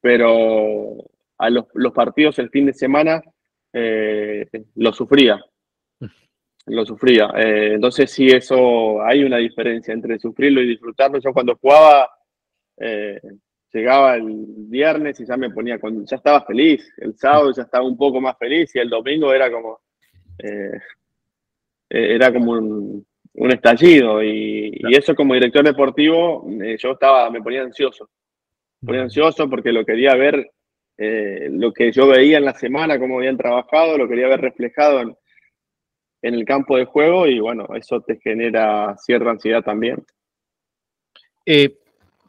pero 0.02 0.96
a 1.38 1.50
los, 1.50 1.66
los, 1.74 1.94
partidos 1.94 2.40
el 2.40 2.50
fin 2.50 2.66
de 2.68 2.74
semana 2.74 3.22
lo 4.76 4.94
sufría 4.94 5.44
lo 6.68 6.86
sufría. 6.86 7.32
Eh, 7.38 7.74
entonces 7.74 8.12
sí, 8.12 8.28
eso, 8.28 9.02
hay 9.04 9.24
una 9.24 9.38
diferencia 9.38 9.94
entre 9.94 10.20
sufrirlo 10.20 10.62
y 10.62 10.68
disfrutarlo. 10.68 11.20
Yo 11.20 11.34
cuando 11.34 11.56
jugaba, 11.58 12.10
eh, 12.78 13.20
llegaba 13.76 14.16
el 14.16 14.46
viernes 14.68 15.20
y 15.20 15.26
ya 15.26 15.38
me 15.38 15.50
ponía, 15.50 15.80
con, 15.80 16.06
ya 16.06 16.18
estaba 16.18 16.46
feliz. 16.46 16.92
El 16.98 17.18
sábado 17.18 17.52
ya 17.56 17.64
estaba 17.64 17.86
un 17.86 17.98
poco 17.98 18.20
más 18.22 18.38
feliz 18.38 18.76
y 18.76 18.80
el 18.80 18.90
domingo 18.90 19.34
era 19.34 19.52
como, 19.52 19.80
eh, 20.40 20.80
era 21.90 22.34
como 22.34 22.52
un, 22.52 23.06
un 23.38 23.52
estallido 23.52 24.24
y, 24.24 24.80
eso 24.92 25.16
como 25.16 25.34
director 25.34 25.64
deportivo 25.64 26.48
eh, 26.62 26.78
yo 26.80 26.92
estaba, 26.92 27.30
me 27.30 27.42
ponía 27.42 27.62
ansioso. 27.62 28.10
Me 28.82 28.88
ponía 28.88 29.02
ansioso 29.04 29.50
porque 29.50 29.72
lo 29.72 29.86
quería 29.86 30.16
ver, 30.16 30.52
eh, 30.98 31.50
lo 31.52 31.74
que 31.74 31.92
yo 31.92 32.08
veía 32.08 32.38
en 32.38 32.46
la 32.46 32.54
semana, 32.54 33.00
cómo 33.00 33.18
habían 33.18 33.38
trabajado, 33.38 33.98
lo 33.98 34.08
quería 34.08 34.28
ver 34.28 34.42
reflejado 34.42 35.02
en, 35.02 35.16
el 36.22 36.44
campo 36.44 36.76
de 36.76 36.86
juego 36.86 37.28
y 37.28 37.40
bueno, 37.40 37.68
eso 37.76 38.02
te 38.02 38.20
genera 38.20 38.96
cierta 38.98 39.30
ansiedad 39.30 39.62
también. 39.64 40.04
Eh, 41.46 41.78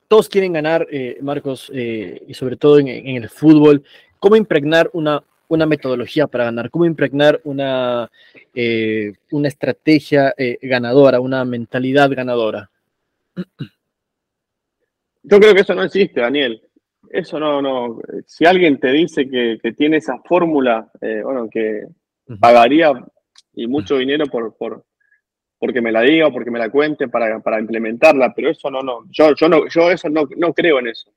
todos 0.09 0.29
quieren 0.29 0.53
ganar, 0.53 0.87
Marcos, 1.21 1.71
y 1.73 2.33
sobre 2.35 2.57
todo 2.57 2.79
en, 2.79 2.89
en 2.89 3.17
el 3.17 3.29
fútbol. 3.29 3.83
¿Cómo 4.19 4.37
impregnar 4.37 4.91
una 4.93 5.23
una 5.49 5.67
metodología 5.67 6.27
para 6.27 6.45
ganar, 6.45 6.71
cómo 6.71 6.85
impregnar 6.85 7.41
una, 7.45 8.11
eh, 8.55 9.13
una 9.31 9.49
estrategia 9.49 10.35
eh, 10.37 10.59
ganadora, 10.63 11.21
una 11.21 11.45
mentalidad 11.45 12.11
ganadora. 12.11 12.71
Yo 15.23 15.41
creo 15.41 15.55
que 15.55 15.61
eso 15.61 15.75
no 15.75 15.83
existe, 15.83 16.21
Daniel. 16.21 16.63
Eso 17.11 17.39
no, 17.39 17.63
no. 17.63 18.01
Si 18.27 18.45
alguien 18.45 18.79
te 18.79 18.91
dice 18.91 19.29
que, 19.29 19.59
tiene 19.73 19.99
esa 19.99 20.19
fórmula, 20.19 20.91
eh, 21.01 21.21
bueno, 21.23 21.49
que 21.49 21.87
pagaría 22.41 22.93
y 23.55 23.67
mucho 23.67 23.97
dinero 23.97 24.27
por, 24.27 24.57
por, 24.57 24.85
porque 25.59 25.81
me 25.81 25.93
la 25.93 26.03
diga 26.03 26.27
o 26.27 26.33
porque 26.33 26.51
me 26.51 26.59
la 26.59 26.71
cuente 26.71 27.09
para, 27.09 27.41
para 27.41 27.61
implementarla, 27.61 28.33
pero 28.35 28.51
eso 28.51 28.71
no, 28.71 28.83
no. 28.83 29.05
Yo, 29.11 29.35
yo 29.35 29.49
no, 29.49 29.69
yo 29.69 29.91
eso 29.91 30.09
no, 30.09 30.29
no 30.37 30.53
creo 30.53 30.79
en 30.79 30.89
eso. 30.89 31.11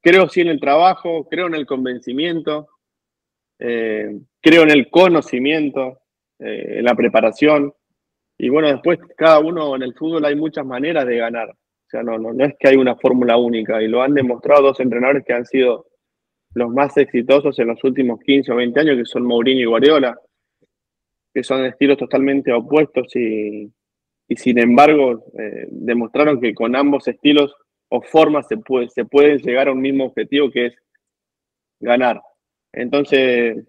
Creo 0.00 0.28
sí 0.28 0.40
en 0.40 0.48
el 0.48 0.60
trabajo, 0.60 1.28
creo 1.28 1.46
en 1.46 1.54
el 1.54 1.66
convencimiento, 1.66 2.68
eh, 3.58 4.18
creo 4.40 4.62
en 4.62 4.70
el 4.70 4.90
conocimiento, 4.90 6.00
eh, 6.38 6.78
en 6.78 6.84
la 6.84 6.94
preparación. 6.94 7.72
Y 8.38 8.48
bueno, 8.48 8.68
después 8.68 8.98
cada 9.16 9.40
uno 9.40 9.74
en 9.76 9.82
el 9.82 9.94
fútbol 9.94 10.24
hay 10.24 10.36
muchas 10.36 10.64
maneras 10.64 11.06
de 11.06 11.16
ganar. 11.16 11.50
O 11.50 11.90
sea, 11.90 12.02
no, 12.02 12.18
no, 12.18 12.32
no 12.32 12.44
es 12.44 12.54
que 12.58 12.68
hay 12.68 12.76
una 12.76 12.96
fórmula 12.96 13.36
única 13.36 13.82
y 13.82 13.88
lo 13.88 14.02
han 14.02 14.14
demostrado 14.14 14.62
dos 14.62 14.80
entrenadores 14.80 15.24
que 15.24 15.32
han 15.32 15.46
sido 15.46 15.86
los 16.54 16.70
más 16.70 16.96
exitosos 16.96 17.58
en 17.58 17.68
los 17.68 17.82
últimos 17.84 18.20
15 18.20 18.52
o 18.52 18.56
20 18.56 18.80
años, 18.80 18.96
que 18.96 19.04
son 19.04 19.24
Mourinho 19.24 19.62
y 19.62 19.64
Guardiola, 19.64 20.18
que 21.32 21.42
son 21.42 21.64
estilos 21.64 21.98
totalmente 21.98 22.52
opuestos 22.52 23.14
y, 23.16 23.72
y 24.28 24.36
sin 24.36 24.58
embargo 24.58 25.24
eh, 25.38 25.66
demostraron 25.70 26.40
que 26.40 26.54
con 26.54 26.76
ambos 26.76 27.08
estilos 27.08 27.54
o 27.88 28.02
formas 28.02 28.46
se 28.48 28.58
puede, 28.58 28.88
se 28.90 29.04
llegar 29.38 29.68
a 29.68 29.72
un 29.72 29.80
mismo 29.80 30.04
objetivo 30.06 30.50
que 30.50 30.66
es 30.66 30.74
ganar. 31.80 32.20
Entonces, 32.72 33.66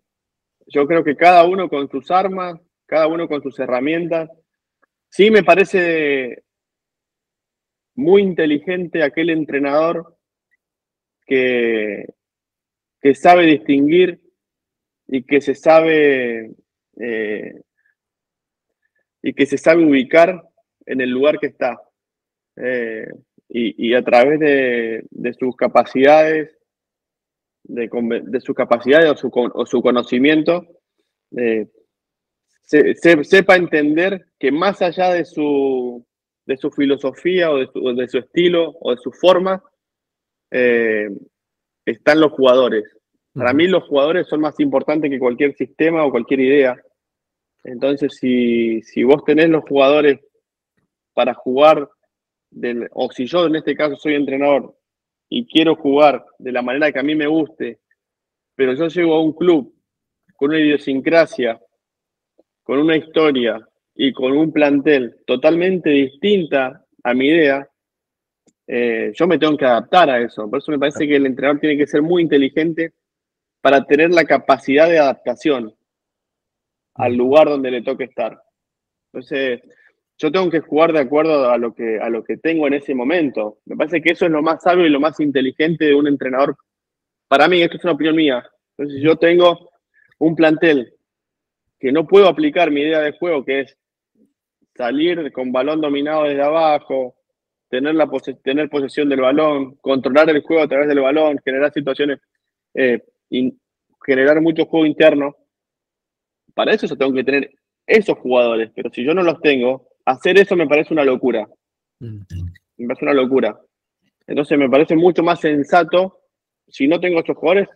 yo 0.68 0.86
creo 0.88 1.04
que 1.04 1.16
cada 1.16 1.46
uno 1.46 1.70
con 1.70 1.90
sus 1.90 2.12
armas, 2.12 2.60
cada 2.86 3.08
uno 3.08 3.28
con 3.28 3.42
sus 3.42 3.58
herramientas. 3.60 4.30
Sí 5.10 5.32
me 5.32 5.44
parece 5.44 6.44
muy 7.96 8.22
inteligente 8.22 9.04
aquel 9.04 9.30
entrenador 9.30 10.18
que, 11.26 12.06
que 13.02 13.16
sabe 13.16 13.46
distinguir 13.46 14.20
y 15.08 15.24
que 15.24 15.42
se 15.42 15.56
sabe 15.56 16.52
eh, 17.00 17.62
y 19.22 19.34
que 19.34 19.46
se 19.46 19.58
sabe 19.58 19.84
ubicar 19.84 20.42
en 20.86 21.02
el 21.02 21.10
lugar 21.10 21.40
que 21.40 21.48
está. 21.48 21.82
Eh, 22.56 23.08
y, 23.52 23.96
a 23.96 24.04
través 24.04 24.40
de, 24.40 25.04
de 25.10 25.34
sus 25.34 25.56
capacidades 25.56 26.60
de, 27.70 28.42
su 28.42 28.54
capacidad 28.54 29.10
o 29.10 29.16
su, 29.16 29.32
o 29.34 29.66
su 29.66 29.82
conocimiento, 29.82 30.66
eh, 31.38 31.68
sepa 32.64 33.56
entender 33.56 34.28
que 34.40 34.52
más 34.52 34.82
allá 34.82 35.14
de 35.14 35.26
su, 35.26 36.06
de 36.46 36.58
su 36.58 36.72
filosofía 36.72 37.52
o 37.52 37.58
de 37.58 37.68
su, 37.68 37.96
de 37.96 38.08
su 38.08 38.18
estilo 38.18 38.76
o 38.80 38.92
de 38.92 38.98
su 38.98 39.12
forma, 39.12 39.64
eh, 40.52 41.10
están 41.86 42.20
los 42.20 42.32
jugadores. 42.32 42.84
Para 43.34 43.54
mí 43.54 43.68
los 43.68 43.84
jugadores 43.84 44.28
son 44.28 44.42
más 44.42 44.60
importantes 44.60 45.10
que 45.10 45.20
cualquier 45.20 45.56
sistema 45.56 46.04
o 46.04 46.12
cualquier 46.12 46.40
idea. 46.42 46.82
Entonces, 47.64 48.18
si, 48.18 49.04
vos 49.04 49.24
tenés 49.26 49.50
los 49.50 49.64
jugadores 49.64 50.20
para 51.14 51.34
jugar, 51.34 51.90
o 52.92 53.12
si 53.12 53.26
yo 53.26 53.48
en 53.48 53.58
este 53.58 53.76
caso 53.76 53.96
soy 53.96 54.16
entrenador 54.16 54.76
y 55.30 55.46
quiero 55.46 55.76
jugar 55.76 56.26
de 56.40 56.52
la 56.52 56.62
manera 56.62 56.92
que 56.92 57.00
a 57.00 57.04
mí 57.04 57.16
me 57.16 57.28
guste, 57.28 57.80
pero 58.56 58.74
yo 58.74 58.88
llego 58.88 59.16
a 59.16 59.22
un 59.22 59.34
club 59.34 59.74
con 60.36 60.50
una 60.50 60.60
idiosincrasia, 60.60 61.60
con 62.64 62.80
una 62.80 62.96
historia 62.96 63.60
y 63.94 64.14
con 64.14 64.32
un 64.32 64.52
plantel 64.52 65.18
totalmente 65.26 65.90
distinta 65.90 66.86
a 67.04 67.14
mi 67.14 67.28
idea, 67.28 67.70
eh, 68.68 69.12
yo 69.16 69.28
me 69.28 69.38
tengo 69.38 69.58
que 69.58 69.66
adaptar 69.66 70.10
a 70.10 70.22
eso. 70.22 70.50
Por 70.50 70.60
eso 70.60 70.72
me 70.72 70.80
parece 70.80 71.08
que 71.08 71.16
el 71.16 71.26
entrenador 71.26 71.60
tiene 71.60 71.78
que 71.78 71.88
ser 71.88 72.02
muy 72.02 72.22
inteligente 72.22 72.94
para 73.62 73.84
tener 73.86 74.12
la 74.12 74.24
capacidad 74.26 74.88
de 74.88 75.00
adaptación 75.00 75.74
al 77.00 77.16
lugar 77.16 77.48
donde 77.48 77.72
le 77.72 77.82
toque 77.82 78.04
estar. 78.04 78.42
Entonces, 79.12 79.62
yo 80.18 80.32
tengo 80.32 80.50
que 80.50 80.60
jugar 80.60 80.92
de 80.92 81.00
acuerdo 81.00 81.50
a 81.50 81.58
lo 81.58 81.74
que, 81.74 81.98
a 81.98 82.10
lo 82.10 82.24
que 82.24 82.38
tengo 82.38 82.68
en 82.68 82.74
ese 82.74 82.94
momento. 82.94 83.60
Me 83.66 83.78
parece 83.78 84.02
que 84.02 84.12
eso 84.12 84.26
es 84.26 84.32
lo 84.32 84.42
más 84.42 84.62
sabio 84.62 84.86
y 84.86 84.90
lo 84.90 85.00
más 85.00 85.20
inteligente 85.20 85.86
de 85.86 85.96
un 85.96 86.08
entrenador. 86.08 86.58
Para 87.28 87.48
mí, 87.48 87.62
esto 87.62 87.78
es 87.78 87.84
una 87.86 87.94
opinión 87.94 88.16
mía. 88.16 88.44
Entonces, 88.78 89.02
yo 89.02 89.16
tengo 89.16 89.70
un 90.20 90.36
plantel 90.36 90.94
que 91.80 91.92
no 91.94 92.06
puedo 92.06 92.28
aplicar 92.28 92.70
mi 92.70 92.82
idea 92.82 93.00
de 93.00 93.18
juego, 93.18 93.46
que 93.46 93.62
es 93.62 93.78
salir 94.76 95.32
con 95.32 95.54
balón 95.54 95.80
dominado 95.80 96.24
desde 96.24 96.42
abajo, 96.42 97.16
tener, 97.70 97.96
la 97.96 98.10
tener 98.44 98.70
posesión 98.70 99.08
del 99.08 99.22
balón, 99.22 99.76
controlar 99.76 100.30
el 100.30 100.42
juego 100.42 100.64
a 100.64 100.68
través 100.68 100.90
del 100.90 101.00
balón, 101.00 101.40
generar 101.46 101.72
situaciones, 101.72 102.20
eh, 102.74 103.02
y 103.30 103.58
generar 104.06 104.42
mucho 104.42 104.66
juego 104.66 104.86
interno. 104.86 105.36
Para 106.60 106.74
eso 106.74 106.88
yo 106.88 106.98
tengo 106.98 107.14
que 107.14 107.24
tener 107.24 107.52
esos 107.88 108.18
jugadores, 108.18 108.70
pero 108.76 108.90
si 108.90 109.02
yo 109.02 109.14
no 109.14 109.24
los 109.24 109.40
tengo, 109.40 109.88
hacer 110.04 110.38
eso 110.38 110.58
me 110.58 110.68
parece 110.68 110.94
una 110.94 111.06
locura. 111.06 111.48
Me 112.02 112.86
parece 112.86 113.06
una 113.06 113.14
locura. 113.14 113.58
Entonces 114.28 114.58
me 114.58 114.70
parece 114.70 114.98
mucho 114.98 115.24
más 115.24 115.40
sensato, 115.40 116.20
si 116.68 116.86
no 116.86 117.00
tengo 117.00 117.20
estos 117.20 117.38
jugadores, 117.38 117.70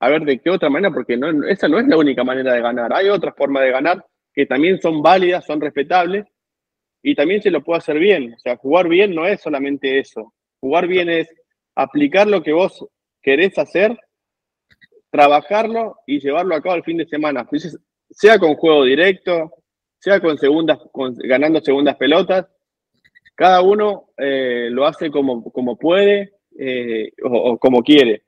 a 0.00 0.10
ver 0.10 0.22
de 0.26 0.38
qué 0.38 0.50
otra 0.50 0.68
manera, 0.68 0.92
porque 0.92 1.16
no, 1.16 1.48
esa 1.48 1.66
no 1.66 1.78
es 1.78 1.88
la 1.88 1.96
única 1.96 2.22
manera 2.24 2.52
de 2.52 2.60
ganar. 2.60 2.92
Hay 2.92 3.08
otras 3.08 3.34
formas 3.34 3.62
de 3.62 3.70
ganar 3.70 4.04
que 4.34 4.44
también 4.44 4.78
son 4.82 5.00
válidas, 5.00 5.46
son 5.46 5.58
respetables, 5.58 6.26
y 7.02 7.14
también 7.14 7.40
se 7.40 7.50
lo 7.50 7.64
puede 7.64 7.78
hacer 7.78 7.98
bien. 7.98 8.34
O 8.34 8.38
sea, 8.38 8.58
jugar 8.58 8.86
bien 8.86 9.14
no 9.14 9.26
es 9.26 9.40
solamente 9.40 9.98
eso. 9.98 10.34
Jugar 10.60 10.88
bien 10.88 11.08
es 11.08 11.34
aplicar 11.74 12.26
lo 12.26 12.42
que 12.42 12.52
vos 12.52 12.86
querés 13.22 13.56
hacer, 13.56 13.98
trabajarlo 15.10 15.96
y 16.06 16.20
llevarlo 16.20 16.54
a 16.54 16.62
cabo 16.62 16.76
el 16.76 16.84
fin 16.84 16.98
de 16.98 17.06
semana. 17.06 17.48
Sea 18.10 18.38
con 18.38 18.54
juego 18.54 18.84
directo, 18.84 19.52
sea 19.98 20.20
con 20.20 20.38
segundas, 20.38 20.78
ganando 21.18 21.60
segundas 21.60 21.96
pelotas. 21.96 22.46
Cada 23.34 23.62
uno 23.62 24.10
eh, 24.16 24.68
lo 24.70 24.86
hace 24.86 25.10
como, 25.10 25.44
como 25.52 25.76
puede 25.76 26.32
eh, 26.58 27.12
o, 27.22 27.58
como 27.58 27.82
quiere. 27.82 28.22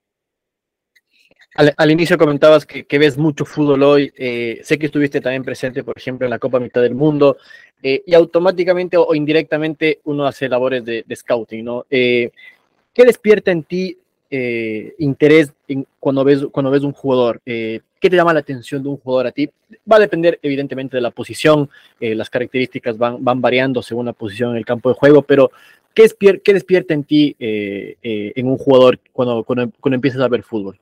Al, 1.57 1.91
inicio 1.91 2.17
comentabas 2.17 2.65
que, 2.65 2.99
ves 2.99 3.19
mucho 3.19 3.45
fútbol 3.45 3.83
hoy. 3.83 4.13
Eh, 4.17 4.61
sé 4.63 4.79
que 4.79 4.87
estuviste 4.87 5.21
también 5.21 5.43
presente, 5.43 5.83
por 5.83 5.99
ejemplo, 5.99 6.27
en 6.27 6.31
la 6.31 6.39
Copa 6.39 6.61
Mitad 6.61 6.81
del 6.81 6.95
Mundo. 6.95 7.39
y 7.83 8.15
automáticamente 8.15 8.97
o, 8.97 9.15
indirectamente 9.15 10.01
uno 10.05 10.27
hace 10.27 10.49
labores 10.49 10.85
de, 10.85 11.05
de 11.05 11.17
scouting, 11.17 11.65
¿no? 11.65 11.87
¿Qué 11.91 13.05
despierta 13.05 13.51
en 13.51 13.65
ti 13.65 13.99
eh, 14.31 14.95
interés 14.99 15.53
en, 15.67 15.87
cuando, 15.99 16.23
ves, 16.23 16.47
cuando 16.53 16.71
ves 16.71 16.83
un 16.83 16.93
jugador? 16.93 17.41
Eh, 17.45 17.81
¿Qué 17.99 18.09
te 18.09 18.17
llama 18.17 18.33
la 18.33 18.41
atención 18.41 18.83
de 18.83 18.89
un 18.89 18.97
jugador 18.97 19.27
a 19.27 19.33
ti? 19.33 19.51
Va 19.91 19.97
a 19.97 20.01
depender 20.01 20.39
evidentemente 20.43 20.97
de 20.97 21.01
la 21.01 21.11
posición, 21.11 21.69
eh, 21.99 22.15
las 22.15 22.31
características 22.31 22.97
van, 22.97 23.23
van 23.23 23.41
variando 23.41 23.83
según 23.83 24.07
la 24.07 24.13
posición 24.13 24.53
en 24.53 24.59
el 24.59 24.65
campo 24.65 24.89
de 24.89 24.95
juego, 24.95 25.23
pero 25.23 25.51
¿qué, 25.95 26.09
qué 26.43 26.55
despierta 26.55 26.95
en 26.95 27.05
ti 27.05 27.37
en 27.39 28.47
un 28.47 28.57
jugador 28.57 28.99
cuando, 29.13 29.45
cuando, 29.45 29.95
empiezas 29.95 30.21
a 30.21 30.29
ver 30.29 30.43
fútbol? 30.43 30.79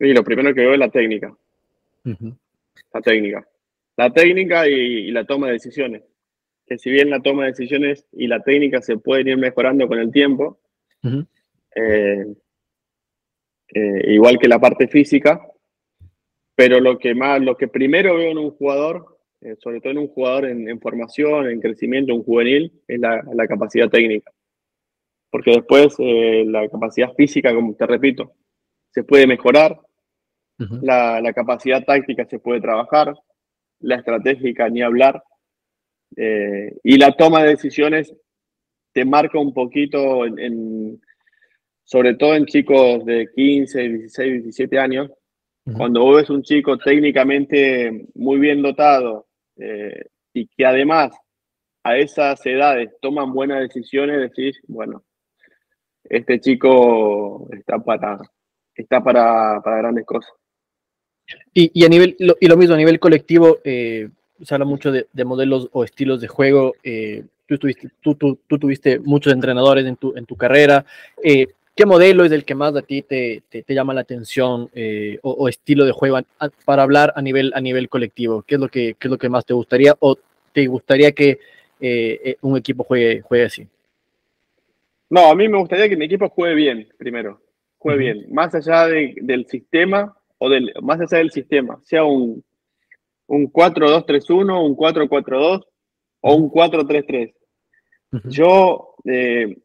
Y 0.00 0.12
lo 0.12 0.24
primero 0.24 0.54
que 0.54 0.62
veo 0.62 0.72
es 0.72 0.78
la 0.78 0.90
técnica. 0.90 1.36
La 2.04 3.00
técnica. 3.00 3.46
La 3.96 4.10
técnica 4.10 4.66
y, 4.66 5.10
la 5.10 5.24
toma 5.24 5.48
de 5.48 5.54
decisiones. 5.54 6.02
Que 6.66 6.78
si 6.78 6.90
bien 6.90 7.10
la 7.10 7.20
toma 7.20 7.42
de 7.42 7.50
decisiones 7.50 8.06
y 8.12 8.26
la 8.26 8.40
técnica 8.40 8.80
se 8.80 8.96
pueden 8.96 9.28
ir 9.28 9.36
mejorando 9.36 9.86
con 9.86 9.98
el 9.98 10.10
tiempo, 10.10 10.58
eh, 11.74 12.26
eh, 13.74 14.12
igual 14.12 14.38
que 14.38 14.48
la 14.48 14.58
parte 14.58 14.88
física, 14.88 15.40
pero 16.54 16.80
lo 16.80 16.98
que 16.98 17.14
más, 17.14 17.40
lo 17.40 17.56
que 17.56 17.68
primero 17.68 18.16
veo 18.16 18.30
en 18.30 18.38
un 18.38 18.50
jugador, 18.50 19.18
eh, 19.40 19.56
sobre 19.58 19.80
todo 19.80 19.92
en 19.92 19.98
un 19.98 20.08
jugador 20.08 20.46
en, 20.46 20.80
formación, 20.80 21.48
en 21.48 21.60
crecimiento, 21.60 22.14
un 22.14 22.24
juvenil, 22.24 22.72
es 22.86 23.00
la, 23.00 23.46
capacidad 23.48 23.88
técnica. 23.88 24.30
Porque 25.30 25.52
después 25.52 25.96
la 25.98 26.68
capacidad 26.68 27.14
física, 27.14 27.54
como 27.54 27.74
te 27.74 27.86
repito, 27.86 28.34
se 28.90 29.02
puede 29.02 29.26
mejorar, 29.26 29.80
la, 30.58 31.20
la, 31.20 31.32
capacidad 31.32 31.82
táctica 31.84 32.26
se 32.26 32.38
puede 32.38 32.60
trabajar, 32.60 33.14
la 33.80 33.96
estratégica 33.96 34.68
ni 34.68 34.82
hablar, 34.82 35.22
Eh, 36.16 36.76
y 36.82 36.98
la 36.98 37.12
toma 37.12 37.42
de 37.42 37.50
decisiones 37.50 38.14
te 38.92 39.04
marca 39.04 39.38
un 39.38 39.54
poquito, 39.54 40.26
en, 40.26 41.00
sobre 41.84 42.14
todo 42.14 42.34
en 42.34 42.46
chicos 42.46 43.04
de 43.04 43.28
15, 43.34 43.88
16, 43.88 44.42
17 44.44 44.78
años, 44.78 45.10
cuando 45.76 46.02
vos 46.02 46.16
ves 46.16 46.30
un 46.30 46.42
chico 46.42 46.76
técnicamente 46.76 48.06
muy 48.14 48.40
bien 48.40 48.62
dotado 48.62 49.26
eh, 49.56 50.06
y 50.32 50.48
que 50.48 50.66
además 50.66 51.14
a 51.84 51.96
esas 51.96 52.44
edades 52.46 52.90
toman 53.00 53.32
buenas 53.32 53.60
decisiones, 53.60 54.20
decís, 54.20 54.60
bueno, 54.66 55.04
este 56.04 56.40
chico 56.40 57.48
está 57.52 57.78
para, 57.78 58.20
está 58.74 59.02
para, 59.02 59.60
para 59.62 59.78
grandes 59.78 60.04
cosas. 60.04 60.32
Y, 61.54 61.70
y, 61.74 61.84
a 61.84 61.88
nivel, 61.88 62.16
lo, 62.18 62.36
y 62.40 62.46
lo 62.46 62.56
mismo 62.56 62.74
a 62.74 62.78
nivel 62.78 62.98
colectivo, 62.98 63.58
eh, 63.64 64.08
se 64.42 64.54
habla 64.54 64.66
mucho 64.66 64.90
de, 64.90 65.06
de, 65.12 65.24
modelos 65.24 65.68
o 65.72 65.84
estilos 65.84 66.20
de 66.20 66.28
juego. 66.28 66.74
Eh, 66.82 67.24
tú, 67.46 67.58
tuviste, 67.58 67.88
tú, 68.00 68.14
tú, 68.14 68.38
tú, 68.46 68.58
tuviste 68.58 68.98
muchos 68.98 69.32
entrenadores 69.32 69.86
en 69.86 69.96
tu, 69.96 70.16
en 70.16 70.26
tu 70.26 70.36
carrera. 70.36 70.84
Eh, 71.22 71.48
¿Qué 71.74 71.86
modelo 71.86 72.24
es 72.24 72.32
el 72.32 72.44
que 72.44 72.54
más 72.54 72.76
a 72.76 72.82
ti 72.82 73.02
te, 73.02 73.42
te, 73.48 73.62
te 73.62 73.74
llama 73.74 73.94
la 73.94 74.02
atención 74.02 74.68
eh, 74.74 75.18
o, 75.22 75.30
o, 75.30 75.48
estilo 75.48 75.86
de 75.86 75.92
juego 75.92 76.18
a, 76.18 76.48
para 76.66 76.82
hablar 76.82 77.12
a 77.16 77.22
nivel, 77.22 77.50
a 77.54 77.60
nivel 77.60 77.88
colectivo? 77.88 78.42
¿Qué 78.42 78.56
es, 78.56 78.60
lo 78.60 78.68
que, 78.68 78.94
¿Qué 78.98 79.08
es 79.08 79.10
lo 79.10 79.16
que 79.16 79.30
más 79.30 79.46
te 79.46 79.54
gustaría 79.54 79.94
o 80.00 80.16
te 80.52 80.66
gustaría 80.66 81.12
que 81.12 81.38
eh, 81.80 82.36
un 82.42 82.58
equipo 82.58 82.84
juegue, 82.84 83.22
juegue 83.22 83.44
así? 83.46 83.66
No, 85.08 85.30
a 85.30 85.34
mí 85.34 85.48
me 85.48 85.58
gustaría 85.58 85.88
que 85.88 85.96
mi 85.96 86.06
equipo 86.06 86.28
juegue 86.28 86.54
bien, 86.54 86.88
primero. 86.96 87.40
Juegue 87.78 87.98
uh 87.98 88.00
-huh. 88.00 88.14
bien. 88.20 88.34
Más 88.34 88.54
allá 88.54 88.86
de, 88.86 89.14
del 89.20 89.46
sistema, 89.46 90.16
o 90.38 90.48
del, 90.48 90.72
más 90.82 91.00
allá 91.00 91.18
del 91.18 91.30
sistema, 91.30 91.78
sea 91.84 92.04
un, 92.04 92.42
un 93.26 93.52
4-2-3-1, 93.52 94.64
un 94.64 94.76
4-4-2 94.76 95.64
o 96.20 96.34
un 96.34 96.50
4-3-3. 96.50 97.32
Uh 98.12 98.16
-huh. 98.16 98.30
Yo 98.30 98.94
eh, 99.04 99.56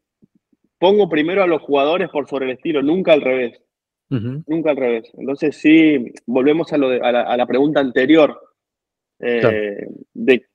pongo 0.78 1.08
primero 1.08 1.42
a 1.42 1.46
los 1.46 1.62
jugadores 1.62 2.08
por 2.10 2.28
sobre 2.28 2.46
el 2.46 2.52
estilo, 2.52 2.82
nunca 2.82 3.12
al 3.12 3.22
revés. 3.22 3.60
Uh 4.10 4.16
-huh. 4.16 4.44
Nunca 4.46 4.70
al 4.70 4.76
revés. 4.76 5.10
Entonces, 5.18 5.56
sí, 5.56 6.12
volvemos 6.26 6.72
a, 6.72 6.78
lo 6.78 6.88
de, 6.88 7.00
a, 7.00 7.12
la, 7.12 7.22
a 7.22 7.36
la, 7.36 7.46
pregunta 7.46 7.80
anterior 7.80 8.40
eh, 9.20 9.40
claro. 9.40 9.56
de 10.14 10.46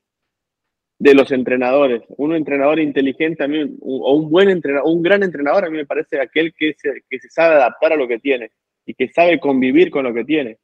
de 1.03 1.13
los 1.13 1.33
entrenadores. 1.33 2.01
Un 2.15 2.33
entrenador 2.33 2.79
inteligente 2.79 3.43
a 3.43 3.47
mí, 3.49 3.59
o 3.81 4.15
un 4.15 4.29
buen 4.29 4.49
entrenador, 4.49 4.89
un 4.89 5.01
gran 5.01 5.21
entrenador 5.21 5.65
a 5.65 5.69
mí 5.69 5.75
me 5.75 5.85
parece 5.85 6.17
aquel 6.17 6.53
que 6.53 6.75
se, 6.77 7.03
que 7.09 7.19
se 7.19 7.27
sabe 7.29 7.55
adaptar 7.55 7.91
a 7.91 7.97
lo 7.97 8.07
que 8.07 8.19
tiene 8.19 8.51
y 8.85 8.93
que 8.93 9.09
sabe 9.09 9.37
convivir 9.37 9.91
con 9.91 10.05
lo 10.05 10.13
que 10.13 10.23
tiene. 10.23 10.59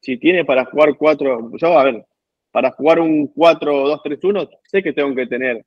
Si 0.00 0.16
tiene 0.16 0.44
para 0.44 0.64
jugar 0.66 0.96
cuatro, 0.96 1.50
yo 1.60 1.76
a 1.76 1.82
ver, 1.82 2.04
para 2.52 2.70
jugar 2.70 3.00
un 3.00 3.34
4-2-3-1, 3.34 4.48
sé 4.62 4.80
que 4.80 4.92
tengo 4.92 5.12
que 5.12 5.26
tener 5.26 5.64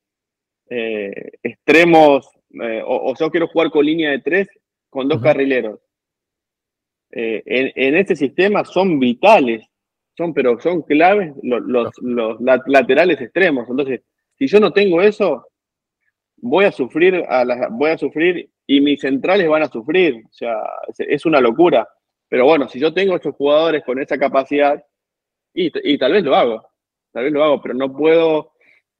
eh, 0.70 1.32
extremos, 1.44 2.30
eh, 2.62 2.84
o, 2.86 3.12
o, 3.12 3.16
yo 3.16 3.32
quiero 3.32 3.48
jugar 3.48 3.72
con 3.72 3.86
línea 3.86 4.12
de 4.12 4.20
tres 4.20 4.48
con 4.90 5.08
dos 5.08 5.18
uh 5.18 5.22
-huh. 5.22 5.24
carrileros. 5.24 5.80
Eh, 7.12 7.44
en, 7.46 7.72
en, 7.76 7.96
este 7.96 8.16
sistema 8.16 8.66
son 8.66 9.00
vitales, 9.00 9.66
son, 10.18 10.34
pero 10.34 10.60
son 10.60 10.82
claves 10.84 11.34
los, 11.44 11.62
los, 11.64 11.92
los 12.02 12.38
laterales 12.68 13.22
extremos. 13.22 13.68
Entonces, 13.70 14.02
si 14.38 14.48
yo 14.48 14.60
no 14.60 14.72
tengo 14.72 15.02
eso, 15.02 15.48
voy 16.38 16.66
a 16.66 16.72
sufrir, 16.72 17.24
a 17.28 17.68
voy 17.70 17.92
a 17.92 17.98
sufrir 17.98 18.50
y 18.68 18.82
mis 18.82 19.02
centrales 19.02 19.48
van 19.48 19.64
a 19.64 19.70
sufrir. 19.70 20.24
O 20.26 20.34
sea, 20.34 20.58
es 20.98 21.26
una 21.26 21.40
locura. 21.40 21.88
Pero 22.28 22.46
bueno, 22.46 22.68
si 22.68 22.80
yo 22.80 22.94
tengo 22.94 23.16
estos 23.16 23.36
jugadores 23.36 23.84
con 23.84 24.00
esa 24.00 24.18
capacidad, 24.18 24.84
y, 25.54 25.72
y 25.84 25.98
tal 25.98 26.14
vez 26.14 26.24
lo 26.24 26.36
hago, 26.36 26.68
tal 27.12 27.26
vez 27.26 27.34
lo 27.34 27.44
hago, 27.44 27.62
pero 27.62 27.76
no 27.76 27.96
puedo 27.96 28.54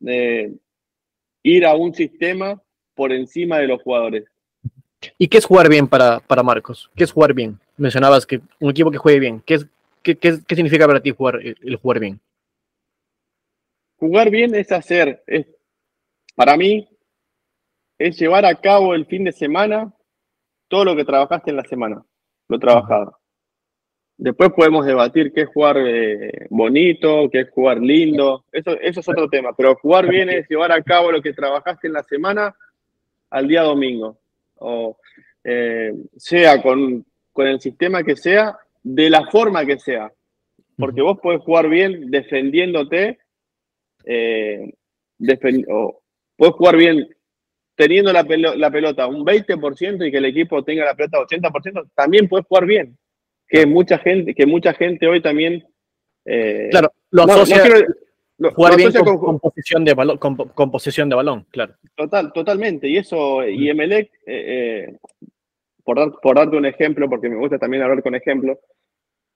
eh, 0.06 0.54
ir 1.42 1.66
a 1.66 1.76
un 1.76 1.94
sistema 1.94 2.62
por 2.96 3.12
encima 3.12 3.58
de 3.58 3.68
los 3.68 3.82
jugadores. 3.82 4.26
¿Y 5.18 5.28
qué 5.28 5.38
es 5.38 5.46
jugar 5.46 5.70
bien 5.70 5.88
para, 5.88 6.20
para 6.20 6.44
Marcos? 6.44 6.90
¿Qué 6.96 7.04
es 7.04 7.12
jugar 7.12 7.34
bien? 7.34 7.60
Mencionabas 7.78 8.26
que 8.26 8.42
un 8.60 8.72
equipo 8.72 8.92
que 8.92 8.98
juegue 8.98 9.20
bien. 9.20 9.42
¿Qué, 9.46 9.56
es, 9.56 9.68
qué, 10.02 10.16
qué, 10.16 10.40
qué 10.48 10.56
significa 10.56 10.88
para 10.88 11.02
ti 11.02 11.12
jugar, 11.12 11.40
el 11.42 11.76
jugar 11.76 12.00
bien? 12.00 12.20
Jugar 13.98 14.30
bien 14.30 14.54
es 14.56 14.72
hacer, 14.72 15.24
es, 15.28 15.48
para 16.36 16.58
mí, 16.58 16.90
es 17.98 18.20
llevar 18.20 18.46
a 18.46 18.56
cabo 18.56 18.94
el 18.96 19.06
fin 19.06 19.24
de 19.24 19.32
semana 19.32 19.94
todo 20.68 20.86
lo 20.86 20.96
que 20.96 21.06
trabajaste 21.06 21.52
en 21.52 21.58
la 21.58 21.64
semana, 21.64 22.04
lo 22.50 22.60
trabajado. 22.60 23.18
Después 24.18 24.52
podemos 24.52 24.86
debatir 24.86 25.32
qué 25.34 25.42
es 25.42 25.50
jugar 25.50 25.78
eh, 25.80 26.48
bonito, 26.50 27.30
qué 27.32 27.42
es 27.42 27.52
jugar 27.52 27.80
lindo, 27.80 28.46
eso, 28.52 28.72
eso 28.82 29.00
es 29.00 29.10
otro 29.10 29.30
tema, 29.30 29.54
pero 29.56 29.76
jugar 29.76 30.08
bien 30.08 30.30
es 30.30 30.48
llevar 30.50 30.72
a 30.72 30.84
cabo 30.84 31.12
lo 31.12 31.22
que 31.22 31.34
trabajaste 31.34 31.88
en 31.88 31.94
la 31.94 32.04
semana 32.04 32.56
al 33.34 33.48
día 33.48 33.64
domingo, 33.64 34.20
o 34.60 34.98
eh, 35.44 35.92
sea 36.16 36.62
con, 36.62 37.04
con 37.32 37.48
el 37.48 37.60
sistema 37.60 38.04
que 38.04 38.16
sea, 38.16 38.56
de 38.84 39.10
la 39.10 39.26
forma 39.32 39.66
que 39.66 39.80
sea, 39.80 40.12
porque 40.78 41.02
vos 41.02 41.20
podés 41.20 41.42
jugar 41.42 41.68
bien 41.68 42.12
defendiéndote 42.12 43.18
eh, 44.06 44.72
o 45.68 46.02
puedes 46.36 46.56
jugar 46.56 46.78
bien 46.78 47.08
teniendo 47.76 48.14
la, 48.14 48.24
pelo 48.24 48.54
la, 48.56 48.70
pelota 48.70 49.08
un 49.08 49.26
20% 49.26 50.08
y 50.08 50.12
que 50.12 50.18
el 50.18 50.26
equipo 50.26 50.64
tenga 50.64 50.86
la 50.86 50.94
pelota 50.94 51.18
80%, 51.18 51.90
también 51.96 52.30
puedes 52.30 52.46
jugar 52.46 52.68
bien. 52.68 52.98
Que 53.48 53.66
mucha 53.66 53.98
gente, 53.98 54.36
que 54.36 54.46
mucha 54.46 54.74
gente 54.74 55.08
hoy 55.08 55.22
también. 55.22 55.66
Eh, 56.26 56.68
claro, 56.70 56.94
lo 57.10 57.24
asocia, 57.24 57.58
no, 57.58 57.64
no 57.64 57.70
quiero, 57.70 57.94
lo, 58.38 58.52
jugar 58.52 58.76
bien 58.76 58.92
con, 58.92 59.40
posesión 59.40 59.86
de 59.86 59.94
balón, 59.94 60.18
con, 60.18 60.36
de 60.36 61.16
balón, 61.16 61.46
claro. 61.52 61.76
Total, 61.96 62.34
totalmente. 62.34 62.88
Y 62.88 62.98
eso, 62.98 63.48
y 63.48 63.70
Emelec, 63.70 64.12
eh, 64.26 64.88
eh, 64.88 64.98
por, 65.84 65.98
dar, 65.98 66.12
por 66.22 66.36
darte 66.36 66.58
un 66.58 66.66
ejemplo, 66.66 67.10
porque 67.10 67.30
me 67.30 67.38
gusta 67.38 67.60
también 67.60 67.84
hablar 67.84 68.02
con 68.02 68.16
ejemplos, 68.16 68.58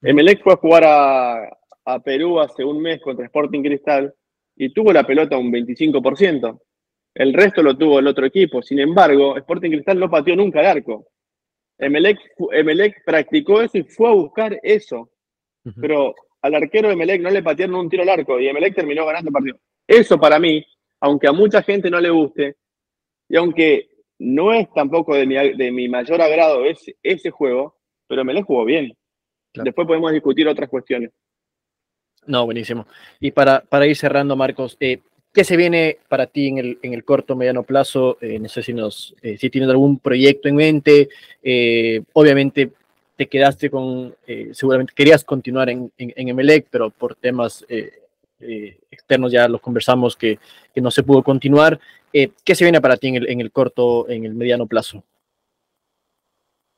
Emelec 0.01 0.43
fue 0.43 0.53
a 0.53 0.57
jugar 0.57 0.83
a, 0.85 1.57
a 1.85 1.99
Perú 2.03 2.39
hace 2.39 2.63
un 2.63 2.81
mes 2.81 3.01
contra 3.01 3.25
Sporting 3.25 3.63
Cristal 3.63 4.13
y 4.55 4.73
tuvo 4.73 4.91
la 4.91 5.05
pelota 5.05 5.37
un 5.37 5.51
25%. 5.51 6.59
El 7.13 7.33
resto 7.33 7.63
lo 7.63 7.77
tuvo 7.77 7.99
el 7.99 8.07
otro 8.07 8.25
equipo. 8.25 8.61
Sin 8.61 8.79
embargo, 8.79 9.37
Sporting 9.37 9.71
Cristal 9.71 9.99
no 9.99 10.09
pateó 10.09 10.35
nunca 10.35 10.59
el 10.59 10.67
arco. 10.67 11.07
Emelec, 11.77 12.19
Emelec 12.51 13.03
practicó 13.05 13.61
eso 13.61 13.77
y 13.77 13.83
fue 13.83 14.09
a 14.09 14.13
buscar 14.13 14.59
eso. 14.63 15.09
Uh 15.63 15.69
-huh. 15.69 15.81
Pero 15.81 16.15
al 16.41 16.55
arquero 16.55 16.87
de 16.87 16.93
Emelec 16.93 17.21
no 17.21 17.29
le 17.29 17.43
patearon 17.43 17.75
un 17.75 17.89
tiro 17.89 18.03
al 18.03 18.09
arco 18.09 18.39
y 18.39 18.47
Emelec 18.47 18.75
terminó 18.75 19.05
ganando 19.05 19.29
el 19.29 19.33
partido. 19.33 19.59
Eso 19.87 20.19
para 20.19 20.39
mí, 20.39 20.65
aunque 20.99 21.27
a 21.27 21.31
mucha 21.31 21.61
gente 21.63 21.89
no 21.89 21.99
le 21.99 22.09
guste, 22.09 22.57
y 23.29 23.35
aunque 23.35 23.89
no 24.19 24.53
es 24.53 24.71
tampoco 24.73 25.15
de 25.15 25.25
mi, 25.25 25.35
de 25.35 25.71
mi 25.71 25.87
mayor 25.87 26.21
agrado 26.21 26.65
ese, 26.65 26.95
ese 27.03 27.29
juego, 27.29 27.77
pero 28.07 28.21
Emelec 28.21 28.45
jugó 28.45 28.65
bien. 28.65 28.93
Claro. 29.53 29.65
Después 29.65 29.87
podemos 29.87 30.11
discutir 30.11 30.47
otras 30.47 30.69
cuestiones. 30.69 31.11
No, 32.25 32.45
buenísimo. 32.45 32.87
Y 33.19 33.31
para, 33.31 33.61
para 33.61 33.87
ir 33.87 33.95
cerrando, 33.95 34.35
Marcos, 34.35 34.75
eh, 34.79 34.99
¿qué 35.33 35.43
se 35.43 35.55
viene 35.55 35.97
para 36.09 36.27
ti 36.27 36.47
en 36.47 36.57
el, 36.57 36.79
en 36.81 36.93
el 36.93 37.05
corto, 37.05 37.35
mediano 37.35 37.63
plazo? 37.63 38.17
Eh, 38.21 38.37
no 38.39 38.49
sé 38.49 38.63
si, 38.63 38.73
nos, 38.73 39.15
eh, 39.21 39.37
si 39.37 39.49
tienes 39.49 39.69
algún 39.69 39.99
proyecto 39.99 40.49
en 40.49 40.55
mente. 40.55 41.09
Obviamente 42.13 42.71
te 43.17 43.27
quedaste 43.27 43.69
con, 43.69 44.15
eh, 44.25 44.49
seguramente 44.53 44.93
querías 44.95 45.23
continuar 45.23 45.69
en, 45.69 45.91
en, 45.97 46.13
en 46.15 46.29
Emelec, 46.29 46.67
pero 46.69 46.89
por 46.89 47.15
temas 47.15 47.65
eh, 47.67 47.91
externos 48.91 49.31
ya 49.31 49.47
los 49.47 49.59
conversamos 49.59 50.15
que, 50.15 50.39
que, 50.73 50.79
no 50.79 50.91
se 50.91 51.03
pudo 51.03 51.23
continuar. 51.23 51.79
¿Qué 52.13 52.55
se 52.55 52.63
viene 52.63 52.79
para 52.79 52.95
ti 52.97 53.09
en 53.09 53.15
el, 53.15 53.29
en 53.29 53.41
el 53.41 53.51
corto, 53.51 54.09
en 54.09 54.23
el 54.25 54.33
mediano 54.33 54.65
plazo? 54.65 55.03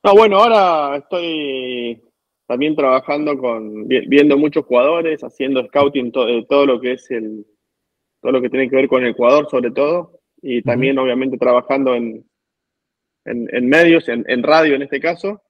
No, 0.02 0.14
bueno, 0.14 0.38
ahora 0.38 0.96
estoy 0.96 2.02
también 2.46 2.74
trabajando 2.74 3.38
con, 3.38 3.86
viendo 3.86 4.36
muchos 4.36 4.64
jugadores, 4.64 5.22
haciendo 5.22 5.64
scouting, 5.66 6.10
todo, 6.10 6.44
todo 6.46 6.66
lo 6.66 6.80
que 6.80 6.92
es 6.92 7.10
el, 7.10 7.46
todo 8.20 8.32
lo 8.32 8.40
que 8.40 8.50
tiene 8.50 8.68
que 8.68 8.76
ver 8.76 8.88
con 8.88 9.02
el 9.02 9.10
Ecuador 9.10 9.46
sobre 9.50 9.70
todo, 9.70 10.20
y 10.42 10.62
también 10.62 10.98
uh 10.98 11.02
-huh. 11.02 11.04
obviamente 11.04 11.38
trabajando 11.38 11.94
en, 11.94 12.24
en, 13.24 13.48
en 13.54 13.68
medios, 13.68 14.08
en, 14.08 14.42
radio 14.42 14.74
en 14.74 14.82
este 14.82 15.00
caso. 15.00 15.42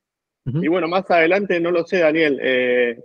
Y 0.55 0.68
bueno, 0.68 0.88
más 0.88 1.11
adelante, 1.11 1.61
no 1.61 1.70
lo 1.70 1.84
sé, 1.84 1.98
Daniel, 1.98 2.38
eh, 2.42 3.05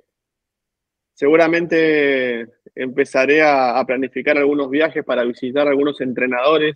seguramente 1.13 2.47
empezaré 2.73 3.41
a, 3.41 3.77
a, 3.79 3.85
planificar 3.85 4.37
algunos 4.37 4.69
viajes 4.69 5.03
para 5.03 5.23
visitar 5.23 5.67
algunos 5.67 5.99
entrenadores, 6.01 6.75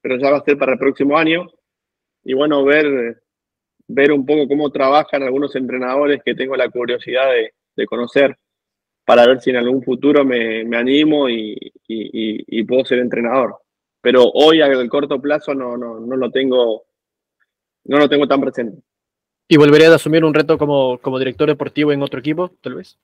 pero 0.00 0.18
ya 0.18 0.30
va 0.30 0.38
a 0.38 0.44
ser 0.44 0.58
para 0.58 0.72
el 0.72 0.78
próximo 0.78 1.16
año. 1.16 1.46
Y 2.24 2.34
bueno, 2.34 2.64
ver 2.64 3.22
ver 3.88 4.12
un 4.12 4.26
poco 4.26 4.48
cómo 4.48 4.70
trabajan 4.70 5.22
algunos 5.22 5.54
entrenadores 5.54 6.22
que 6.24 6.34
tengo 6.34 6.56
la 6.56 6.68
curiosidad 6.68 7.30
de, 7.32 7.86
conocer 7.86 8.36
para 9.04 9.26
ver 9.26 9.40
si 9.40 9.50
en 9.50 9.56
algún 9.56 9.82
futuro 9.82 10.24
me, 10.24 10.64
me 10.64 10.78
animo 10.78 11.28
y, 11.28 11.52
y, 11.86 12.58
y, 12.58 12.64
puedo 12.64 12.84
ser 12.86 12.98
entrenador. 13.00 13.58
Pero 14.00 14.24
hoy 14.32 14.62
a 14.62 14.88
corto 14.88 15.20
plazo 15.20 15.54
no, 15.54 15.76
no, 15.76 16.00
no, 16.00 16.16
lo 16.16 16.30
tengo 16.30 16.84
no 17.84 17.98
lo 17.98 18.08
tengo 18.08 18.26
tan 18.26 18.40
presente. 18.40 18.82
¿Y 19.48 19.56
volverías 19.56 19.92
a 19.92 19.96
asumir 19.96 20.24
un 20.24 20.34
reto 20.34 20.58
como, 20.58 20.98
como 20.98 21.18
director 21.18 21.48
deportivo 21.48 21.92
en 21.92 22.02
otro 22.02 22.18
equipo, 22.18 22.50
tal 22.60 22.74
vez? 22.74 22.98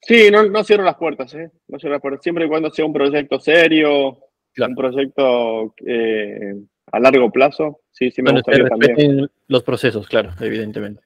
Sí, 0.00 0.30
no, 0.30 0.42
no 0.44 0.64
cierro 0.64 0.84
las 0.84 0.96
puertas, 0.96 1.32
¿eh? 1.34 1.50
No 1.68 1.78
cierro 1.78 1.94
las 1.94 2.02
puertas. 2.02 2.22
Siempre 2.22 2.46
y 2.46 2.48
cuando 2.48 2.70
sea 2.70 2.84
un 2.84 2.92
proyecto 2.92 3.38
serio, 3.38 4.18
un 4.58 4.74
proyecto 4.74 5.74
eh, 5.86 6.54
a 6.90 7.00
largo 7.00 7.30
plazo, 7.30 7.80
sí, 7.90 8.10
sí 8.10 8.22
me 8.22 8.32
gustaría 8.32 8.66
también. 8.66 9.30
los 9.48 9.62
procesos, 9.62 10.08
claro, 10.08 10.30
evidentemente. 10.40 11.02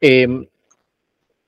Eh, 0.00 0.26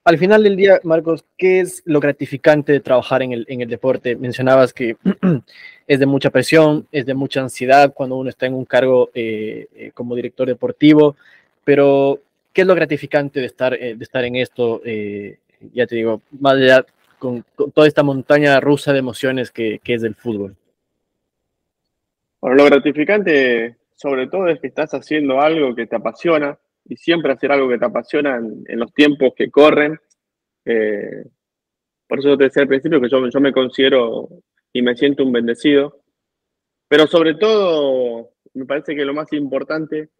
al 0.04 0.18
final 0.18 0.42
del 0.42 0.56
día, 0.56 0.80
Marcos, 0.84 1.24
¿qué 1.38 1.60
es 1.60 1.82
lo 1.86 1.98
gratificante 1.98 2.72
de 2.72 2.80
trabajar 2.80 3.22
en 3.22 3.32
el, 3.32 3.46
en 3.48 3.62
el 3.62 3.68
deporte? 3.70 4.16
Mencionabas 4.16 4.74
que 4.74 4.96
es 5.86 5.98
de 5.98 6.06
mucha 6.06 6.28
presión, 6.28 6.86
es 6.92 7.06
de 7.06 7.14
mucha 7.14 7.40
ansiedad 7.40 7.94
cuando 7.94 8.16
uno 8.16 8.28
está 8.28 8.44
en 8.44 8.52
un 8.52 8.66
cargo 8.66 9.10
eh, 9.14 9.90
como 9.94 10.14
director 10.14 10.46
deportivo, 10.46 11.16
pero 11.64 12.20
¿qué 12.52 12.62
es 12.62 12.66
lo 12.66 12.74
gratificante 12.74 13.40
de 13.40 13.46
estar, 13.46 13.78
de 13.78 13.96
estar 14.00 14.24
en 14.24 14.36
esto? 14.36 14.82
ya 15.72 15.86
te 15.86 15.96
digo, 15.96 16.20
más 16.40 16.54
allá 16.54 16.84
con, 17.18 17.44
toda 17.72 17.86
esta 17.86 18.02
montaña 18.02 18.60
rusa 18.60 18.92
de 18.92 18.98
emociones 18.98 19.50
que, 19.50 19.80
que 19.82 19.94
es 19.94 20.02
del 20.02 20.14
fútbol. 20.14 20.54
Bueno, 22.40 22.56
lo 22.56 22.64
gratificante 22.66 23.76
sobre 23.94 24.26
todo 24.26 24.48
es 24.48 24.60
que 24.60 24.66
estás 24.66 24.92
haciendo 24.92 25.40
algo 25.40 25.74
que 25.74 25.86
te 25.86 25.96
apasiona 25.96 26.58
y 26.84 26.96
siempre 26.96 27.32
hacer 27.32 27.50
algo 27.52 27.68
que 27.68 27.78
te 27.78 27.86
apasiona 27.86 28.36
en, 28.36 28.78
los 28.78 28.92
tiempos 28.92 29.32
que 29.34 29.50
corren. 29.50 29.98
Eh, 30.64 31.24
por 32.06 32.18
eso 32.18 32.36
te 32.36 32.44
decía 32.44 32.62
al 32.62 32.68
principio 32.68 33.00
que 33.00 33.08
yo, 33.08 33.26
yo 33.28 33.40
me 33.40 33.52
considero 33.52 34.28
y 34.72 34.82
me 34.82 34.96
siento 34.96 35.24
un 35.24 35.32
bendecido. 35.32 36.02
Pero 36.88 37.06
sobre 37.06 37.34
todo, 37.34 38.32
me 38.52 38.66
parece 38.66 38.94
que 38.94 39.04
lo 39.04 39.14
más 39.14 39.32
importante 39.32 40.10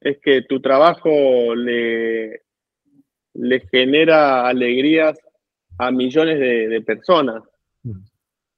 es 0.00 0.18
que 0.20 0.42
tu 0.42 0.60
trabajo 0.60 1.54
le, 1.54 2.42
le 3.34 3.60
genera 3.70 4.46
alegrías 4.46 5.18
a 5.78 5.90
millones 5.90 6.38
de, 6.38 6.82
personas. 6.82 7.42
Mm. 7.82 8.00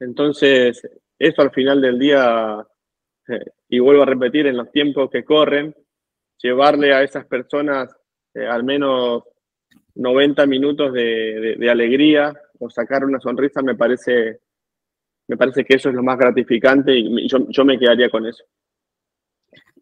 Entonces, 0.00 0.80
eso 1.18 1.42
al 1.42 1.50
final 1.50 1.80
del 1.80 1.98
día, 1.98 2.66
eh, 3.28 3.44
y 3.68 3.78
vuelvo 3.78 4.02
a 4.02 4.06
repetir, 4.06 4.46
en 4.46 4.56
los 4.56 4.70
tiempos 4.72 5.10
que 5.10 5.24
corren, 5.24 5.74
llevarle 6.42 6.94
a 6.94 7.02
esas 7.02 7.26
personas 7.26 7.94
eh, 8.34 8.46
al 8.46 8.64
menos 8.64 9.24
90 9.94 10.46
minutos 10.46 10.92
de, 10.92 11.68
alegría 11.70 12.32
o 12.58 12.70
sacar 12.70 13.04
una 13.04 13.20
sonrisa, 13.20 13.60
me 13.62 13.74
parece, 13.74 14.40
me 15.28 15.36
parece 15.36 15.64
que 15.64 15.76
eso 15.76 15.90
es 15.90 15.94
lo 15.94 16.02
más 16.02 16.18
gratificante 16.18 16.92
y 16.94 17.28
yo, 17.28 17.46
yo 17.48 17.64
me 17.64 17.78
quedaría 17.78 18.08
con 18.08 18.26
eso. 18.26 18.44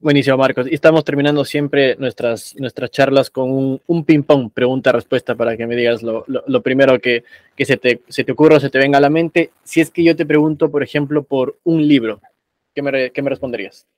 Buenísimo, 0.00 0.36
Marcos. 0.36 0.70
Y 0.70 0.74
estamos 0.74 1.04
terminando 1.04 1.44
siempre 1.44 1.96
nuestras, 1.96 2.54
nuestras 2.56 2.90
charlas 2.92 3.30
con 3.30 3.50
un, 3.50 3.80
un 3.88 4.04
ping-pong, 4.04 4.52
pregunta-respuesta, 4.52 5.34
para 5.34 5.56
que 5.56 5.66
me 5.66 5.74
digas 5.74 6.04
lo, 6.04 6.24
lo, 6.28 6.62
primero 6.62 7.00
que, 7.00 7.24
que 7.56 7.64
se, 7.64 7.76
te, 7.76 8.02
se 8.08 8.22
te 8.22 8.30
ocurra 8.30 8.56
o 8.56 8.60
se 8.60 8.70
te 8.70 8.78
venga 8.78 8.98
a 8.98 9.00
la 9.00 9.10
mente. 9.10 9.50
Si 9.64 9.80
es 9.80 9.90
que 9.90 10.04
yo 10.04 10.14
te 10.14 10.24
pregunto, 10.24 10.70
por 10.70 10.84
ejemplo, 10.84 11.24
por 11.24 11.58
un 11.64 11.86
libro, 11.86 12.20
¿qué 12.74 12.82
me, 12.82 13.10
qué 13.10 13.22
me 13.22 13.30
responderías? 13.30 13.88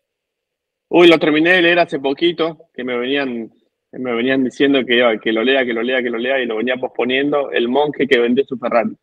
Uy, 0.89 1.07
lo 1.07 1.19
terminé 1.19 1.53
de 1.53 1.63
leer 1.63 1.81
hace 1.81 1.99
poquito, 1.99 2.71
que 2.73 2.83
me 2.83 2.97
venían, 2.97 3.53
me 3.93 4.15
venían 4.15 4.43
diciendo 4.43 4.81
que, 4.87 5.19
que 5.23 5.33
lo 5.33 5.45
lea, 5.45 5.67
que 5.67 5.75
lo 5.75 5.83
lea, 5.83 6.03
que 6.03 6.11
lo 6.11 6.19
lea, 6.19 6.41
y 6.41 6.47
lo 6.47 6.57
venía 6.57 6.77
posponiendo, 6.77 7.51
El 7.51 7.69
monje 7.69 8.09
que 8.09 8.19
vendió 8.19 8.43
su 8.47 8.57
Ferrari. 8.57 8.97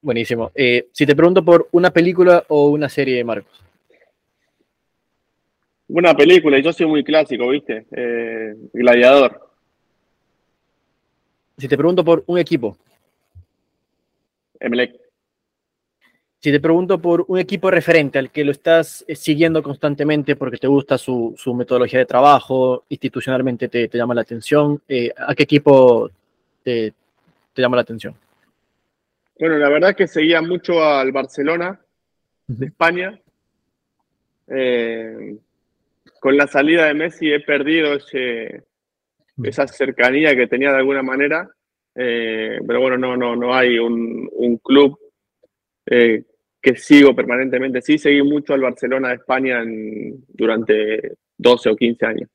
Buenísimo. 0.00 0.52
Eh, 0.54 0.86
si 0.92 1.06
te 1.06 1.16
pregunto 1.16 1.44
por 1.44 1.68
una 1.72 1.90
película 1.90 2.44
o 2.48 2.70
una 2.70 2.88
serie 2.88 3.22
Marcos. 3.24 3.62
Una 5.94 6.14
película, 6.14 6.58
y 6.58 6.62
yo 6.62 6.72
soy 6.72 6.86
muy 6.86 7.04
clásico, 7.04 7.48
¿viste? 7.48 7.84
Eh, 7.90 8.54
Gladiador. 8.72 9.50
Si 11.58 11.68
te 11.68 11.76
pregunto 11.76 12.02
por 12.02 12.24
un 12.26 12.38
equipo. 12.38 12.78
Emelec. 14.58 14.98
Si 16.38 16.50
te 16.50 16.60
pregunto 16.60 16.98
por 16.98 17.26
un 17.28 17.38
equipo 17.38 17.70
referente 17.70 18.18
al 18.18 18.30
que 18.30 18.42
lo 18.42 18.52
estás 18.52 19.04
eh, 19.06 19.14
siguiendo 19.14 19.62
constantemente 19.62 20.34
porque 20.34 20.56
te 20.56 20.66
gusta 20.66 20.96
su, 20.96 21.36
metodología 21.54 21.98
de 21.98 22.06
trabajo, 22.06 22.84
institucionalmente 22.88 23.68
te, 23.68 23.90
llama 23.92 24.14
la 24.14 24.22
atención, 24.22 24.80
eh, 24.88 25.12
¿a 25.14 25.34
qué 25.34 25.42
equipo 25.42 26.10
te, 26.62 26.94
llama 27.54 27.76
la 27.76 27.82
atención? 27.82 28.14
Bueno, 29.38 29.58
la 29.58 29.68
verdad 29.68 29.90
es 29.90 29.96
que 29.96 30.06
seguía 30.06 30.40
mucho 30.40 30.82
al 30.82 31.12
Barcelona 31.12 31.78
de 32.46 32.66
España. 32.66 33.20
Eh, 34.48 35.36
con 36.22 36.36
la 36.36 36.46
salida 36.46 36.86
de 36.86 36.94
Messi 36.94 37.32
he 37.32 37.40
perdido 37.40 37.94
ese, 37.94 38.62
esa 39.42 39.66
cercanía 39.66 40.36
que 40.36 40.46
tenía 40.46 40.70
de 40.70 40.76
alguna 40.76 41.02
manera, 41.02 41.50
eh, 41.96 42.60
pero 42.64 42.80
bueno, 42.80 42.96
no, 42.96 43.16
no, 43.16 43.34
no 43.34 43.52
hay 43.52 43.76
un, 43.76 44.60
club 44.62 44.96
eh, 45.84 46.22
que 46.60 46.76
sigo 46.76 47.12
permanentemente. 47.12 47.82
Sí, 47.82 47.98
seguí 47.98 48.22
mucho 48.22 48.54
al 48.54 48.60
Barcelona 48.60 49.08
de 49.08 49.14
España 49.16 49.64
durante 50.28 51.14
12 51.38 51.70
o 51.70 51.74
15 51.74 52.06
años. 52.06 52.30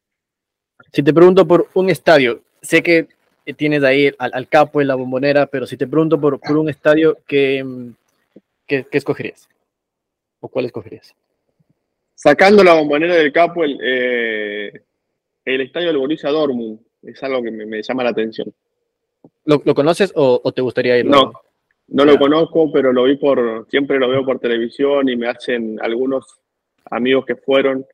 Si 0.92 1.02
te 1.02 1.14
pregunto 1.14 1.48
por 1.48 1.70
un 1.74 1.90
estadio, 1.90 2.42
sé 2.62 2.84
que 2.84 3.08
tienes 3.56 3.86
ahí 3.86 4.12
al, 4.20 4.50
capo 4.50 4.82
en 4.82 4.90
la 4.90 4.96
bombonera, 4.96 5.46
pero 5.46 5.66
si 5.66 5.78
te 5.78 5.88
pregunto 5.88 6.20
por, 6.20 6.42
por 6.42 6.58
un 6.58 6.68
estadio, 6.68 7.20
¿qué, 7.26 7.64
qué, 8.68 8.86
qué 8.92 8.98
escogerías? 8.98 9.48
¿O 10.42 10.50
cuál 10.50 10.66
escogerías? 10.66 11.16
Sacando 12.18 12.64
la 12.64 12.74
bombonera 12.74 13.14
del 13.14 13.32
capo, 13.32 13.64
el, 13.64 13.78
eh, 13.80 14.72
el 15.46 15.62
estadio 15.62 15.90
del 15.90 16.00
Borussia 16.00 16.32
Dortmund 16.32 16.80
es 17.04 17.22
algo 17.22 17.44
que 17.44 17.52
me, 17.52 17.84
llama 17.84 18.04
la 18.04 18.10
atención. 18.10 18.52
¿Lo, 19.46 19.62
conoces 19.62 20.12
o, 20.16 20.52
te 20.52 20.64
gustaría 20.64 20.98
ir? 20.98 21.06
No, 21.06 21.32
no 21.90 22.06
lo 22.06 22.18
conozco, 22.18 22.72
pero 22.72 22.92
lo 22.92 23.04
vi 23.04 23.18
por, 23.18 23.68
siempre 23.70 24.00
lo 24.00 24.10
veo 24.10 24.26
por 24.26 24.40
televisión 24.40 25.08
y 25.08 25.16
me 25.16 25.28
hacen 25.28 25.78
algunos 25.80 26.40
amigos 26.90 27.24
que 27.24 27.36
fueron, 27.36 27.86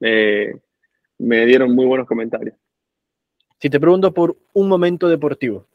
eh, 0.00 0.52
me 1.16 1.46
dieron 1.46 1.74
muy 1.74 1.86
buenos 1.86 2.06
comentarios. 2.06 2.54
Si 3.58 3.70
te 3.70 3.80
pregunto 3.80 4.12
por 4.12 4.36
un 4.52 4.68
momento 4.68 5.08
deportivo. 5.08 5.66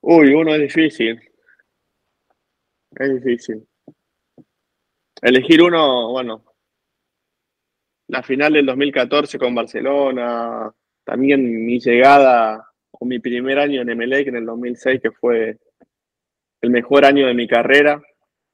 Uy, 0.00 0.34
uno 0.34 0.52
es 0.56 0.60
difícil. 0.60 1.20
Es 2.96 3.14
difícil. 3.14 3.64
Elegir 5.24 5.62
uno, 5.62 6.10
bueno, 6.10 6.44
la 8.08 8.22
final 8.22 8.52
del 8.52 8.66
2014 8.66 9.38
con 9.38 9.54
Barcelona, 9.54 10.70
también 11.02 11.64
mi 11.64 11.80
llegada 11.80 12.68
o 12.90 13.06
mi 13.06 13.18
primer 13.20 13.58
año 13.58 13.80
en 13.80 13.88
Emelec 13.88 14.28
en 14.28 14.36
el 14.36 14.44
2006, 14.44 15.00
que 15.00 15.10
fue 15.12 15.56
el 16.60 16.68
mejor 16.68 17.06
año 17.06 17.26
de 17.26 17.32
mi 17.32 17.48
carrera. 17.48 18.02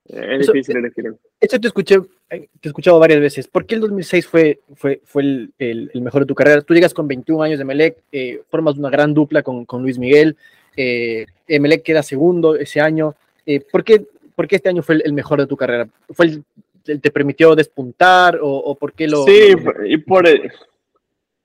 Eh, 0.07 0.37
es 0.39 0.47
difícil 0.47 0.77
elegir 0.77 1.09
uno. 1.09 1.18
Esto 1.41 1.59
te 1.59 1.66
escuché, 1.66 1.97
eh, 1.97 2.49
te 2.61 2.68
he 2.68 2.68
escuchado 2.68 3.01
varias 3.01 3.18
veces. 3.18 3.49
¿Por 3.49 3.66
qué 3.66 3.75
el 3.75 3.81
2006 3.81 4.29
fue, 4.29 4.61
fue, 4.77 5.01
fue 5.05 5.23
el, 5.59 5.91
mejor 5.95 6.23
de 6.23 6.27
tu 6.27 6.37
carrera? 6.37 6.62
Tú 6.62 6.73
llegas 6.73 6.95
con 6.95 7.09
21 7.09 7.43
años 7.43 7.59
de 7.59 7.62
Emelec, 7.62 7.99
eh, 8.12 8.43
formas 8.49 8.79
una 8.79 8.91
gran 8.91 9.12
dupla 9.12 9.43
con, 9.43 9.64
con 9.64 9.83
Luis 9.83 9.99
Miguel. 9.99 10.37
Eh, 10.77 11.27
Emelec 11.49 11.83
queda 11.83 12.05
segundo 12.05 12.55
ese 12.55 12.81
año. 12.81 13.16
¿por, 13.73 13.83
qué, 13.83 14.07
¿Por 14.41 14.49
qué 14.49 14.57
este 14.57 14.70
año 14.70 14.82
fue 14.82 15.03
el 15.05 15.12
mejor 15.12 15.38
de 15.38 15.47
tu 15.47 15.55
carrera? 15.55 15.86
¿Fue 16.09 16.24
el 16.24 17.01
te 17.03 17.11
permitió 17.11 17.55
despuntar 17.55 18.38
o, 18.41 18.74
por 18.74 18.95
qué 18.95 19.07
lo... 19.07 19.24
Sí, 19.24 19.53
y 19.84 19.99
por, 19.99 20.26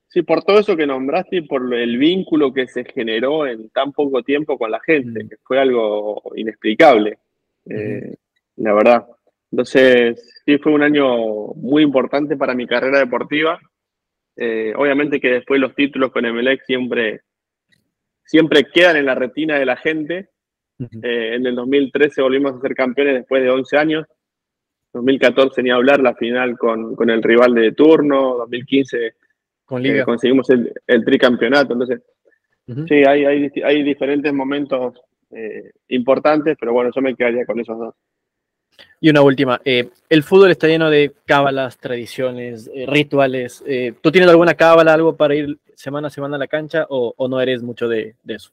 sí, 0.08 0.22
por 0.22 0.46
todo 0.46 0.60
eso 0.60 0.78
que 0.78 0.88
nombraste 0.88 1.36
y 1.36 1.42
por 1.42 1.74
el 1.74 1.98
vínculo 1.98 2.54
que 2.54 2.68
se 2.68 2.86
generó 2.86 3.46
en 3.48 3.68
tan 3.72 3.92
poco 3.92 4.24
tiempo 4.24 4.58
con 4.58 4.72
la 4.72 4.80
gente, 4.80 5.26
mm. 5.26 5.28
que 5.28 5.36
fue 5.44 5.60
algo 5.60 6.22
inexplicable, 6.38 7.18
eh, 7.70 8.16
la 8.56 8.74
verdad. 8.74 9.06
Entonces, 9.52 10.42
sí, 10.46 10.58
fue 10.60 10.72
un 10.72 10.84
año 10.84 11.48
muy 11.56 11.84
importante 11.84 12.38
para 12.38 12.56
mi 12.56 12.66
carrera 12.66 13.00
deportiva. 13.00 13.60
Eh, 14.38 14.72
obviamente 14.74 15.20
que 15.20 15.32
después 15.32 15.60
los 15.60 15.76
títulos 15.76 16.14
con 16.14 16.26
Emelec 16.26 16.64
siempre, 16.64 17.24
siempre 18.24 18.64
quedan 18.74 18.96
en 18.96 19.06
la 19.06 19.16
retina 19.16 19.60
de 19.60 19.66
la 19.66 19.76
gente. 19.76 20.30
Eh, 20.80 21.36
en 21.36 21.46
el 21.46 21.56
2013 21.56 22.22
volvimos 22.22 22.54
a 22.54 22.62
ser 22.62 22.76
campeones 22.76 23.16
después 23.16 23.42
de 23.42 23.50
11 23.50 23.78
años. 23.78 24.06
2014 24.96 25.62
ni 25.62 25.72
hablar 25.72 26.00
la 26.00 26.16
final 26.16 26.58
con, 26.58 27.10
el 27.10 27.22
rival 27.22 27.54
de 27.54 27.74
turno, 27.74 28.38
2015 28.38 29.16
con 29.66 29.86
eh, 29.86 30.04
conseguimos 30.04 30.48
el, 30.50 30.72
tricampeonato, 31.04 31.74
entonces 31.74 32.02
sí, 32.88 33.04
hay, 33.04 33.26
hay, 33.26 33.84
diferentes 33.84 34.32
momentos 34.32 35.02
eh, 35.32 35.72
importantes, 35.90 36.56
pero 36.58 36.72
bueno, 36.72 36.92
yo 36.96 37.02
me 37.02 37.16
quedaría 37.16 37.46
con 37.46 37.60
esos 37.60 37.78
dos. 37.78 37.96
Y 39.02 39.10
una 39.10 39.22
última, 39.22 39.60
eh, 39.66 39.90
el 40.08 40.24
fútbol 40.24 40.52
está 40.52 40.68
lleno 40.68 40.90
de 40.90 41.12
cábalas, 41.26 41.78
tradiciones, 41.78 42.70
rituales. 42.88 43.64
¿Tú 44.02 44.12
tienes 44.12 44.30
alguna 44.30 44.54
cábala, 44.54 44.94
algo 44.94 45.16
para 45.16 45.36
ir 45.36 45.58
semana 45.74 46.08
a 46.08 46.12
semana 46.12 46.38
a 46.38 46.40
la 46.40 46.48
cancha 46.48 46.86
o, 46.90 47.28
no 47.28 47.42
eres 47.42 47.62
mucho 47.62 47.90
de 47.90 48.16
eso? 48.28 48.52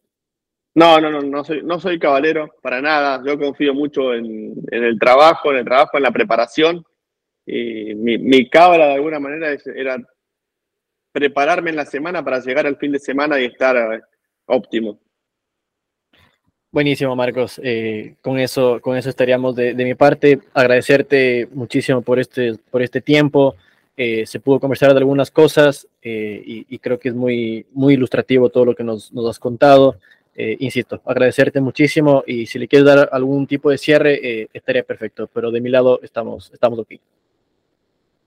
No, 0.75 1.01
no, 1.01 1.11
no, 1.11 1.21
no 1.21 1.45
soy, 1.45 1.63
no 1.63 1.79
soy 1.79 1.99
caballero 1.99 2.49
para 2.63 2.81
nada. 2.81 3.23
Yo 3.27 3.39
confío 3.39 3.75
mucho 3.75 4.15
en, 4.15 4.55
el 4.71 4.99
trabajo, 4.99 5.51
en 5.53 5.59
el 5.59 5.65
trabajo, 5.65 5.97
en 5.97 6.03
la 6.03 6.11
preparación. 6.11 6.85
Y 7.45 7.95
mi, 7.95 8.19
mi 8.19 8.49
cábala 8.49 8.87
de 8.87 8.95
alguna 8.95 9.19
manera 9.19 9.55
era 9.75 9.99
prepararme 11.13 11.71
en 11.71 11.77
la 11.77 11.85
semana 11.85 12.25
para 12.25 12.41
llegar 12.41 12.67
al 12.67 12.79
fin 12.79 12.93
de 12.93 12.99
semana 12.99 13.39
y 13.39 13.45
estar 13.45 14.03
óptimo. 14.47 14.99
Buenísimo, 16.71 17.15
Marcos. 17.15 17.61
Eh, 17.63 18.15
con, 18.23 18.39
eso, 18.39 18.81
con 18.81 18.97
eso 18.97 19.11
estaríamos 19.11 19.55
de, 19.55 19.75
mi 19.75 19.95
parte. 19.95 20.41
Agradecerte 20.55 21.47
muchísimo 21.53 22.01
por 22.01 22.19
este, 22.19 22.55
por 22.71 22.81
este 22.81 23.03
tiempo. 23.03 23.57
Eh, 23.95 24.25
se 24.25 24.41
pudo 24.41 24.59
conversar 24.59 24.93
de 24.95 24.99
algunas 24.99 25.31
cosas 25.31 25.87
eh, 26.01 26.43
y, 26.47 26.79
creo 26.79 26.99
que 26.99 27.11
es 27.11 27.15
muy, 27.15 27.67
muy 27.73 27.93
ilustrativo 27.93 28.49
todo 28.49 28.65
lo 28.65 28.75
que 28.75 28.85
nos 28.85 29.13
has 29.29 29.39
contado. 29.39 29.99
Insisto, 30.37 31.01
agradecerte 31.05 31.61
muchísimo 31.61 32.25
y 32.27 32.47
si 32.47 32.59
le 32.59 32.69
quieres 32.69 32.87
dar 32.87 33.09
algún 33.13 33.47
tipo 33.47 33.71
de 33.71 33.79
cierre, 33.79 34.49
estaría 34.53 34.83
perfecto, 34.83 35.29
pero 35.33 35.51
de 35.51 35.61
mi 35.61 35.69
lado 35.71 36.01
estamos, 36.03 36.51
estamos 36.53 36.81
aquí. 36.81 37.01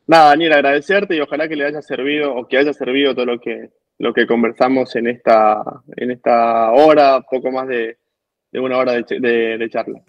Nada, 0.07 0.29
Daniel, 0.29 0.53
agradecerte 0.53 1.15
y 1.15 1.19
ojalá 1.19 1.47
que 1.49 1.55
le 1.55 1.65
haya 1.65 1.81
servido 1.81 2.35
o 2.35 2.47
que 2.47 2.57
haya 2.57 2.73
servido 2.73 3.15
todo 3.15 3.25
lo 3.25 3.39
que, 3.39 3.71
lo 3.97 4.13
que 4.13 4.27
conversamos 4.27 4.95
en 4.95 5.07
esta, 5.07 5.63
en 5.95 6.11
esta 6.11 6.71
hora, 6.73 7.21
poco 7.21 7.51
más 7.51 7.67
de, 7.67 7.97
de 8.51 8.59
una 8.59 8.77
hora 8.77 8.93
de, 8.93 9.19
de, 9.19 9.57
de 9.57 9.69
charla. 9.69 10.01